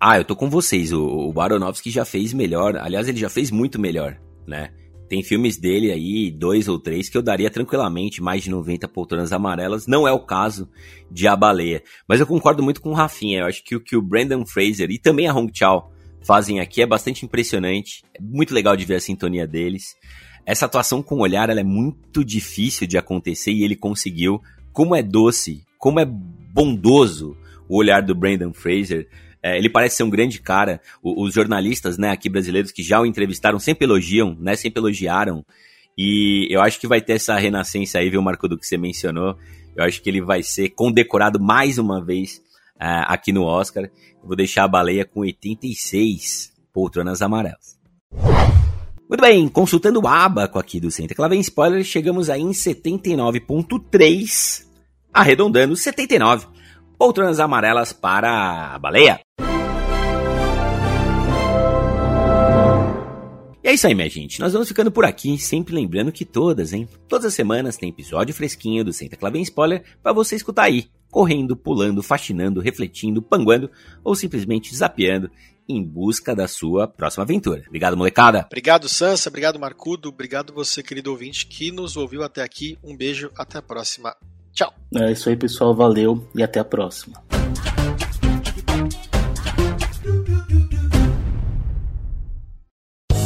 Ah, 0.00 0.18
eu 0.18 0.24
tô 0.24 0.34
com 0.34 0.48
vocês. 0.48 0.92
O, 0.92 1.32
o 1.34 1.40
Aronofsky 1.40 1.90
já 1.90 2.04
fez 2.04 2.32
melhor. 2.32 2.76
Aliás, 2.76 3.08
ele 3.08 3.18
já 3.18 3.28
fez 3.28 3.50
muito 3.50 3.78
melhor, 3.78 4.18
né? 4.46 4.72
Tem 5.14 5.22
filmes 5.22 5.56
dele 5.56 5.92
aí, 5.92 6.28
dois 6.28 6.66
ou 6.66 6.76
três, 6.76 7.08
que 7.08 7.16
eu 7.16 7.22
daria 7.22 7.48
tranquilamente 7.48 8.20
mais 8.20 8.42
de 8.42 8.50
90 8.50 8.88
poltronas 8.88 9.32
amarelas. 9.32 9.86
Não 9.86 10.08
é 10.08 10.12
o 10.12 10.18
caso 10.18 10.68
de 11.08 11.28
A 11.28 11.36
Baleia. 11.36 11.84
Mas 12.08 12.18
eu 12.18 12.26
concordo 12.26 12.64
muito 12.64 12.80
com 12.80 12.90
o 12.90 12.94
Rafinha. 12.94 13.42
Eu 13.42 13.46
acho 13.46 13.62
que 13.62 13.76
o 13.76 13.80
que 13.80 13.96
o 13.96 14.02
Brandon 14.02 14.44
Fraser 14.44 14.90
e 14.90 14.98
também 14.98 15.28
a 15.28 15.32
Hong 15.32 15.56
Chao 15.56 15.92
fazem 16.20 16.58
aqui 16.58 16.82
é 16.82 16.86
bastante 16.86 17.24
impressionante. 17.24 18.02
É 18.12 18.20
muito 18.20 18.52
legal 18.52 18.76
de 18.76 18.84
ver 18.84 18.96
a 18.96 19.00
sintonia 19.00 19.46
deles. 19.46 19.94
Essa 20.44 20.66
atuação 20.66 21.00
com 21.00 21.14
o 21.14 21.20
olhar 21.20 21.48
ela 21.48 21.60
é 21.60 21.64
muito 21.64 22.24
difícil 22.24 22.84
de 22.84 22.98
acontecer 22.98 23.52
e 23.52 23.62
ele 23.62 23.76
conseguiu. 23.76 24.42
Como 24.72 24.96
é 24.96 25.02
doce, 25.02 25.62
como 25.78 26.00
é 26.00 26.04
bondoso 26.04 27.36
o 27.68 27.76
olhar 27.76 28.02
do 28.02 28.16
Brandon 28.16 28.52
Fraser. 28.52 29.08
É, 29.44 29.58
ele 29.58 29.68
parece 29.68 29.96
ser 29.96 30.04
um 30.04 30.10
grande 30.10 30.40
cara. 30.40 30.80
O, 31.02 31.22
os 31.22 31.34
jornalistas, 31.34 31.98
né, 31.98 32.10
aqui 32.10 32.30
brasileiros 32.30 32.72
que 32.72 32.82
já 32.82 32.98
o 32.98 33.04
entrevistaram 33.04 33.58
sempre 33.58 33.84
elogiam, 33.84 34.34
né, 34.40 34.56
sempre 34.56 34.80
elogiaram. 34.80 35.44
E 35.98 36.48
eu 36.50 36.62
acho 36.62 36.80
que 36.80 36.88
vai 36.88 37.02
ter 37.02 37.12
essa 37.12 37.36
renascença 37.36 37.98
aí, 37.98 38.08
viu, 38.08 38.22
Marco, 38.22 38.48
do 38.48 38.56
que 38.56 38.66
você 38.66 38.78
mencionou. 38.78 39.36
Eu 39.76 39.84
acho 39.84 40.00
que 40.00 40.08
ele 40.08 40.22
vai 40.22 40.42
ser 40.42 40.70
condecorado 40.70 41.38
mais 41.38 41.76
uma 41.76 42.02
vez 42.02 42.38
uh, 42.76 43.04
aqui 43.06 43.32
no 43.32 43.42
Oscar. 43.42 43.84
Eu 43.84 44.26
vou 44.26 44.34
deixar 44.34 44.64
a 44.64 44.68
baleia 44.68 45.04
com 45.04 45.20
86 45.20 46.50
poltronas 46.72 47.20
amarelas. 47.20 47.78
Muito 49.06 49.20
bem, 49.20 49.46
consultando 49.46 50.00
o 50.00 50.08
abaco 50.08 50.58
aqui 50.58 50.80
do 50.80 50.90
Senta 50.90 51.14
que 51.14 51.20
lá 51.20 51.28
vem 51.28 51.40
spoiler, 51.40 51.84
chegamos 51.84 52.30
aí 52.30 52.40
em 52.40 52.52
79.3, 52.52 54.64
arredondando 55.12 55.76
79 55.76 56.53
poltronas 57.04 57.38
amarelas 57.38 57.92
para 57.92 58.72
a 58.72 58.78
baleia. 58.78 59.20
E 63.62 63.68
é 63.68 63.74
isso 63.74 63.86
aí, 63.86 63.94
minha 63.94 64.08
gente. 64.08 64.40
Nós 64.40 64.54
vamos 64.54 64.68
ficando 64.68 64.90
por 64.90 65.04
aqui, 65.04 65.36
sempre 65.36 65.74
lembrando 65.74 66.10
que 66.10 66.24
todas, 66.24 66.72
hein? 66.72 66.88
Todas 67.06 67.26
as 67.26 67.34
semanas 67.34 67.76
tem 67.76 67.90
episódio 67.90 68.34
fresquinho 68.34 68.82
do 68.82 68.90
Senta 68.90 69.16
Clavem 69.16 69.42
Spoiler 69.42 69.84
para 70.02 70.14
você 70.14 70.34
escutar 70.34 70.62
aí, 70.62 70.88
correndo, 71.10 71.54
pulando, 71.54 72.02
fascinando, 72.02 72.62
refletindo, 72.62 73.20
panguando 73.20 73.70
ou 74.02 74.14
simplesmente 74.14 74.74
zapeando 74.74 75.30
em 75.68 75.84
busca 75.84 76.34
da 76.34 76.48
sua 76.48 76.88
próxima 76.88 77.24
aventura. 77.24 77.64
Obrigado, 77.66 77.98
molecada. 77.98 78.46
Obrigado, 78.46 78.88
Sansa. 78.88 79.28
Obrigado, 79.28 79.60
Marcudo. 79.60 80.08
Obrigado 80.08 80.54
você, 80.54 80.82
querido 80.82 81.10
ouvinte, 81.10 81.46
que 81.46 81.70
nos 81.70 81.98
ouviu 81.98 82.22
até 82.22 82.42
aqui. 82.42 82.78
Um 82.82 82.96
beijo. 82.96 83.30
Até 83.36 83.58
a 83.58 83.62
próxima. 83.62 84.16
Tchau. 84.54 84.72
É 84.94 85.10
isso 85.12 85.28
aí, 85.28 85.36
pessoal. 85.36 85.74
Valeu 85.74 86.26
e 86.34 86.42
até 86.42 86.60
a 86.60 86.64
próxima. 86.64 87.22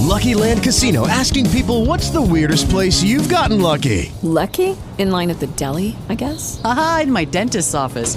Lucky 0.08 0.34
Land 0.34 0.64
Casino 0.64 1.06
asking 1.06 1.48
people 1.50 1.84
what's 1.86 2.10
the 2.10 2.20
weirdest 2.20 2.68
place 2.70 3.04
you've 3.04 3.28
gotten 3.28 3.60
lucky? 3.60 4.10
Lucky? 4.22 4.76
In 4.98 5.12
line 5.12 5.30
at 5.30 5.38
the 5.38 5.46
deli, 5.48 5.94
I 6.08 6.16
guess? 6.16 6.60
Aha, 6.64 7.00
in 7.04 7.12
my 7.12 7.24
dentist's 7.24 7.74
office. 7.74 8.16